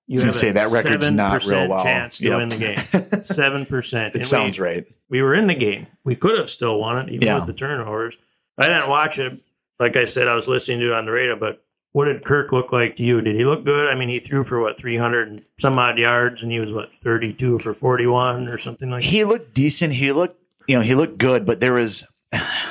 you 0.08 0.22
have 0.22 0.36
say, 0.36 0.50
a 0.50 0.54
that 0.54 0.72
record's 0.74 1.10
not 1.12 1.42
7% 1.42 1.50
real 1.50 1.70
well. 1.70 1.84
chance 1.84 2.18
to 2.20 2.30
Yep. 2.30 2.38
win 2.38 2.50
the 2.50 2.58
game. 2.58 2.76
Seven 3.24 3.66
percent. 3.66 4.16
it 4.16 4.24
sounds 4.26 4.60
right. 4.60 4.86
We 5.10 5.22
were 5.22 5.34
in 5.34 5.48
the 5.48 5.56
game. 5.56 5.88
We 6.06 6.16
could 6.16 6.38
have 6.38 6.50
still 6.50 6.80
won 6.80 6.98
it, 7.00 7.10
even 7.12 7.28
Yeah. 7.28 7.36
with 7.40 7.48
the 7.48 7.54
turnovers. 7.54 8.18
I 8.58 8.68
didn't 8.68 8.88
watch 8.90 9.20
it. 9.20 9.40
Like 9.80 9.98
I 9.98 10.06
said, 10.06 10.28
I 10.30 10.36
was 10.36 10.48
listening 10.48 10.80
to 10.82 10.88
it 10.88 10.94
on 10.94 11.06
the 11.06 11.12
radio. 11.12 11.36
But 11.38 11.62
what 11.94 12.06
did 12.06 12.24
Kirk 12.24 12.52
look 12.52 12.72
like 12.72 12.96
to 12.98 13.04
you? 13.04 13.22
Did 13.22 13.36
he 13.36 13.44
look 13.44 13.66
good? 13.66 13.90
I 13.90 13.96
mean, 13.96 14.10
he 14.10 14.20
threw 14.20 14.44
for 14.44 14.62
what 14.62 14.78
three 14.78 14.98
hundred 14.98 15.28
and 15.28 15.46
some 15.58 15.78
odd 15.78 16.00
yards, 16.00 16.42
and 16.42 16.52
he 16.52 16.60
was 16.60 16.72
what 16.72 16.96
thirty-two 16.96 17.60
for 17.60 17.74
forty-one 17.74 18.48
or 18.48 18.58
something 18.58 18.90
like. 18.90 19.02
that? 19.02 19.08
He 19.08 19.24
looked 19.24 19.54
decent. 19.54 19.94
He 19.94 20.12
looked, 20.12 20.42
you 20.68 20.76
know, 20.76 20.82
he 20.82 20.96
looked 20.96 21.18
good, 21.18 21.46
but 21.46 21.60
there 21.60 21.74
was 21.74 22.12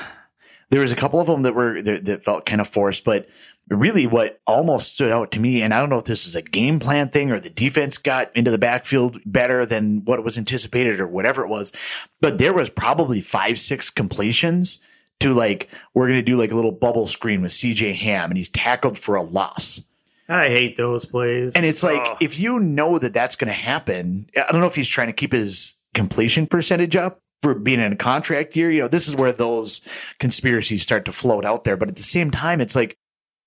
there 0.70 0.80
was 0.80 0.92
a 0.92 0.96
couple 0.96 1.20
of 1.20 1.26
them 1.26 1.42
that 1.42 1.54
were 1.54 1.83
that, 1.83 2.04
that 2.06 2.24
felt 2.24 2.46
kind 2.46 2.62
of 2.62 2.68
forced. 2.68 3.04
But 3.04 3.28
really, 3.68 4.06
what 4.06 4.40
almost 4.46 4.94
stood 4.94 5.12
out 5.12 5.33
to 5.33 5.40
me, 5.40 5.61
and 5.61 5.74
I 5.74 5.80
don't 5.80 5.90
know 5.90 5.98
if 5.98 6.04
this 6.04 6.26
is 6.26 6.35
a 6.35 6.42
game 6.42 6.80
plan 6.80 7.11
thing 7.11 7.30
or 7.30 7.38
the 7.38 7.50
defense 7.50 7.98
got 7.98 8.35
into 8.35 8.50
the 8.50 8.59
backfield 8.59 9.20
better 9.26 9.66
than 9.66 10.02
what 10.06 10.24
was 10.24 10.38
anticipated 10.38 10.98
or 10.98 11.06
whatever 11.06 11.44
it 11.44 11.48
was, 11.48 11.74
but 12.22 12.38
there 12.38 12.54
was 12.54 12.70
probably 12.70 13.20
five 13.20 13.59
six 13.59 13.90
completions. 13.90 14.80
To 15.20 15.35
like, 15.35 15.68
we're 15.94 16.09
gonna 16.09 16.22
do 16.22 16.37
like 16.37 16.50
a 16.52 16.54
little 16.56 16.72
bubble 16.72 17.06
screen 17.06 17.42
with 17.42 17.52
CJ 17.52 17.94
Ham, 17.94 18.30
and 18.30 18.37
he's 18.38 18.50
tackled 18.50 18.98
for 18.98 19.14
a 19.16 19.22
loss. 19.22 19.83
I 20.28 20.48
hate 20.48 20.76
those 20.76 21.04
plays. 21.06 21.54
And 21.54 21.66
it's 21.66 21.83
like, 21.83 22.00
Oh. 22.04 22.16
if 22.20 22.38
you 22.38 22.61
know 22.61 22.98
that 23.00 23.12
that's 23.12 23.35
going 23.35 23.48
to 23.48 23.52
happen, 23.52 24.28
I 24.37 24.52
don't 24.52 24.61
know 24.61 24.68
if 24.68 24.76
he's 24.76 24.88
trying 24.88 25.09
to 25.09 25.12
keep 25.12 25.33
his 25.33 25.74
completion 25.92 26.46
percentage 26.46 26.94
up 26.94 27.20
for 27.42 27.52
being 27.52 27.80
in 27.80 27.92
a 27.92 27.96
contract 27.96 28.54
year. 28.54 28.70
You 28.70 28.83
know, 28.83 28.87
this 28.88 29.09
is 29.09 29.16
where 29.16 29.33
those 29.33 29.80
conspiracies 30.20 30.83
start 30.83 31.04
to 31.06 31.12
float 31.12 31.44
out 31.44 31.64
there. 31.64 31.76
But 31.76 31.88
at 31.88 31.96
the 31.96 32.02
same 32.04 32.30
time, 32.30 32.61
it's 32.61 32.76
like, 32.76 32.96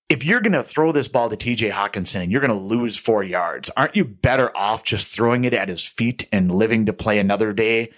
if 0.09 0.25
you're 0.25 0.41
going 0.41 0.51
to 0.51 0.61
throw 0.61 0.91
this 0.91 1.07
ball 1.07 1.29
to 1.29 1.37
TJ 1.37 1.71
Hockenson 1.71 2.21
and 2.21 2.29
you're 2.33 2.41
going 2.41 2.51
to 2.51 2.65
lose 2.65 2.97
four 2.97 3.23
yards, 3.23 3.69
aren't 3.77 3.95
you 3.95 4.03
better 4.03 4.51
off 4.55 4.83
just 4.83 5.15
throwing 5.15 5.45
it 5.45 5.53
at 5.53 5.69
his 5.69 5.87
feet 5.87 6.27
and 6.33 6.53
living 6.53 6.85
to 6.87 6.91
play 6.93 7.17
another 7.17 7.53
day 7.53 7.93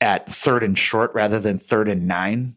at 0.00 0.26
third 0.30 0.62
and 0.62 0.78
short 0.78 1.12
rather 1.12 1.38
than 1.38 1.58
third 1.58 1.88
and 1.88 2.08
nine? 2.08 2.56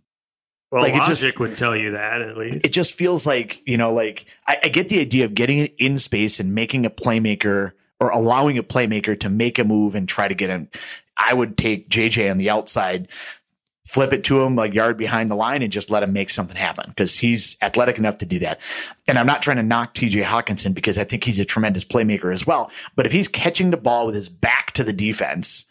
Well, 0.73 0.81
Like, 0.81 0.95
it 0.95 0.97
logic 0.97 1.15
just- 1.17 1.39
would 1.39 1.55
tell 1.55 1.75
you 1.75 1.91
that 1.91 2.21
at 2.23 2.35
least. 2.35 2.65
it 2.65 2.73
just 2.73 2.97
feels 2.97 3.27
like 3.27 3.61
you 3.67 3.77
know 3.77 3.93
like 3.93 4.25
I, 4.47 4.57
I 4.63 4.67
get 4.69 4.89
the 4.89 4.99
idea 5.01 5.23
of 5.25 5.35
getting 5.35 5.59
it 5.59 5.75
in 5.77 5.99
space 5.99 6.39
and 6.39 6.55
making 6.55 6.85
a 6.87 6.89
playmaker 6.89 7.73
or 7.99 8.09
allowing 8.09 8.57
a 8.57 8.63
playmaker 8.63 9.17
to 9.19 9.29
make 9.29 9.59
a 9.59 9.63
move 9.63 9.93
and 9.93 10.09
try 10.09 10.27
to 10.27 10.33
get 10.33 10.49
him 10.49 10.69
i 11.15 11.31
would 11.31 11.59
take 11.59 11.87
jj 11.89 12.29
on 12.31 12.37
the 12.37 12.49
outside 12.49 13.07
flip 13.85 14.13
it 14.13 14.23
to 14.23 14.41
him 14.41 14.57
a 14.57 14.65
yard 14.65 14.97
behind 14.97 15.29
the 15.29 15.35
line 15.35 15.61
and 15.61 15.71
just 15.71 15.91
let 15.91 16.01
him 16.01 16.11
make 16.11 16.29
something 16.31 16.55
happen 16.57 16.85
because 16.87 17.19
he's 17.19 17.55
athletic 17.61 17.97
enough 17.99 18.17
to 18.17 18.25
do 18.25 18.39
that. 18.39 18.59
And 19.07 19.19
i'm 19.19 19.27
not 19.27 19.41
trying 19.43 19.57
to 19.57 19.63
knock 19.63 19.93
tj 19.93 20.23
hockenson 20.23 20.73
because 20.73 20.97
i 20.97 21.03
think 21.03 21.23
he's 21.23 21.39
a 21.39 21.45
tremendous 21.45 21.85
playmaker 21.85 22.33
as 22.33 22.47
well. 22.47 22.71
But 22.95 23.05
if 23.05 23.11
he's 23.11 23.27
catching 23.27 23.69
the 23.71 23.77
ball 23.77 24.07
with 24.07 24.15
his 24.15 24.27
back 24.29 24.71
to 24.71 24.83
the 24.83 24.93
defense 24.93 25.65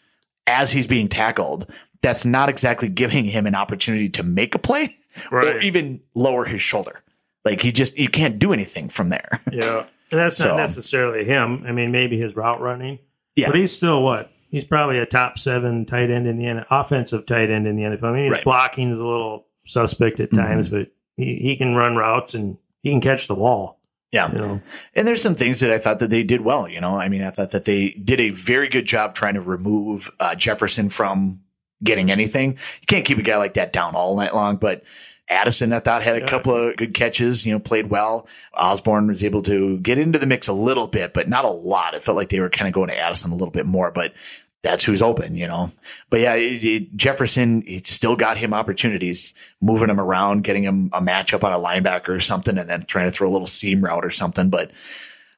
as 0.47 0.71
he's 0.71 0.87
being 0.87 1.07
tackled 1.09 1.69
that's 2.03 2.23
not 2.25 2.49
exactly 2.49 2.89
giving 2.89 3.25
him 3.25 3.47
an 3.47 3.55
opportunity 3.55 4.09
to 4.09 4.21
make 4.21 4.53
a 4.53 4.59
play 4.59 4.95
or 5.31 5.57
even 5.59 6.01
lower 6.13 6.45
his 6.45 6.61
shoulder. 6.61 7.01
Like 7.43 7.61
he 7.61 7.71
just 7.71 7.97
you 7.97 8.09
can't 8.09 8.37
do 8.37 8.53
anything 8.53 8.89
from 8.89 9.09
there. 9.09 9.41
yeah. 9.51 9.79
And 10.11 10.19
that's 10.19 10.37
So- 10.37 10.49
not 10.49 10.57
necessarily 10.57 11.25
him. 11.25 11.63
I 11.67 11.71
mean, 11.71 11.91
maybe 11.91 12.19
his 12.19 12.35
route 12.35 12.61
running. 12.61 12.99
Yeah. 13.35 13.47
But 13.47 13.55
he's 13.55 13.75
still 13.75 14.03
what? 14.03 14.29
He's 14.51 14.65
probably 14.65 14.99
a 14.99 15.07
top 15.07 15.39
seven 15.39 15.85
tight 15.87 16.11
end 16.11 16.27
in 16.27 16.37
the 16.37 16.63
offensive 16.69 17.25
tight 17.25 17.49
end 17.49 17.65
in 17.65 17.75
the 17.75 17.81
NFL. 17.83 18.03
I 18.03 18.11
mean, 18.13 18.23
his 18.25 18.31
Right. 18.33 18.43
blocking 18.43 18.91
is 18.91 18.99
a 18.99 19.07
little 19.07 19.47
suspect 19.65 20.19
at 20.19 20.31
times, 20.31 20.69
but 20.69 20.89
he, 21.17 21.37
he 21.41 21.55
can 21.57 21.73
run 21.73 21.95
routes 21.95 22.35
and 22.35 22.57
he 22.83 22.91
can 22.91 23.01
catch 23.01 23.27
the 23.27 23.33
ball. 23.33 23.79
Yeah. 24.11 24.31
You 24.31 24.37
know, 24.37 24.61
And 24.93 25.07
there's 25.07 25.23
some 25.23 25.33
things 25.33 25.59
that 25.61 25.71
I 25.71 25.79
thought 25.79 25.97
that 25.99 26.11
they 26.11 26.21
did 26.23 26.41
well. 26.41 26.67
You 26.69 26.79
know, 26.81 26.95
I 26.99 27.09
mean, 27.09 27.23
I 27.23 27.31
thought 27.31 27.49
that 27.49 27.65
they 27.65 27.89
did 28.03 28.19
a 28.19 28.29
very 28.29 28.67
good 28.69 28.85
job 28.85 29.15
trying 29.15 29.33
to 29.33 29.41
remove 29.41 30.11
uh, 30.19 30.35
Jefferson 30.35 30.89
from 30.89 31.39
getting 31.83 32.11
anything. 32.11 32.51
You 32.51 32.85
can't 32.87 33.05
keep 33.05 33.17
a 33.17 33.23
guy 33.23 33.37
like 33.37 33.55
that 33.55 33.73
down 33.73 33.95
all 33.95 34.15
night 34.15 34.33
long, 34.33 34.57
but 34.57 34.83
Addison, 35.29 35.71
I 35.73 35.79
thought, 35.79 36.03
had 36.03 36.15
a 36.17 36.19
Yeah. 36.19 36.25
couple 36.27 36.55
of 36.55 36.75
good 36.75 36.93
catches, 36.93 37.45
you 37.45 37.53
know, 37.53 37.59
played 37.59 37.87
well. 37.87 38.27
Osborn 38.53 39.07
was 39.07 39.23
able 39.23 39.41
to 39.43 39.77
get 39.79 39.97
into 39.97 40.19
the 40.19 40.25
mix 40.25 40.47
a 40.47 40.53
little 40.53 40.87
bit, 40.87 41.13
but 41.13 41.29
not 41.29 41.45
a 41.45 41.49
lot. 41.49 41.95
It 41.95 42.03
felt 42.03 42.17
like 42.17 42.29
they 42.29 42.39
were 42.39 42.49
kind 42.49 42.67
of 42.67 42.73
going 42.73 42.89
to 42.89 42.97
Addison 42.99 43.31
a 43.31 43.35
little 43.35 43.51
bit 43.51 43.65
more, 43.65 43.89
but 43.89 44.13
that's 44.61 44.83
who's 44.83 45.01
open, 45.01 45.35
you 45.35 45.47
know. 45.47 45.71
But 46.09 46.21
yeah, 46.21 46.35
it, 46.35 46.63
it, 46.63 46.95
Jefferson, 46.95 47.63
it 47.65 47.85
still 47.87 48.15
got 48.15 48.37
him 48.37 48.53
opportunities, 48.53 49.33
moving 49.61 49.89
him 49.89 49.99
around, 49.99 50.43
getting 50.43 50.63
him 50.63 50.89
a 50.93 51.01
matchup 51.01 51.43
on 51.43 51.51
a 51.51 51.57
linebacker 51.57 52.09
or 52.09 52.19
something, 52.19 52.57
and 52.57 52.69
then 52.69 52.83
trying 52.85 53.05
to 53.07 53.11
throw 53.11 53.29
a 53.29 53.31
little 53.33 53.47
seam 53.47 53.83
route 53.83 54.05
or 54.05 54.09
something. 54.09 54.49
But 54.49 54.71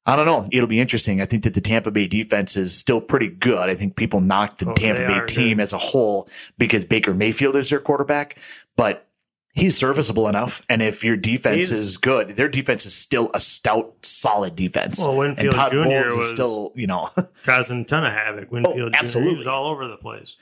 I 0.06 0.16
don't 0.16 0.26
know. 0.26 0.48
It'll 0.52 0.68
be 0.68 0.80
interesting. 0.80 1.20
I 1.22 1.26
think 1.26 1.44
that 1.44 1.54
the 1.56 1.62
Tampa 1.62 1.90
Bay 1.92 2.08
defense 2.08 2.56
is 2.58 2.76
still 2.78 3.02
pretty 3.02 3.28
good. 3.28 3.70
I 3.70 3.74
think 3.76 3.96
people 3.96 4.22
knocked 4.22 4.60
the 4.60 4.70
Oh, 4.70 4.74
Tampa 4.74 5.08
Bay 5.08 5.26
team 5.26 5.58
good. 5.58 5.64
as 5.64 5.74
a 5.74 5.78
whole 5.80 6.30
because 6.58 6.86
Baker 6.86 7.14
Mayfield 7.14 7.56
is 7.56 7.70
their 7.72 7.80
quarterback. 7.80 8.38
But 8.78 9.08
he's 9.54 9.76
serviceable 9.78 10.28
enough. 10.28 10.64
And 10.70 10.82
if 10.84 11.04
your 11.04 11.18
defense 11.18 11.70
He's- 11.70 11.72
is 11.72 11.98
good, 11.98 12.30
their 12.36 12.50
defense 12.50 12.86
is 12.86 12.94
still 12.94 13.32
a 13.34 13.40
stout, 13.40 13.94
solid 14.04 14.56
defense. 14.56 15.00
Well, 15.00 15.10
and 15.12 15.18
Winfield 15.38 15.56
Todd 15.56 15.72
Jr. 15.72 15.82
Bowles 15.84 16.06
is 16.06 16.16
was 16.18 16.30
still, 16.30 16.72
you 16.76 16.86
know, 16.88 17.10
causing 17.46 17.82
a 17.82 17.84
ton 17.86 18.06
of 18.06 18.14
havoc. 18.14 18.50
Oh, 18.50 18.54
Winfield 18.54 18.94
Jr. 18.94 19.00
absolutely. 19.00 19.32
He 19.34 19.38
was 19.38 19.48
all 19.48 19.68
over 19.68 19.88
the 19.88 19.98
place. 19.98 20.38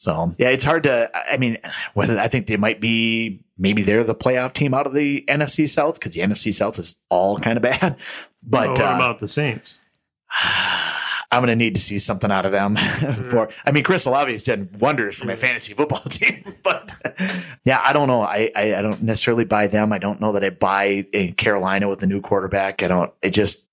So 0.00 0.34
yeah, 0.38 0.48
it's 0.48 0.64
hard 0.64 0.84
to. 0.84 1.10
I 1.30 1.36
mean, 1.36 1.58
whether 1.92 2.18
I 2.18 2.26
think 2.28 2.46
they 2.46 2.56
might 2.56 2.80
be, 2.80 3.44
maybe 3.58 3.82
they're 3.82 4.02
the 4.02 4.14
playoff 4.14 4.54
team 4.54 4.72
out 4.72 4.86
of 4.86 4.94
the 4.94 5.22
NFC 5.28 5.68
South 5.68 6.00
because 6.00 6.14
the 6.14 6.22
NFC 6.22 6.54
South 6.54 6.78
is 6.78 6.96
all 7.10 7.38
kind 7.38 7.58
of 7.58 7.62
bad. 7.80 7.96
But 8.42 8.68
But 8.68 8.68
what 8.70 8.80
uh, 8.80 8.94
about 8.94 9.18
the 9.18 9.28
Saints? 9.28 9.78
I'm 11.30 11.42
going 11.42 11.48
to 11.48 11.54
need 11.54 11.74
to 11.74 11.80
see 11.82 11.98
something 11.98 12.30
out 12.30 12.46
of 12.46 12.50
them. 12.50 12.76
for 13.30 13.50
I 13.66 13.72
mean, 13.72 13.84
Chris 13.84 14.06
Olave's 14.06 14.44
done 14.44 14.70
wonders 14.80 15.18
for 15.18 15.26
my 15.26 15.36
fantasy 15.36 15.74
football 15.74 15.98
team, 16.08 16.44
but 16.64 16.94
yeah, 17.66 17.82
I 17.84 17.92
don't 17.92 18.08
know. 18.08 18.22
I, 18.22 18.50
I 18.56 18.76
I 18.76 18.80
don't 18.80 19.02
necessarily 19.02 19.44
buy 19.44 19.66
them. 19.66 19.92
I 19.92 19.98
don't 19.98 20.18
know 20.18 20.32
that 20.32 20.42
I 20.42 20.48
buy 20.48 21.04
in 21.12 21.34
Carolina 21.34 21.90
with 21.90 21.98
the 21.98 22.06
new 22.06 22.22
quarterback. 22.22 22.82
I 22.82 22.88
don't. 22.88 23.12
It 23.20 23.30
just 23.34 23.68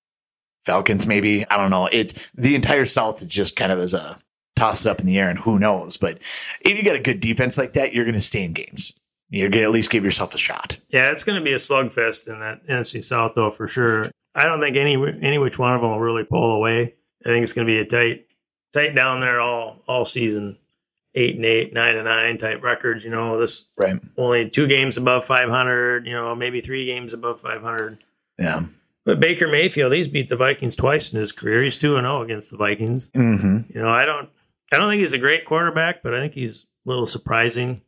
Falcons 0.59 1.07
maybe. 1.07 1.47
I 1.47 1.55
don't 1.55 1.69
know. 1.69 1.87
It's 1.89 2.29
the 2.35 2.53
entire 2.53 2.83
South 2.83 3.21
is 3.21 3.29
just 3.29 3.55
kind 3.55 3.71
of 3.71 3.79
as 3.79 3.93
a 3.93 4.19
toss 4.57 4.85
it 4.85 4.89
up 4.89 4.99
in 4.99 5.05
the 5.05 5.17
air, 5.17 5.29
and 5.29 5.39
who 5.39 5.57
knows. 5.59 5.97
But 5.97 6.17
if 6.61 6.77
you 6.77 6.83
got 6.83 6.95
a 6.95 7.01
good 7.01 7.19
defense 7.19 7.57
like 7.57 7.73
that, 7.73 7.93
you're 7.93 8.05
going 8.05 8.15
to 8.15 8.21
stay 8.21 8.43
in 8.43 8.53
games. 8.53 8.99
You're 9.29 9.49
going 9.49 9.61
to 9.61 9.65
at 9.67 9.71
least 9.71 9.89
give 9.89 10.03
yourself 10.05 10.33
a 10.33 10.37
shot. 10.37 10.77
Yeah, 10.89 11.11
it's 11.11 11.23
going 11.23 11.37
to 11.39 11.43
be 11.43 11.51
a 11.53 11.57
slugfest 11.57 12.27
in 12.27 12.39
that 12.39 12.65
NFC 12.67 13.03
South, 13.03 13.33
though, 13.35 13.49
for 13.49 13.67
sure. 13.67 14.09
I 14.35 14.43
don't 14.43 14.61
think 14.61 14.77
any 14.77 14.95
any 15.21 15.37
which 15.37 15.57
one 15.59 15.73
of 15.73 15.81
them 15.81 15.89
will 15.91 15.99
really 15.99 16.23
pull 16.23 16.53
away. 16.53 16.95
I 17.25 17.29
think 17.29 17.43
it's 17.43 17.53
going 17.53 17.67
to 17.67 17.73
be 17.73 17.79
a 17.79 17.85
tight, 17.85 18.27
tight 18.73 18.93
down 18.95 19.19
there 19.19 19.41
all 19.41 19.81
all 19.87 20.05
season, 20.05 20.57
eight 21.15 21.35
and 21.35 21.43
eight, 21.45 21.73
nine 21.73 21.95
and 21.95 22.05
nine 22.05 22.37
type 22.37 22.63
records. 22.63 23.03
You 23.03 23.09
know, 23.11 23.37
this 23.39 23.65
Right. 23.77 23.99
only 24.17 24.49
two 24.49 24.67
games 24.67 24.95
above 24.97 25.25
five 25.25 25.49
hundred. 25.49 26.05
You 26.07 26.13
know, 26.13 26.33
maybe 26.35 26.61
three 26.61 26.85
games 26.85 27.11
above 27.13 27.41
five 27.41 27.61
hundred. 27.61 27.97
Yeah. 28.39 28.61
But 29.05 29.19
Baker 29.19 29.47
Mayfield, 29.47 29.93
he's 29.93 30.07
beat 30.07 30.27
the 30.29 30.35
Vikings 30.35 30.75
twice 30.75 31.11
in 31.13 31.19
his 31.19 31.31
career. 31.31 31.63
He's 31.63 31.77
two 31.77 31.95
and 31.97 32.05
zero 32.05 32.21
against 32.21 32.51
the 32.51 32.57
Vikings. 32.57 33.09
hmm 33.13 33.59
You 33.73 33.81
know, 33.81 33.89
I 33.89 34.05
don't, 34.05 34.29
I 34.71 34.77
don't 34.77 34.89
think 34.89 34.99
he's 35.01 35.13
a 35.13 35.17
great 35.17 35.45
quarterback, 35.45 36.03
but 36.03 36.13
I 36.13 36.19
think 36.19 36.33
he's 36.33 36.65
a 36.85 36.89
little 36.89 37.05
surprising 37.05 37.81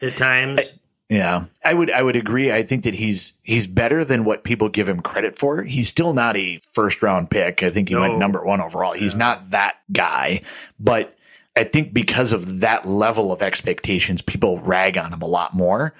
at 0.00 0.16
times. 0.16 0.74
Yeah, 1.08 1.44
I 1.62 1.74
would 1.74 1.90
I 1.90 2.02
would 2.02 2.16
agree. 2.16 2.50
I 2.50 2.62
think 2.62 2.84
that 2.84 2.94
he's 2.94 3.34
he's 3.42 3.66
better 3.66 4.02
than 4.02 4.24
what 4.24 4.44
people 4.44 4.70
give 4.70 4.88
him 4.88 5.02
credit 5.02 5.36
for. 5.38 5.62
He's 5.62 5.88
still 5.88 6.14
not 6.14 6.38
a 6.38 6.58
first 6.72 7.02
round 7.02 7.30
pick. 7.30 7.62
I 7.62 7.68
think 7.68 7.90
he 7.90 7.96
went 7.96 8.16
number 8.18 8.42
one 8.42 8.62
overall. 8.62 8.92
He's 8.92 9.12
Yeah. 9.12 9.18
not 9.18 9.50
that 9.50 9.76
guy, 9.92 10.40
but 10.80 11.14
I 11.54 11.64
think 11.64 11.92
because 11.92 12.32
of 12.32 12.60
that 12.60 12.88
level 12.88 13.30
of 13.30 13.42
expectations, 13.42 14.22
people 14.22 14.58
rag 14.60 14.96
on 14.96 15.12
him 15.12 15.20
a 15.20 15.26
lot 15.26 15.54
more. 15.54 15.92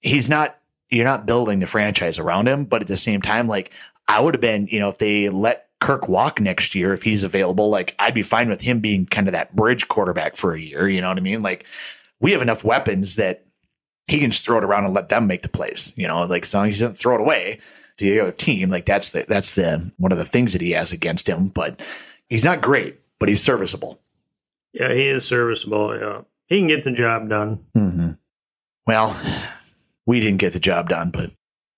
He's 0.00 0.28
not. 0.28 0.58
You're 0.90 1.04
not 1.04 1.26
building 1.26 1.60
the 1.60 1.66
franchise 1.66 2.18
around 2.18 2.48
him, 2.48 2.64
but 2.64 2.80
at 2.80 2.88
the 2.88 2.96
same 2.96 3.22
time, 3.22 3.46
like 3.46 3.72
I 4.08 4.18
would 4.20 4.34
have 4.34 4.40
been, 4.40 4.66
you 4.66 4.80
know, 4.80 4.88
if 4.88 4.98
they 4.98 5.28
let 5.28 5.65
Kirk 5.86 6.08
walk 6.08 6.40
next 6.40 6.74
year, 6.74 6.92
if 6.92 7.04
he's 7.04 7.22
available, 7.22 7.68
like 7.68 7.94
I'd 8.00 8.12
be 8.12 8.22
fine 8.22 8.48
with 8.48 8.60
him 8.60 8.80
being 8.80 9.06
kind 9.06 9.28
of 9.28 9.32
that 9.32 9.54
bridge 9.54 9.86
quarterback 9.86 10.34
for 10.34 10.52
a 10.52 10.60
year. 10.60 10.88
You 10.88 11.00
know 11.00 11.08
what 11.08 11.16
I 11.16 11.20
mean? 11.20 11.42
Like 11.42 11.64
we 12.18 12.32
have 12.32 12.42
enough 12.42 12.64
weapons 12.64 13.14
that 13.16 13.44
he 14.08 14.18
can 14.18 14.30
just 14.32 14.44
throw 14.44 14.58
it 14.58 14.64
around 14.64 14.84
and 14.84 14.94
let 14.94 15.10
them 15.10 15.28
make 15.28 15.42
the 15.42 15.48
plays. 15.48 15.92
You 15.96 16.08
know, 16.08 16.24
like 16.24 16.42
as 16.42 16.52
long 16.52 16.66
as 16.66 16.78
he 16.78 16.84
doesn't 16.84 16.96
throw 16.96 17.14
it 17.14 17.20
away 17.20 17.60
to 17.98 18.04
the 18.04 18.18
other 18.18 18.32
team, 18.32 18.68
like 18.68 18.84
that's 18.84 19.10
the 19.10 19.26
that's 19.28 19.54
the 19.54 19.92
one 19.96 20.10
of 20.10 20.18
the 20.18 20.24
things 20.24 20.54
that 20.54 20.60
he 20.62 20.72
has 20.72 20.92
against 20.92 21.28
him. 21.28 21.50
But 21.50 21.80
he's 22.28 22.44
not 22.44 22.60
great, 22.62 22.98
but 23.20 23.28
he's 23.28 23.42
serviceable. 23.42 24.00
yeah, 24.72 24.92
he 24.92 25.06
is 25.06 25.24
serviceable. 25.24 25.96
Yeah, 25.96 26.22
he 26.46 26.58
can 26.58 26.66
get 26.66 26.82
the 26.82 26.90
job 26.90 27.28
done. 27.28 27.64
Mm-hmm. 27.76 28.10
Well, 28.88 29.16
we 30.04 30.18
didn't 30.18 30.40
get 30.40 30.52
the 30.52 30.58
job 30.58 30.88
done, 30.88 31.10
but 31.10 31.30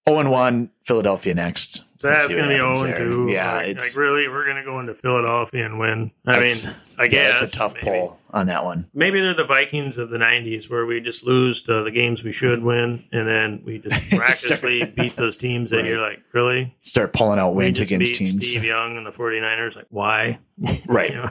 0 0.09 0.21
and 0.21 0.31
1, 0.31 0.71
Philadelphia 0.83 1.35
next. 1.35 1.83
That's 2.01 2.35
going 2.35 2.49
to 2.49 2.55
be 2.55 2.61
happens 2.61 2.79
0 2.81 2.91
there. 2.97 2.99
2. 3.09 3.29
Yeah, 3.31 3.57
like, 3.57 3.67
it's 3.69 3.97
like 3.97 4.03
really, 4.05 4.29
we're 4.29 4.45
going 4.45 4.57
to 4.57 4.65
go 4.65 4.79
into 4.81 4.95
Philadelphia 4.95 5.67
and 5.67 5.79
win. 5.79 6.11
I 6.27 6.41
mean, 6.41 6.57
I 6.99 7.05
yeah, 7.05 7.09
guess 7.09 7.43
it's 7.43 7.55
a 7.55 7.59
tough 7.59 7.75
maybe. 7.75 7.87
pull 7.87 8.21
on 8.31 8.47
that 8.47 8.65
one. 8.65 8.89
Maybe 8.95 9.21
they're 9.21 9.35
the 9.35 9.45
Vikings 9.45 9.99
of 9.99 10.11
the 10.11 10.19
90s 10.19 10.71
where 10.71 10.87
we 10.87 11.01
just 11.01 11.27
lose 11.27 11.63
to 11.63 11.83
the 11.83 11.91
games 11.91 12.23
we 12.23 12.31
should 12.33 12.63
win 12.63 13.03
and 13.11 13.27
then 13.27 13.63
we 13.65 13.79
just 13.79 14.13
miraculously 14.17 14.85
beat 14.87 15.17
those 15.17 15.37
teams 15.37 15.71
that 15.71 15.79
Right. 15.79 15.87
you're 15.87 16.01
like, 16.01 16.21
really? 16.33 16.77
Start 16.81 17.13
pulling 17.13 17.39
out 17.39 17.55
wins 17.55 17.81
against 17.81 18.13
beat 18.13 18.17
teams. 18.17 18.49
Steve 18.49 18.65
Young 18.65 18.97
and 18.97 19.07
the 19.07 19.11
49ers. 19.11 19.75
Like, 19.77 19.87
why? 19.91 20.39
Right. 20.89 21.11
You 21.11 21.17
know? 21.17 21.31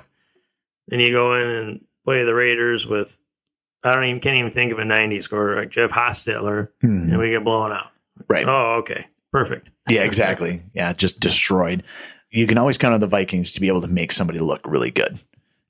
Then 0.89 0.99
you 0.99 1.12
go 1.12 1.34
in 1.36 1.47
and 1.47 1.86
play 2.06 2.23
the 2.23 2.34
Raiders 2.34 2.86
with, 2.88 3.21
I 3.84 3.93
don't 3.93 4.06
even, 4.06 4.19
can't 4.21 4.36
even 4.38 4.51
think 4.51 4.71
of 4.71 4.80
a 4.80 4.84
90s 4.84 5.30
quarterback, 5.30 5.63
like 5.65 5.69
Jeff 5.71 5.91
Hostetler, 5.91 6.69
Mhm. 6.84 7.10
and 7.12 7.19
we 7.19 7.30
get 7.30 7.43
blown 7.43 7.71
out. 7.71 7.88
Right. 8.27 8.47
Oh, 8.47 8.77
okay. 8.80 9.06
Perfect. 9.38 9.69
Yeah, 9.88 10.02
exactly. 10.02 10.63
Yeah, 10.73 10.93
just 10.93 11.19
destroyed. 11.19 11.84
You 12.32 12.47
can 12.47 12.58
always 12.58 12.78
count 12.78 12.93
on 12.95 13.00
the 13.00 13.08
Vikings 13.08 13.54
to 13.54 13.62
be 13.62 13.67
able 13.67 13.82
to 13.82 13.88
make 13.88 14.12
somebody 14.12 14.39
look 14.39 14.62
really 14.65 14.89
good. 14.89 15.19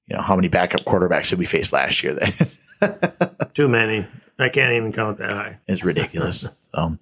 You 0.08 0.16
know, 0.16 0.22
how 0.22 0.36
many 0.38 0.48
backup 0.48 0.86
quarterbacks 0.86 1.30
did 1.32 1.40
we 1.40 1.44
face 1.46 1.74
last 1.74 2.02
year 2.02 2.14
that 2.14 3.50
Too 3.54 3.68
many. 3.68 4.08
I 4.40 4.48
can't 4.50 4.72
even 4.74 4.94
count 4.94 5.18
that 5.18 5.32
high. 5.32 5.58
is 5.68 5.84
ridiculous. 5.84 6.48
um, 6.74 7.00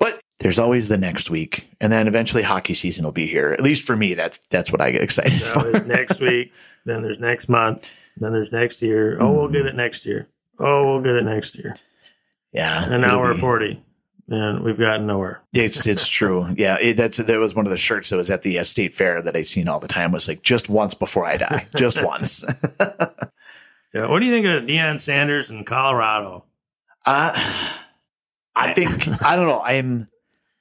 but 0.00 0.20
there's 0.40 0.58
always 0.58 0.88
the 0.88 0.96
next 0.98 1.30
week, 1.30 1.70
and 1.80 1.92
then 1.92 2.08
eventually 2.08 2.42
hockey 2.42 2.74
season 2.74 3.04
will 3.04 3.12
be 3.12 3.26
here. 3.28 3.50
At 3.50 3.60
least 3.60 3.86
for 3.86 3.94
me, 3.96 4.14
that's 4.14 4.38
that's 4.50 4.72
what 4.72 4.80
I 4.80 4.90
get 4.90 5.02
excited 5.02 5.40
Now 5.40 5.52
for. 5.52 5.70
there's 5.70 5.86
next 5.86 6.20
week, 6.30 6.52
then 6.84 7.02
there's 7.02 7.20
next 7.20 7.48
month, 7.48 7.96
then 8.16 8.32
there's 8.32 8.50
next 8.50 8.82
year. 8.82 9.18
Oh, 9.20 9.32
we'll 9.32 9.48
get 9.48 9.66
it 9.66 9.76
next 9.76 10.04
year. 10.06 10.26
Oh, 10.58 10.86
we'll 10.94 11.02
get 11.02 11.14
it 11.14 11.24
next 11.24 11.56
year. 11.56 11.76
Yeah, 12.52 12.86
And 12.90 13.02
now 13.02 13.20
we're 13.20 13.34
40, 13.34 13.80
and 14.28 14.62
we've 14.62 14.78
gotten 14.78 15.06
nowhere. 15.06 15.42
It's 15.52 15.86
it's 15.86 16.08
true. 16.08 16.46
Yeah, 16.56 16.76
it, 16.80 16.96
that's 16.96 17.16
that 17.18 17.38
was 17.38 17.54
one 17.54 17.66
of 17.66 17.70
the 17.70 17.76
shirts 17.76 18.10
that 18.10 18.16
was 18.16 18.30
at 18.30 18.42
the 18.42 18.58
uh, 18.58 18.64
state 18.64 18.94
fair 18.94 19.22
that 19.22 19.34
I 19.36 19.42
seen 19.42 19.68
all 19.68 19.80
the 19.80 19.88
time. 19.88 20.12
Was 20.12 20.28
like 20.28 20.42
just 20.42 20.68
once 20.68 20.94
before 20.94 21.26
I 21.26 21.36
die, 21.36 21.66
just 21.76 22.02
once. 22.04 22.44
Yeah, 23.94 24.06
what 24.06 24.20
do 24.20 24.26
you 24.26 24.32
think 24.32 24.46
of 24.46 24.68
Deion 24.68 25.00
Sanders 25.00 25.50
in 25.50 25.64
Colorado? 25.64 26.44
Uh, 27.06 27.32
I 28.54 28.74
think 28.74 29.22
I 29.22 29.36
don't 29.36 29.48
know. 29.48 29.62
I'm. 29.62 30.08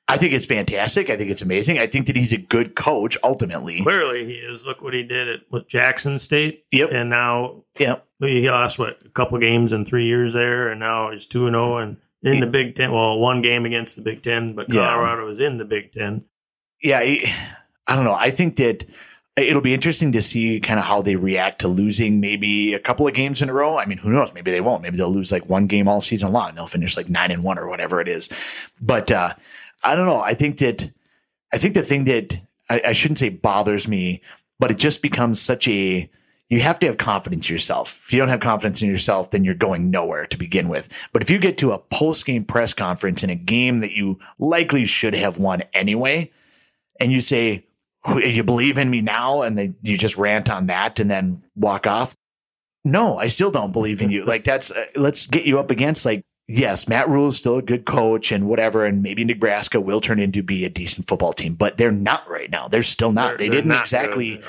I 0.10 0.16
think 0.16 0.32
it's 0.32 0.46
fantastic. 0.46 1.10
I 1.10 1.18
think 1.18 1.30
it's 1.30 1.42
amazing. 1.42 1.80
I 1.80 1.88
think 1.88 2.08
that 2.08 2.16
he's 2.16 2.32
a 2.32 2.38
good 2.38 2.76
coach. 2.76 3.18
Ultimately, 3.24 3.82
Clearly, 3.84 4.24
he 4.24 4.36
is. 4.36 4.66
Look 4.66 4.82
what 4.82 4.94
he 4.94 5.04
did 5.04 5.28
at 5.28 5.40
with 5.52 5.68
Jackson 5.68 6.18
State, 6.20 6.64
yep, 6.72 6.92
and 6.94 7.10
now 7.10 7.64
yep, 7.78 8.08
he 8.20 8.50
lost 8.50 8.80
what 8.80 8.98
a 9.06 9.10
couple 9.10 9.38
games 9.40 9.74
in 9.74 9.84
three 9.84 10.06
years 10.06 10.32
there, 10.32 10.70
and 10.70 10.80
now 10.80 11.12
he's 11.12 11.26
two 11.26 11.48
and 11.48 11.54
zero 11.54 11.78
and 11.80 11.98
in 12.24 12.40
the 12.40 12.48
Big 12.48 12.76
Ten. 12.76 12.92
Well, 12.92 13.18
one 13.20 13.42
game 13.42 13.66
against 13.66 13.96
the 13.96 14.02
Big 14.02 14.24
Ten, 14.24 14.54
but 14.54 14.70
Yeah. 14.70 14.88
Colorado 14.88 15.30
is 15.30 15.40
in 15.40 15.58
the 15.58 15.66
Big 15.66 15.92
Ten. 15.92 16.24
yeah. 16.82 17.00
I 17.00 17.96
don't 17.96 18.04
know. 18.04 18.14
I 18.16 18.32
think 18.32 18.58
that 18.58 18.84
it'll 19.38 19.62
be 19.62 19.74
interesting 19.74 20.12
to 20.12 20.22
see 20.22 20.60
kind 20.60 20.78
of 20.80 20.86
how 20.86 21.02
they 21.02 21.16
react 21.16 21.60
to 21.62 21.68
losing 21.70 22.20
maybe 22.20 22.74
a 22.74 22.80
couple 22.80 23.08
of 23.08 23.14
games 23.14 23.42
in 23.42 23.48
a 23.50 23.54
row. 23.54 23.78
I 23.78 23.86
mean, 23.86 23.98
who 24.00 24.10
knows? 24.12 24.34
Maybe 24.34 24.52
they 24.52 24.60
won't. 24.62 24.82
Maybe 24.82 24.98
they'll 24.98 25.10
lose 25.14 25.32
like 25.32 25.48
one 25.48 25.68
game 25.68 25.88
all 25.88 26.02
season 26.02 26.34
long. 26.34 26.54
They'll 26.56 26.68
finish 26.68 26.98
like 26.98 27.08
nine 27.10 27.32
and 27.32 27.44
one 27.46 27.58
or 27.58 27.70
whatever 27.70 28.02
it 28.02 28.08
is. 28.10 28.30
But 28.82 29.10
uh, 29.12 29.34
I 29.84 29.96
don't 29.96 30.06
know. 30.06 30.20
I 30.20 30.34
think 30.34 30.58
that 30.58 30.92
I 31.54 31.58
think 31.60 31.76
the 31.76 31.84
thing 31.84 32.04
that 32.06 32.38
I, 32.70 32.82
I 32.88 32.92
shouldn't 32.92 33.20
say 33.20 33.30
bothers 33.30 33.88
me, 33.88 34.22
but 34.60 34.70
it 34.72 34.78
just 34.78 35.02
becomes 35.02 35.40
such 35.42 35.66
a 35.70 36.10
you 36.50 36.62
have 36.62 36.80
to 36.80 36.88
have 36.88 36.98
confidence 36.98 37.50
in 37.50 37.54
yourself. 37.54 38.04
If 38.06 38.14
you 38.14 38.20
don't 38.20 38.30
have 38.30 38.40
confidence 38.40 38.82
in 38.82 38.90
yourself, 38.90 39.32
then 39.32 39.44
you're 39.44 39.54
going 39.54 39.92
nowhere 39.92 40.26
to 40.28 40.38
begin 40.38 40.70
with. 40.70 41.08
But 41.12 41.22
if 41.22 41.30
you 41.30 41.40
get 41.40 41.58
to 41.60 41.74
a 41.74 41.80
post 41.80 42.26
game 42.26 42.46
press 42.46 42.74
conference 42.74 43.24
in 43.24 43.30
a 43.30 43.36
game 43.36 43.80
that 43.80 43.92
you 43.92 44.20
likely 44.40 44.86
should 44.86 45.14
have 45.14 45.38
won 45.38 45.64
anyway, 45.74 46.32
and 47.00 47.12
you 47.12 47.22
say, 47.22 47.66
you 48.16 48.44
believe 48.44 48.78
in 48.78 48.90
me 48.90 49.02
now, 49.02 49.42
and 49.42 49.58
then 49.58 49.76
you 49.82 49.98
just 49.98 50.18
rant 50.18 50.50
on 50.50 50.68
that 50.68 51.00
and 51.00 51.12
then 51.12 51.44
walk 51.56 51.86
off. 51.86 52.16
No, 52.86 53.18
I 53.18 53.28
still 53.28 53.52
don't 53.52 53.74
believe 53.74 54.02
in 54.02 54.10
you. 54.10 54.24
Like 54.24 54.46
that's 54.46 54.72
uh, 54.72 54.86
let's 54.96 55.28
get 55.28 55.46
you 55.46 55.60
up 55.60 55.72
against 55.72 56.06
like 56.06 56.22
yes, 56.48 56.88
Matt 56.88 57.10
Rhule 57.10 57.28
is 57.28 57.38
still 57.38 57.58
a 57.58 57.62
good 57.62 57.86
coach 57.86 58.32
and 58.32 58.48
whatever, 58.48 58.86
and 58.86 59.04
maybe 59.04 59.26
Nebraska 59.26 59.82
will 59.82 60.00
turn 60.00 60.20
into 60.20 60.42
be 60.42 60.64
a 60.64 60.70
decent 60.70 61.10
football 61.10 61.34
team, 61.34 61.56
but 61.56 61.76
they're 61.76 61.92
not 61.92 62.30
right 62.30 62.50
now. 62.50 62.70
They're 62.70 62.84
still 62.84 63.12
not. 63.12 63.32
They're- 63.32 63.38
they 63.38 63.44
they're 63.50 63.56
didn't 63.58 63.70
not 63.70 63.82
exactly. 63.82 64.38
good. 64.38 64.46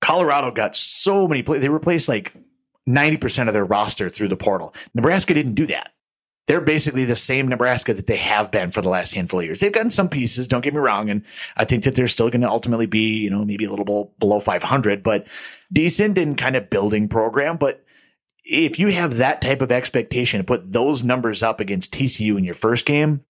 Colorado 0.00 0.50
got 0.50 0.76
so 0.76 1.28
many 1.28 1.42
play. 1.42 1.58
They 1.58 1.68
replaced 1.68 2.08
like 2.08 2.32
ninety 2.86 3.16
percent 3.16 3.48
of 3.48 3.54
their 3.54 3.64
roster 3.64 4.08
through 4.08 4.28
the 4.28 4.36
portal. 4.36 4.74
Nebraska 4.94 5.34
didn't 5.34 5.54
do 5.54 5.66
that. 5.66 5.92
They're 6.46 6.60
basically 6.60 7.04
the 7.04 7.14
same 7.14 7.46
Nebraska 7.46 7.94
that 7.94 8.08
they 8.08 8.16
have 8.16 8.50
been 8.50 8.72
for 8.72 8.82
the 8.82 8.88
last 8.88 9.14
handful 9.14 9.38
of 9.38 9.46
years. 9.46 9.60
They've 9.60 9.70
gotten 9.70 9.90
some 9.90 10.08
pieces, 10.08 10.48
don't 10.48 10.62
get 10.62 10.74
me 10.74 10.80
wrong, 10.80 11.08
and 11.08 11.24
I 11.56 11.64
think 11.64 11.84
that 11.84 11.94
they're 11.94 12.08
still 12.08 12.28
going 12.28 12.40
to 12.40 12.50
ultimately 12.50 12.86
be, 12.86 13.18
you 13.18 13.30
know, 13.30 13.44
maybe 13.44 13.66
a 13.66 13.70
little 13.70 14.12
below 14.18 14.40
500, 14.40 15.04
but 15.04 15.28
decent 15.72 16.18
in 16.18 16.34
kind 16.34 16.56
of 16.56 16.68
building 16.68 17.06
program. 17.06 17.56
But 17.56 17.84
if 18.44 18.80
you 18.80 18.88
have 18.88 19.18
that 19.18 19.40
type 19.40 19.62
of 19.62 19.70
expectation 19.70 20.38
to 20.38 20.44
put 20.44 20.72
those 20.72 21.04
numbers 21.04 21.44
up 21.44 21.60
against 21.60 21.94
TCU 21.94 22.36
in 22.36 22.42
your 22.42 22.54
first 22.54 22.84
game, 22.84 23.24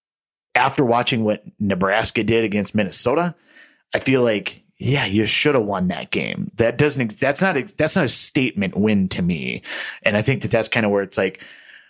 after 0.55 0.83
watching 0.83 1.23
what 1.23 1.43
Nebraska 1.59 2.23
did 2.23 2.43
against 2.43 2.73
Minnesota, 2.73 3.35
I 3.93 3.99
feel 3.99 4.23
like 4.23 4.63
yeah, 4.83 5.05
you 5.05 5.27
should 5.27 5.53
have 5.53 5.65
won 5.65 5.89
that 5.89 6.09
game. 6.09 6.49
That 6.55 6.79
doesn't 6.79 7.19
that's 7.19 7.39
not 7.39 7.55
a, 7.55 7.63
that's 7.77 7.95
not 7.95 8.05
a 8.05 8.09
statement 8.09 8.75
win 8.75 9.09
to 9.09 9.21
me. 9.21 9.61
And 10.01 10.17
I 10.17 10.23
think 10.23 10.41
that 10.41 10.49
that's 10.49 10.67
kind 10.67 10.87
of 10.87 10.91
where 10.91 11.03
it's 11.03 11.19
like, 11.19 11.43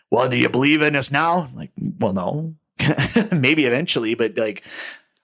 well, 0.09 0.27
do 0.27 0.35
you 0.35 0.49
believe 0.49 0.81
in 0.81 0.97
us 0.97 1.09
now? 1.09 1.49
Like, 1.55 1.71
well, 1.99 2.11
no. 2.11 2.55
maybe 3.31 3.65
eventually, 3.65 4.13
but 4.13 4.37
like, 4.37 4.65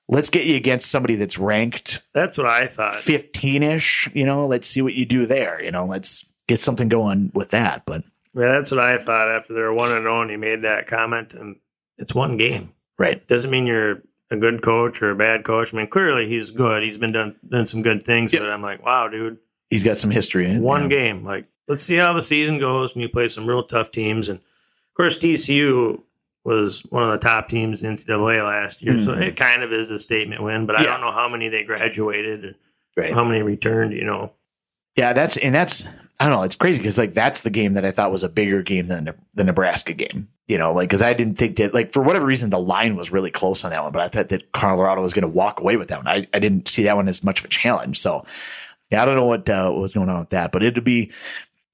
let's 0.07 0.29
get 0.29 0.45
you 0.45 0.55
against 0.55 0.89
somebody 0.89 1.15
that's 1.15 1.37
ranked 1.37 2.01
That's 2.13 2.37
what 2.37 2.47
I 2.47 2.67
thought. 2.67 2.95
15 2.95 3.63
ish. 3.63 4.09
You 4.13 4.25
know, 4.25 4.47
let's 4.47 4.69
see 4.69 4.81
what 4.81 4.93
you 4.93 5.05
do 5.05 5.25
there. 5.25 5.61
You 5.61 5.71
know, 5.71 5.85
let's 5.85 6.31
get 6.47 6.59
something 6.59 6.87
going 6.87 7.31
with 7.33 7.49
that. 7.49 7.85
But 7.85 8.03
Yeah, 8.33 8.53
that's 8.53 8.71
what 8.71 8.79
I 8.79 8.97
thought 8.97 9.29
after 9.29 9.53
they 9.53 9.59
were 9.59 9.73
one 9.73 9.91
and 9.91 10.03
zero, 10.03 10.21
and 10.21 10.31
he 10.31 10.37
made 10.37 10.61
that 10.61 10.87
comment, 10.87 11.33
and 11.33 11.57
it's 11.97 12.15
one 12.15 12.37
game. 12.37 12.71
right. 12.97 13.27
Doesn't 13.27 13.51
mean 13.51 13.67
you're 13.67 14.03
a 14.29 14.37
good 14.37 14.61
coach 14.61 15.01
or 15.01 15.11
a 15.11 15.15
bad 15.15 15.43
coach. 15.43 15.73
I 15.73 15.77
mean, 15.77 15.87
clearly 15.87 16.27
he's 16.27 16.51
good. 16.51 16.83
He's 16.83 16.97
been 16.97 17.11
done 17.13 17.35
done 17.47 17.65
some 17.65 17.81
good 17.81 18.03
things, 18.05 18.33
Yeah. 18.33 18.39
but 18.41 18.49
I'm 18.51 18.61
like, 18.61 18.85
wow, 18.85 19.07
dude, 19.07 19.37
He's 19.69 19.83
got 19.83 19.97
some 19.97 20.11
history 20.11 20.49
in 20.49 20.61
one 20.61 20.83
yeah. 20.83 20.97
game. 20.97 21.25
Like, 21.25 21.45
let's 21.67 21.83
see 21.83 21.95
how 21.97 22.13
the 22.13 22.21
season 22.21 22.57
goes. 22.59 22.93
And 22.93 23.01
you 23.01 23.09
play 23.09 23.27
some 23.27 23.45
real 23.47 23.63
tough 23.63 23.91
teams, 23.91 24.29
and 24.29 24.39
of 24.39 24.93
course 24.95 25.17
TCU 25.17 26.01
was 26.45 26.81
one 26.89 27.03
of 27.03 27.11
the 27.11 27.17
top 27.17 27.49
teams 27.49 27.83
in 27.83 27.91
NCAA 27.93 28.41
last 28.45 28.81
year, 28.81 28.97
so 28.97 29.13
Mhm. 29.13 29.21
it 29.27 29.35
kind 29.35 29.63
of 29.63 29.73
is 29.73 29.91
a 29.91 29.99
statement 29.99 30.41
win. 30.43 30.65
But 30.65 30.77
I 30.77 30.83
don't 30.83 31.01
know 31.01 31.11
how 31.11 31.27
many 31.27 31.49
they 31.49 31.63
graduated, 31.63 32.55
Right. 32.95 33.13
how 33.13 33.25
many 33.25 33.41
returned. 33.41 33.91
You 33.93 34.05
know, 34.05 34.31
Yeah, 34.95 35.11
that's 35.13 35.35
and 35.37 35.53
that's 35.53 35.85
I 36.19 36.25
don't 36.25 36.33
know. 36.33 36.43
It's 36.43 36.55
crazy 36.55 36.79
because 36.79 36.97
like 36.97 37.13
that's 37.13 37.41
the 37.41 37.49
game 37.51 37.73
that 37.73 37.85
I 37.85 37.91
thought 37.91 38.11
was 38.11 38.23
a 38.23 38.29
bigger 38.29 38.63
game 38.63 38.87
than 38.87 39.13
the 39.35 39.43
Nebraska 39.43 39.93
game. 39.93 40.27
You 40.47 40.57
know, 40.57 40.73
like 40.73 40.89
because 40.89 41.01
I 41.01 41.13
didn't 41.13 41.35
think 41.35 41.57
that 41.57 41.73
like 41.73 41.91
for 41.91 42.01
whatever 42.01 42.25
reason 42.25 42.49
the 42.49 42.59
line 42.59 42.95
was 42.95 43.11
really 43.11 43.31
close 43.31 43.63
on 43.63 43.71
that 43.71 43.83
one, 43.83 43.91
but 43.91 44.01
I 44.01 44.07
thought 44.07 44.29
that 44.29 44.51
Colorado 44.51 45.01
was 45.01 45.13
going 45.13 45.23
to 45.23 45.27
walk 45.27 45.59
away 45.59 45.75
with 45.77 45.89
that 45.89 45.99
one. 45.99 46.07
I, 46.07 46.27
I 46.33 46.39
didn't 46.39 46.67
see 46.67 46.83
that 46.83 46.95
one 46.95 47.07
as 47.07 47.23
much 47.23 47.39
of 47.39 47.45
a 47.45 47.49
challenge. 47.49 47.99
So 47.99 48.25
yeah, 48.89 49.01
I 49.01 49.05
don't 49.05 49.15
know 49.15 49.25
what 49.25 49.49
uh, 49.49 49.69
what 49.69 49.81
was 49.81 49.93
going 49.93 50.09
on 50.09 50.19
with 50.19 50.29
that, 50.29 50.51
but 50.51 50.63
it'd 50.63 50.83
be. 50.83 51.11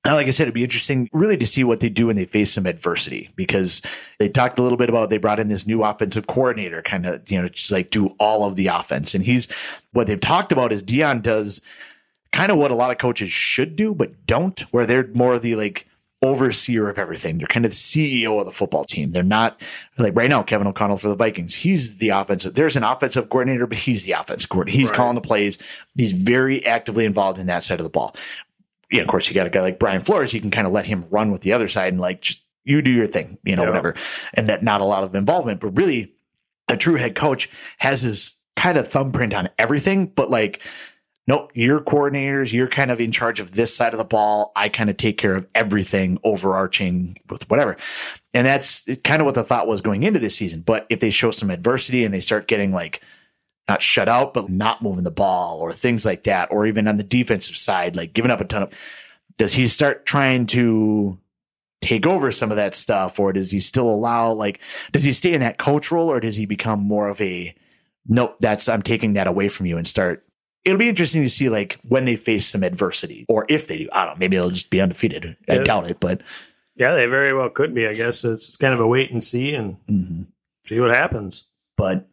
uh, 0.06 0.16
Like 0.16 0.28
I 0.28 0.32
said, 0.32 0.44
it'd 0.46 0.54
be 0.56 0.64
interesting 0.64 1.10
really 1.14 1.38
to 1.38 1.48
see 1.48 1.64
what 1.64 1.80
they 1.80 1.88
do 1.90 2.08
when 2.08 2.18
they 2.18 2.26
face 2.26 2.52
some 2.52 2.66
adversity 2.66 3.30
because 3.38 3.82
they 4.20 4.28
talked 4.28 4.60
a 4.60 4.62
little 4.64 4.78
bit 4.78 4.90
about 4.90 5.10
they 5.10 5.18
brought 5.20 5.40
in 5.40 5.48
this 5.48 5.66
new 5.66 5.84
offensive 5.84 6.28
coordinator, 6.28 6.82
kind 6.82 7.06
of, 7.06 7.32
you 7.32 7.42
know, 7.42 7.48
just 7.48 7.72
like 7.72 7.92
do 7.92 8.08
all 8.20 8.46
of 8.46 8.56
the 8.58 8.68
offense. 8.68 9.16
And 9.16 9.24
he's 9.24 9.48
what 9.94 10.08
they've 10.08 10.20
talked 10.20 10.52
about 10.52 10.74
is 10.74 10.84
Deion 10.84 11.22
does 11.22 11.62
kind 12.34 12.52
of 12.52 12.58
what 12.58 12.72
a 12.72 12.76
lot 12.76 12.92
of 12.92 12.98
coaches 12.98 13.32
should 13.32 13.76
do, 13.78 13.94
but 13.96 14.26
don't, 14.26 14.60
where 14.74 14.86
they're 14.86 15.08
more 15.14 15.40
the 15.40 15.56
like 15.56 15.88
overseer 16.22 16.90
of 16.90 16.98
everything. 16.98 17.38
They're 17.38 17.48
kind 17.48 17.66
of 17.66 17.74
CEO 17.74 18.40
of 18.40 18.46
the 18.46 18.52
football 18.52 18.86
team. 18.86 19.10
They're 19.10 19.24
not 19.24 19.62
like 19.98 20.16
right 20.16 20.30
now, 20.30 20.42
Kevin 20.42 20.68
O'Connell 20.68 20.98
for 20.98 21.10
the 21.10 21.16
Vikings. 21.16 21.54
He's 21.56 21.98
the 22.00 22.10
offensive. 22.10 22.54
There's 22.56 22.76
an 22.78 22.84
offensive 22.84 23.30
coordinator, 23.30 23.68
but 23.68 23.78
he's 23.78 24.06
the 24.06 24.14
offensive 24.14 24.50
coordinator. 24.50 24.78
He's 24.80 24.90
Right. 24.90 24.98
calling 24.98 25.16
the 25.16 25.22
plays. 25.22 25.58
He's 25.96 26.22
very 26.24 26.66
actively 26.66 27.06
involved 27.06 27.40
in 27.40 27.48
that 27.48 27.62
side 27.64 27.80
of 27.80 27.84
the 27.84 27.90
ball. 27.90 28.16
Yeah, 28.90 29.02
of 29.02 29.08
course, 29.08 29.28
you 29.28 29.34
got 29.34 29.48
a 29.48 29.50
guy 29.50 29.62
like 29.62 29.80
Brian 29.80 30.02
Flores. 30.02 30.34
You 30.34 30.40
can 30.42 30.52
kind 30.52 30.66
of 30.68 30.72
let 30.74 30.86
him 30.86 31.06
run 31.12 31.32
with 31.32 31.42
the 31.42 31.52
other 31.54 31.68
side 31.68 31.92
and 31.94 32.02
like 32.02 32.22
just 32.22 32.42
you 32.64 32.82
do 32.82 32.92
your 32.92 33.08
thing, 33.08 33.38
you 33.44 33.56
know, 33.58 33.64
Yeah. 33.64 33.70
whatever, 33.70 33.96
and 34.34 34.48
that 34.50 34.64
not 34.64 34.80
a 34.80 34.86
lot 34.86 35.04
of 35.04 35.14
involvement. 35.16 35.60
But 35.60 35.76
really, 35.78 36.14
a 36.70 36.78
true 36.78 36.96
head 36.96 37.16
coach 37.16 37.50
has 37.80 38.02
his 38.02 38.38
kind 38.56 38.78
of 38.78 38.88
thumbprint 38.88 39.34
on 39.34 39.50
everything, 39.60 40.06
but 40.06 40.30
like 40.30 40.62
nope, 41.28 41.52
you're 41.54 41.80
coordinators, 41.80 42.54
you're 42.54 42.68
kind 42.68 42.92
of 42.92 43.00
in 43.00 43.12
charge 43.12 43.40
of 43.40 43.54
this 43.54 43.76
side 43.76 43.94
of 43.94 43.98
the 43.98 44.04
ball. 44.04 44.52
I 44.56 44.70
kind 44.70 44.90
of 44.90 44.98
take 44.98 45.18
care 45.18 45.36
of 45.36 45.48
everything 45.56 46.20
overarching 46.24 47.18
with 47.30 47.50
whatever. 47.50 47.78
And 48.34 48.46
that's 48.46 48.90
kind 49.04 49.22
of 49.22 49.26
what 49.26 49.36
the 49.36 49.44
thought 49.44 49.68
was 49.68 49.82
going 49.82 50.04
into 50.04 50.20
this 50.20 50.36
season. 50.36 50.62
But 50.62 50.86
if 50.90 51.00
they 51.00 51.10
show 51.10 51.32
some 51.32 51.50
adversity 51.50 52.04
and 52.04 52.14
they 52.14 52.20
start 52.20 52.48
getting 52.48 52.72
like 52.72 53.02
not 53.70 53.82
shut 53.82 54.10
out, 54.10 54.34
but 54.34 54.50
not 54.50 54.82
moving 54.82 55.06
the 55.06 55.12
ball 55.12 55.60
or 55.60 55.72
things 55.72 56.06
like 56.06 56.24
that, 56.24 56.52
or 56.52 56.66
even 56.66 56.88
on 56.88 56.98
the 56.98 57.04
defensive 57.04 57.56
side, 57.56 57.96
like 57.96 58.14
giving 58.14 58.32
up 58.32 58.42
a 58.42 58.46
ton 58.46 58.64
of, 58.64 58.74
does 59.38 59.54
he 59.54 59.68
start 59.68 60.06
trying 60.06 60.46
to 60.48 61.18
take 61.80 62.06
over 62.06 62.32
some 62.32 62.50
of 62.50 62.58
that 62.58 62.74
stuff 62.74 63.20
or 63.20 63.34
does 63.34 63.52
he 63.52 63.60
still 63.60 63.90
allow 63.90 64.32
like 64.32 64.62
does 64.94 65.04
he 65.04 65.12
stay 65.12 65.34
in 65.34 65.42
that 65.42 65.58
coach 65.58 65.92
role 65.92 66.10
or 66.10 66.22
does 66.22 66.38
he 66.38 66.46
become 66.46 66.80
more 66.80 67.10
of 67.10 67.20
a 67.20 67.54
nope 68.08 68.38
that's 68.40 68.70
i'm 68.70 68.82
taking 68.82 69.14
that 69.14 69.28
away 69.28 69.50
from 69.50 69.66
you 69.66 69.78
and 69.78 69.86
start 69.86 70.26
it'll 70.66 70.78
be 70.78 70.90
interesting 70.90 71.24
to 71.24 71.30
see 71.30 71.50
like 71.50 71.80
when 71.90 72.06
they 72.06 72.16
face 72.16 72.48
some 72.48 72.64
adversity 72.64 73.26
or 73.28 73.46
if 73.50 73.68
they 73.68 73.78
do 73.78 73.90
i 73.92 74.06
don't 74.06 74.16
know 74.16 74.20
maybe 74.20 74.38
they'll 74.38 74.50
just 74.50 74.70
be 74.70 74.82
undefeated 74.82 75.36
i 75.50 75.54
Yeah. 75.56 75.64
doubt 75.64 75.90
it 75.90 76.00
but 76.00 76.22
yeah, 76.76 76.96
they 76.96 77.06
very 77.06 77.36
well 77.36 77.52
could 77.52 77.76
be. 77.76 77.86
I 77.86 77.94
guess 77.94 78.24
it's 78.26 78.48
just 78.48 78.60
kind 78.60 78.74
of 78.74 78.80
a 78.80 78.88
wait 78.88 79.12
and 79.12 79.24
see 79.24 79.54
and 79.54 79.78
mhm. 79.86 80.26
see 80.66 80.80
what 80.80 80.90
happens. 80.90 81.44
but 81.78 82.08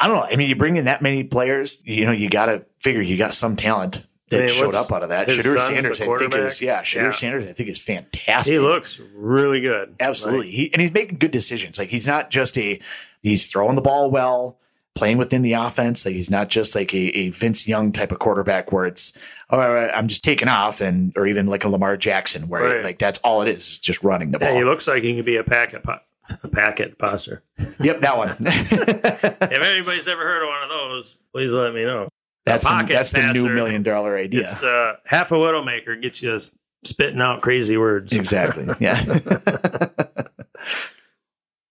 i 0.00 0.06
don't 0.06 0.16
know 0.16 0.24
i 0.30 0.36
mean 0.36 0.48
you 0.48 0.56
bring 0.56 0.76
in 0.76 0.84
that 0.86 1.00
many 1.00 1.24
players 1.24 1.80
you 1.86 2.04
know 2.04 2.12
you 2.12 2.28
gotta 2.28 2.66
figure 2.80 3.00
you 3.00 3.16
got 3.16 3.32
some 3.32 3.56
talent 3.56 4.06
that 4.28 4.36
I 4.36 4.40
mean, 4.40 4.48
showed 4.48 4.74
up 4.74 4.90
out 4.90 5.02
of 5.02 5.10
that 5.10 5.28
Shedeur 5.28 5.58
Sanders 5.58 6.00
I 6.00 6.06
think 6.18 6.34
is 6.34 6.60
yeah 6.60 6.80
Shedeur 6.82 7.02
Yeah. 7.02 7.10
Sanders 7.10 7.46
I 7.46 7.52
think 7.52 7.68
is 7.68 7.82
fantastic 7.84 8.52
He 8.54 8.58
looks 8.58 8.98
really 9.14 9.60
good. 9.60 9.94
Absolutely. 10.00 10.50
he, 10.50 10.72
and 10.72 10.80
he's 10.82 10.92
making 10.92 11.18
good 11.18 11.30
decisions. 11.30 11.78
Like 11.78 11.88
he's 11.90 12.06
not 12.06 12.30
just 12.30 12.56
a, 12.58 12.80
he's 13.22 13.50
throwing 13.50 13.76
the 13.76 13.82
ball 13.82 14.10
well, 14.10 14.58
playing 14.94 15.18
within 15.18 15.42
the 15.42 15.54
offense. 15.54 16.06
Like 16.06 16.14
he's 16.14 16.30
not 16.30 16.48
just 16.48 16.74
like 16.74 16.94
a, 16.94 16.98
a 17.18 17.28
Vince 17.30 17.66
Young 17.66 17.90
type 17.92 18.12
of 18.12 18.18
quarterback 18.20 18.70
where 18.72 18.86
it's, 18.86 19.16
oh, 19.50 19.58
I'm 19.60 20.06
just 20.08 20.22
taking 20.24 20.48
off 20.48 20.80
and, 20.80 21.12
or 21.16 21.26
even 21.26 21.46
like 21.46 21.64
a 21.64 21.68
Lamar 21.68 21.96
Jackson 21.96 22.48
where 22.48 22.62
Right. 22.62 22.84
like 22.84 22.98
that's 22.98 23.18
all 23.24 23.42
it 23.42 23.48
is, 23.48 23.68
is 23.68 23.78
just 23.80 24.02
running 24.04 24.30
the 24.30 24.38
Yeah, 24.40 24.50
ball. 24.50 24.58
he 24.58 24.64
looks 24.64 24.86
like 24.86 25.02
he 25.02 25.16
could 25.16 25.24
be 25.24 25.36
a 25.36 25.44
packet 25.44 25.82
po- 25.82 25.98
a 26.42 26.48
packet 26.48 26.98
passer. 26.98 27.42
yep. 27.80 28.00
That 28.00 28.16
one. 28.16 28.30
If 28.40 29.60
anybody's 29.60 30.08
ever 30.08 30.22
heard 30.22 30.42
of 30.42 30.48
one 30.48 30.62
of 30.62 30.68
those, 30.70 31.18
please 31.32 31.52
let 31.52 31.74
me 31.74 31.84
know. 31.84 32.08
that's 32.46 32.64
the, 32.64 32.84
that's 32.88 33.12
the 33.12 33.32
new 33.32 33.48
million 33.48 33.82
dollar 33.82 34.16
idea. 34.16 34.40
It's 34.40 34.62
uh, 34.62 34.94
half 35.06 35.32
a 35.32 35.34
widowmaker 35.34 36.00
gets 36.00 36.22
you 36.22 36.40
spitting 36.84 37.20
out 37.20 37.40
crazy 37.42 37.76
words. 37.76 38.12
Exactly. 38.14 38.66
Yeah. 38.80 38.98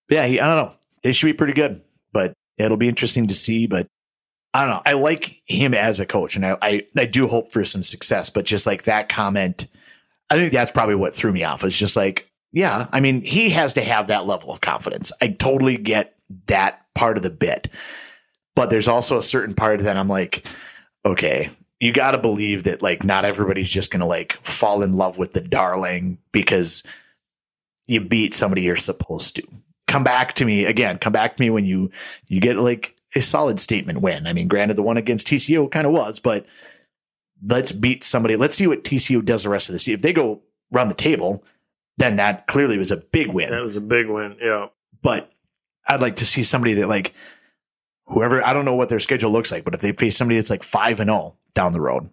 yeah. 0.10 0.26
He, 0.28 0.40
I 0.40 0.46
don't 0.48 0.66
know. 0.68 0.74
They 1.04 1.12
should 1.12 1.28
be 1.28 1.34
pretty 1.34 1.54
good, 1.54 1.82
it'll 2.58 2.78
be 2.78 2.90
interesting 2.90 3.28
to 3.28 3.36
see. 3.36 3.68
But 3.68 3.88
I 4.54 4.62
don't 4.62 4.76
know. 4.76 4.82
I 4.86 4.94
like 4.94 5.42
him 5.46 5.74
as 5.74 6.00
a 6.00 6.06
coach, 6.06 6.36
and 6.36 6.46
I, 6.46 6.58
I, 6.62 6.86
I 6.98 7.06
do 7.06 7.28
hope 7.28 7.52
for 7.52 7.64
some 7.66 7.84
success. 7.84 8.30
But 8.30 8.46
just 8.46 8.68
like 8.68 8.84
that 8.84 9.10
comment, 9.10 9.68
I 10.30 10.36
think 10.36 10.52
that's 10.52 10.72
probably 10.72 10.96
what 10.96 11.14
threw 11.14 11.32
me 11.32 11.44
off. 11.44 11.64
It's 11.64 11.78
just 11.78 11.96
like, 11.96 12.30
yeah, 12.52 12.88
I 12.92 13.00
mean, 13.00 13.22
he 13.22 13.50
has 13.50 13.74
to 13.74 13.82
have 13.84 14.08
that 14.08 14.26
level 14.26 14.52
of 14.52 14.62
confidence. 14.62 15.12
I 15.22 15.30
totally 15.30 15.78
get 15.78 16.16
that 16.48 16.86
part 16.94 17.18
of 17.18 17.24
the 17.24 17.30
bit, 17.30 17.68
but 18.56 18.70
there's 18.70 18.88
also 18.88 19.18
a 19.18 19.24
certain 19.24 19.56
part 19.56 19.80
that 19.82 19.98
I'm 19.98 20.08
like, 20.08 20.48
okay, 21.06 21.50
you 21.80 21.92
got 21.92 22.12
to 22.12 22.18
believe 22.18 22.64
that 22.64 22.82
like 22.82 23.04
not 23.04 23.26
everybody's 23.26 23.70
just 23.70 23.92
going 23.92 24.00
to 24.00 24.06
like 24.06 24.34
fall 24.42 24.84
in 24.84 24.94
love 24.94 25.18
with 25.18 25.34
the 25.34 25.42
darling 25.42 26.18
because 26.32 26.84
you 27.88 28.00
beat 28.00 28.34
somebody 28.34 28.62
you're 28.62 28.76
supposed 28.76 29.36
to. 29.36 29.44
Come 29.94 30.04
back 30.04 30.34
to 30.34 30.46
me 30.46 30.66
again. 30.66 30.98
Come 30.98 31.14
back 31.14 31.36
to 31.36 31.42
me 31.44 31.52
when 31.52 31.66
you 31.66 31.92
you 32.28 32.42
get 32.42 32.56
like 32.56 32.96
a 33.16 33.22
solid 33.22 33.60
statement 33.60 34.02
win. 34.02 34.26
I 34.26 34.34
mean, 34.34 34.48
granted, 34.48 34.76
the 34.76 34.82
one 34.82 34.98
against 34.98 35.28
TCU 35.28 35.70
kind 35.70 35.86
of 35.86 35.94
was, 35.94 36.20
but 36.20 36.48
let's 37.46 37.72
beat 37.72 38.04
somebody. 38.04 38.36
Let's 38.36 38.56
see 38.56 38.66
what 38.66 38.84
TCU 38.84 39.24
does 39.24 39.44
the 39.44 39.50
rest 39.50 39.70
of 39.70 39.74
the 39.74 39.78
season. 39.78 39.94
If 39.94 40.02
they 40.02 40.12
go 40.12 40.42
run 40.72 40.88
the 40.88 40.96
table, 40.96 41.44
then 41.98 42.16
that 42.16 42.48
clearly 42.48 42.80
was 42.80 42.90
a 42.90 42.98
big 42.98 43.28
win 43.32 43.52
That 43.52 43.62
was 43.62 43.76
a 43.76 43.82
big 43.82 44.10
win. 44.10 44.36
Yeah. 44.42 44.70
but 45.04 45.32
I'd 45.88 46.02
like 46.02 46.16
to 46.16 46.26
see 46.26 46.42
somebody 46.42 46.74
that 46.74 46.90
like 46.90 47.14
whoever 48.08 48.44
I 48.44 48.52
don't 48.54 48.66
know 48.66 48.74
what 48.74 48.90
their 48.90 48.98
schedule 48.98 49.30
looks 49.30 49.52
like, 49.52 49.64
but 49.64 49.76
if 49.76 49.82
they 49.82 49.92
face 49.92 50.18
somebody 50.18 50.38
that's 50.38 50.50
like 50.50 50.64
five 50.64 51.02
and 51.02 51.10
zero 51.12 51.38
down 51.54 51.72
the 51.72 51.80
road, 51.80 52.10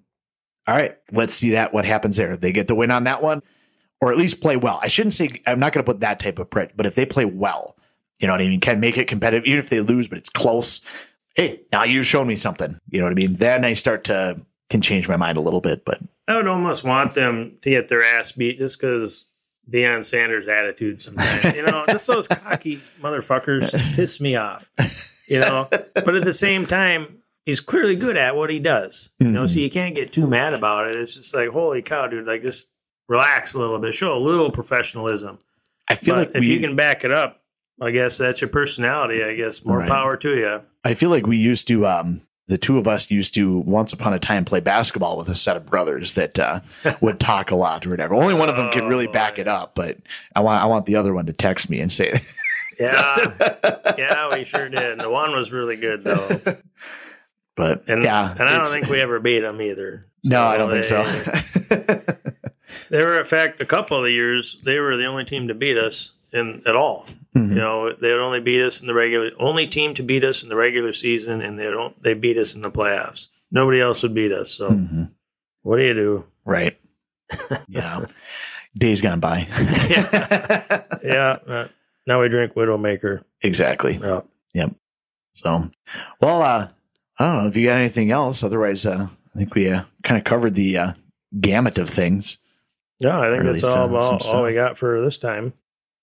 all 0.67 0.77
right, 0.77 0.99
let's 1.13 1.33
see 1.33 1.53
that 1.53 1.73
what 1.73 1.87
happens 1.87 2.19
there. 2.19 2.37
They 2.37 2.53
get 2.53 2.67
the 2.67 2.75
win 2.75 2.91
on 2.91 3.05
that 3.05 3.23
one, 3.23 3.41
or 4.01 4.11
at 4.13 4.19
least 4.19 4.41
play 4.41 4.57
well. 4.57 4.79
I 4.83 4.89
shouldn't 4.89 5.15
say 5.15 5.29
I'm 5.47 5.59
not 5.61 5.73
going 5.73 5.85
to 5.85 5.91
put 5.93 6.01
that 6.01 6.19
type 6.21 6.39
of 6.39 6.49
print, 6.51 6.73
but 6.77 6.87
if 6.87 6.95
they 6.95 7.05
play 7.07 7.25
well, 7.25 7.77
you 8.21 8.27
know 8.27 8.33
what 8.35 8.41
I 8.43 8.49
mean, 8.49 8.61
can 8.61 8.81
make 8.81 8.99
it 8.99 9.07
competitive, 9.09 9.47
even 9.47 9.59
if 9.59 9.69
they 9.71 9.81
lose, 9.81 10.09
but 10.09 10.19
it's 10.19 10.29
close. 10.31 10.81
Hey, 11.35 11.61
now 11.73 11.85
you've 11.85 12.07
shown 12.07 12.27
me 12.27 12.37
something. 12.37 12.79
You 12.91 12.99
know 12.99 13.05
what 13.07 13.13
I 13.13 13.15
mean? 13.15 13.35
Then 13.35 13.65
I 13.65 13.75
start 13.75 14.05
to 14.05 14.41
can 14.69 14.81
change 14.81 15.09
my 15.09 15.17
mind 15.17 15.37
a 15.37 15.41
little 15.41 15.61
bit, 15.61 15.85
but 15.85 15.99
I 16.29 16.37
would 16.37 16.47
almost 16.47 16.85
want 16.85 17.15
them 17.15 17.57
to 17.63 17.71
get 17.71 17.89
their 17.89 18.05
ass 18.05 18.33
beat 18.33 18.59
just 18.59 18.81
because 18.81 19.25
Deion 19.71 20.05
Sanders' 20.05 20.47
attitude 20.49 21.03
sometimes. 21.03 21.57
You 21.57 21.65
know, 21.67 21.85
just 21.89 22.07
those 22.07 22.29
cocky 22.29 22.77
motherfuckers 23.01 23.71
piss 23.97 24.21
me 24.21 24.37
off. 24.37 24.71
You 25.29 25.41
know, 25.41 25.69
but 25.71 26.15
at 26.15 26.25
the 26.25 26.33
same 26.33 26.67
time, 26.67 27.19
he's 27.47 27.61
clearly 27.61 27.97
good 27.97 28.17
at 28.17 28.37
what 28.37 28.51
he 28.51 28.59
does. 28.59 29.11
You 29.19 29.29
know, 29.29 29.45
Mhm. 29.45 29.49
so 29.49 29.61
you 29.61 29.71
can't 29.71 29.95
get 29.95 30.13
too 30.13 30.27
mad 30.27 30.53
about 30.55 30.89
it. 30.89 30.97
It's 30.97 31.15
just 31.15 31.35
like, 31.35 31.49
holy 31.51 31.83
cow, 31.83 32.07
dude! 32.09 32.27
Like, 32.27 32.43
just 32.43 32.69
relax 33.11 33.55
a 33.55 33.59
little 33.59 33.79
bit, 33.79 33.93
show 33.93 34.17
a 34.17 34.19
little 34.19 34.51
professionalism. 34.51 35.39
I 35.89 35.97
feel 35.97 36.15
but 36.15 36.29
like 36.29 36.37
if 36.37 36.41
we, 36.41 36.53
you 36.55 36.61
can 36.61 36.77
back 36.77 37.05
it 37.05 37.11
up, 37.11 37.43
I 37.83 37.91
guess 37.91 38.17
that's 38.17 38.41
your 38.41 38.49
personality. 38.49 39.23
I 39.23 39.35
guess 39.35 39.65
more 39.65 39.79
Right. 39.81 39.89
power 39.89 40.17
to 40.17 40.31
you. 40.37 40.61
I 40.85 40.95
feel 40.95 41.11
like 41.11 41.27
we 41.27 41.37
used 41.37 41.67
to, 41.69 41.87
um, 41.87 42.21
the 42.47 42.57
two 42.59 42.79
of 42.79 42.87
us 42.89 43.11
used 43.11 43.35
to 43.35 43.59
once 43.59 43.93
upon 43.93 44.13
a 44.13 44.19
time 44.19 44.45
play 44.45 44.61
basketball 44.61 45.17
with 45.17 45.29
a 45.29 45.35
set 45.35 45.57
of 45.57 45.67
brothers 45.67 46.15
that 46.15 46.39
uh, 46.39 46.61
would 47.01 47.19
talk 47.21 47.51
a 47.51 47.57
lot 47.57 47.87
or 47.87 47.91
whatever. 47.91 48.15
Only 48.15 48.35
one 48.35 48.49
of 48.49 48.57
them 48.57 48.71
could 48.73 48.85
really 48.85 49.09
Oh, 49.09 49.13
back 49.13 49.39
it 49.39 49.47
up, 49.49 49.75
but 49.75 49.99
I 50.35 50.41
want 50.41 50.63
I 50.63 50.67
want 50.67 50.87
the 50.87 50.97
other 50.97 51.13
one 51.15 51.27
to 51.27 51.33
text 51.33 51.69
me 51.71 51.81
and 51.81 51.91
say, 51.93 52.13
Yeah, 52.81 53.95
yeah, 53.99 54.35
we 54.37 54.43
sure 54.45 54.69
did. 54.69 54.99
The 55.01 55.11
one 55.11 55.33
was 55.33 55.53
really 55.53 55.77
good 55.77 56.03
though. 56.03 56.29
but 57.57 57.85
And 57.89 58.03
yeah, 58.03 58.31
and 58.33 58.43
I 58.49 58.57
don't 58.57 58.67
think 58.67 58.89
we 58.89 59.01
ever 59.01 59.21
beat 59.21 59.41
them 59.41 59.61
either. 59.61 60.07
no, 60.25 60.43
I 60.45 60.57
don't 60.57 60.71
they, 60.71 60.83
think 60.83 61.07
so. 61.97 62.17
They 62.89 63.03
were, 63.03 63.19
in 63.19 63.25
fact, 63.25 63.61
a 63.61 63.67
couple 63.67 63.97
of 63.99 64.05
the 64.05 64.13
years 64.13 64.57
they 64.63 64.79
were 64.79 64.97
the 64.97 65.07
only 65.07 65.25
team 65.25 65.49
to 65.49 65.55
beat 65.55 65.77
us 65.79 66.13
in 66.33 66.63
at 66.67 66.77
all. 66.77 67.07
You 67.35 67.43
know, 67.43 67.93
they 67.93 68.09
would 68.11 68.21
only 68.21 68.41
beat 68.41 68.61
us 68.63 68.81
in 68.81 68.87
the 68.89 68.95
regular, 68.95 69.31
only 69.39 69.67
team 69.69 69.95
to 69.95 70.03
beat 70.03 70.25
us 70.25 70.43
in 70.43 70.49
the 70.49 70.57
regular 70.57 70.93
season, 70.93 71.41
and 71.41 71.59
they 71.59 71.71
don't, 71.71 72.01
they 72.03 72.15
beat 72.15 72.37
us 72.37 72.55
in 72.57 72.63
the 72.63 72.71
playoffs. 72.73 73.29
Nobody 73.53 73.81
else 73.81 74.03
would 74.03 74.15
beat 74.15 74.33
us. 74.33 74.51
So, 74.51 74.69
Mhm. 74.71 75.11
what 75.63 75.77
do 75.77 75.85
you 75.85 75.95
do? 75.95 76.25
Right. 76.45 76.77
yeah. 77.69 78.05
Days 78.79 79.01
gone 79.01 79.21
by. 79.21 79.47
Yeah, 81.03 81.37
uh, 81.47 81.69
now 82.07 82.21
we 82.21 82.29
drink 82.29 82.55
Widowmaker. 82.55 83.23
exactly. 83.43 83.99
Yeah. 84.55 84.69
So, 85.33 85.71
well, 86.21 86.43
uh, 86.43 86.69
I 87.19 87.25
don't 87.25 87.43
know 87.45 87.49
if 87.49 87.57
you 87.57 87.67
got 87.69 87.79
anything 87.79 88.11
else. 88.11 88.43
Otherwise, 88.43 88.85
uh, 88.87 89.07
I 89.35 89.39
think 89.39 89.55
we 89.55 89.71
uh, 89.71 89.85
kind 90.03 90.19
of 90.19 90.25
covered 90.25 90.55
the 90.55 90.77
uh, 90.77 90.93
gamut 91.41 91.79
of 91.79 91.89
things. 91.89 92.39
Yeah, 93.01 93.19
I 93.19 93.31
think 93.31 93.45
that's 93.45 93.65
all 93.65 93.97
uh, 93.97 94.01
some 94.03 94.21
stuff. 94.21 94.35
all 94.35 94.43
we 94.45 94.55
got 94.55 94.77
for 94.77 95.01
this 95.03 95.19
time. 95.19 95.55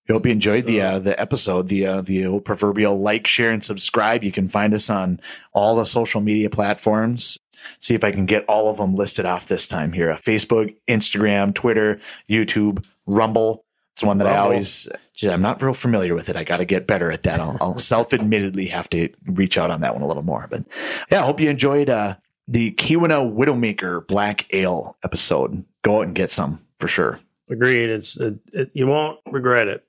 I 0.09 0.13
hope 0.13 0.25
you 0.25 0.31
enjoyed 0.31 0.65
the 0.65 0.81
uh, 0.81 0.99
the 0.99 1.19
episode, 1.19 1.67
the 1.67 1.85
uh, 1.85 2.01
the 2.01 2.25
old 2.25 2.45
proverbial 2.45 2.99
like, 2.99 3.27
share, 3.27 3.51
and 3.51 3.63
subscribe. 3.63 4.23
You 4.23 4.31
can 4.31 4.47
find 4.47 4.73
us 4.73 4.89
on 4.89 5.19
all 5.53 5.75
the 5.75 5.85
social 5.85 6.21
media 6.21 6.49
platforms. 6.49 7.37
See 7.79 7.93
if 7.93 8.03
I 8.03 8.11
can 8.11 8.25
get 8.25 8.45
all 8.45 8.69
of 8.69 8.77
them 8.77 8.95
listed 8.95 9.25
off 9.25 9.47
this 9.47 9.67
time 9.67 9.91
here: 9.91 10.09
uh, 10.09 10.15
Facebook, 10.15 10.75
Instagram, 10.87 11.53
Twitter, 11.53 11.99
YouTube, 12.29 12.85
Rumble. 13.05 13.65
It's 13.93 14.03
one 14.03 14.19
that 14.19 14.27
I 14.27 14.37
always. 14.37 14.87
gee, 15.13 15.29
I'm 15.29 15.41
not 15.41 15.61
real 15.61 15.73
familiar 15.73 16.15
with 16.15 16.29
it. 16.29 16.37
I 16.37 16.43
got 16.43 16.57
to 16.57 16.65
get 16.65 16.87
better 16.87 17.11
at 17.11 17.23
that. 17.23 17.39
I'll, 17.39 17.57
I'll 17.59 17.77
self-admittedly 17.79 18.67
have 18.67 18.89
to 18.91 19.09
reach 19.25 19.57
out 19.57 19.71
on 19.71 19.81
that 19.81 19.93
one 19.93 20.03
a 20.03 20.07
little 20.07 20.23
more. 20.23 20.47
But 20.49 20.63
yeah, 21.11 21.21
I 21.21 21.25
hope 21.25 21.39
you 21.39 21.49
enjoyed 21.49 21.89
uh, 21.89 22.15
the 22.47 22.71
Keweenaw 22.73 23.35
Widowmaker 23.35 24.07
Black 24.07 24.45
Ale 24.53 24.95
episode. 25.03 25.65
Go 25.81 25.99
out 25.99 26.05
and 26.05 26.15
get 26.15 26.31
some 26.31 26.59
for 26.79 26.87
sure. 26.87 27.19
Agreed. 27.49 27.89
It's 27.89 28.17
it, 28.17 28.39
it, 28.53 28.69
you 28.73 28.87
won't 28.87 29.19
regret 29.31 29.67
it. 29.67 29.83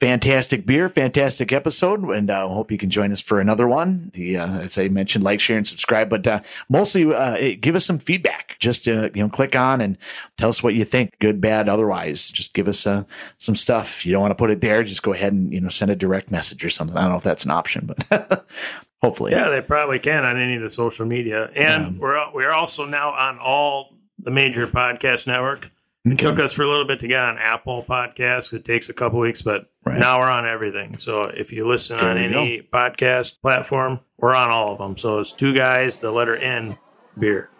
fantastic 0.00 0.64
beer, 0.64 0.88
fantastic 0.88 1.52
episode, 1.52 2.00
and 2.04 2.30
I 2.30 2.42
uh, 2.42 2.48
hope 2.48 2.70
you 2.70 2.78
can 2.78 2.88
join 2.88 3.10
us 3.12 3.20
for 3.20 3.40
another 3.40 3.66
one. 3.66 4.10
The 4.14 4.36
uh, 4.38 4.58
as 4.60 4.78
I 4.78 4.88
mentioned, 4.88 5.24
like, 5.24 5.40
share, 5.40 5.56
and 5.58 5.66
subscribe, 5.66 6.08
but 6.08 6.26
uh, 6.26 6.40
mostly 6.68 7.12
uh, 7.12 7.56
give 7.60 7.74
us 7.74 7.84
some 7.84 7.98
feedback. 7.98 8.56
Just 8.58 8.86
uh, 8.88 9.10
you 9.14 9.22
know, 9.22 9.28
click 9.28 9.54
on 9.56 9.80
and 9.80 9.98
tell 10.36 10.48
us 10.48 10.62
what 10.62 10.74
you 10.74 10.84
think, 10.84 11.18
good, 11.18 11.40
bad, 11.40 11.68
otherwise. 11.68 12.30
Just 12.30 12.54
give 12.54 12.68
us 12.68 12.86
uh, 12.86 13.04
some 13.38 13.56
stuff. 13.56 13.98
If 13.98 14.06
you 14.06 14.12
don't 14.12 14.22
want 14.22 14.30
to 14.30 14.36
put 14.42 14.50
it 14.50 14.60
there, 14.60 14.82
just 14.82 15.02
go 15.02 15.12
ahead 15.12 15.32
and 15.32 15.52
you 15.52 15.60
know 15.60 15.68
send 15.68 15.90
a 15.90 15.96
direct 15.96 16.30
message 16.30 16.64
or 16.64 16.70
something. 16.70 16.96
I 16.96 17.02
don't 17.02 17.10
know 17.10 17.16
if 17.18 17.24
that's 17.24 17.44
an 17.44 17.50
option, 17.50 17.86
but 17.86 18.46
hopefully, 19.02 19.32
Yeah, 19.32 19.50
they 19.50 19.60
probably 19.60 19.98
can 19.98 20.24
on 20.24 20.40
any 20.40 20.56
of 20.56 20.62
the 20.62 20.70
social 20.70 21.06
media, 21.06 21.50
and 21.54 21.86
Um, 21.86 21.98
we're 21.98 22.32
we're 22.32 22.52
also 22.52 22.86
now 22.86 23.10
on 23.10 23.38
all 23.38 23.94
the 24.20 24.30
major 24.30 24.66
podcast 24.66 25.26
network. 25.26 25.70
It 26.12 26.18
took 26.18 26.38
us 26.38 26.52
for 26.52 26.62
a 26.62 26.68
little 26.68 26.86
bit 26.86 27.00
to 27.00 27.08
get 27.08 27.20
on 27.20 27.38
Apple 27.38 27.84
Podcasts. 27.88 28.52
It 28.52 28.64
takes 28.64 28.88
a 28.88 28.92
couple 28.94 29.18
weeks, 29.20 29.42
but 29.42 29.70
Right. 29.84 29.98
now 29.98 30.18
we're 30.20 30.28
on 30.30 30.46
everything. 30.46 30.98
So 30.98 31.30
if 31.34 31.52
you 31.52 31.66
listen 31.66 31.96
There 31.98 32.10
on 32.10 32.16
you 32.18 32.24
any 32.24 32.62
podcast 32.62 33.40
platform, 33.40 34.00
we're 34.18 34.34
on 34.34 34.50
all 34.50 34.72
of 34.72 34.78
them. 34.78 34.96
So 34.96 35.18
it's 35.18 35.32
two 35.32 35.54
guys, 35.54 35.98
the 35.98 36.10
letter 36.10 36.36
N, 36.36 36.76
beer. 37.18 37.50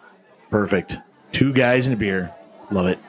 Perfect. 0.49 0.97
Two 1.31 1.53
guys 1.53 1.87
and 1.87 1.93
a 1.93 1.97
beer. 1.97 2.31
Love 2.71 2.87
it. 2.87 2.99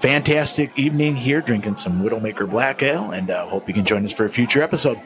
Fantastic 0.00 0.78
evening 0.78 1.16
here 1.16 1.40
drinking 1.40 1.76
some 1.76 2.02
Widowmaker 2.02 2.48
Black 2.48 2.82
Ale, 2.82 3.10
and 3.10 3.30
uh, 3.30 3.46
hope 3.46 3.66
you 3.68 3.74
can 3.74 3.84
join 3.84 4.04
us 4.04 4.12
for 4.12 4.24
a 4.24 4.28
future 4.28 4.62
episode. 4.62 4.98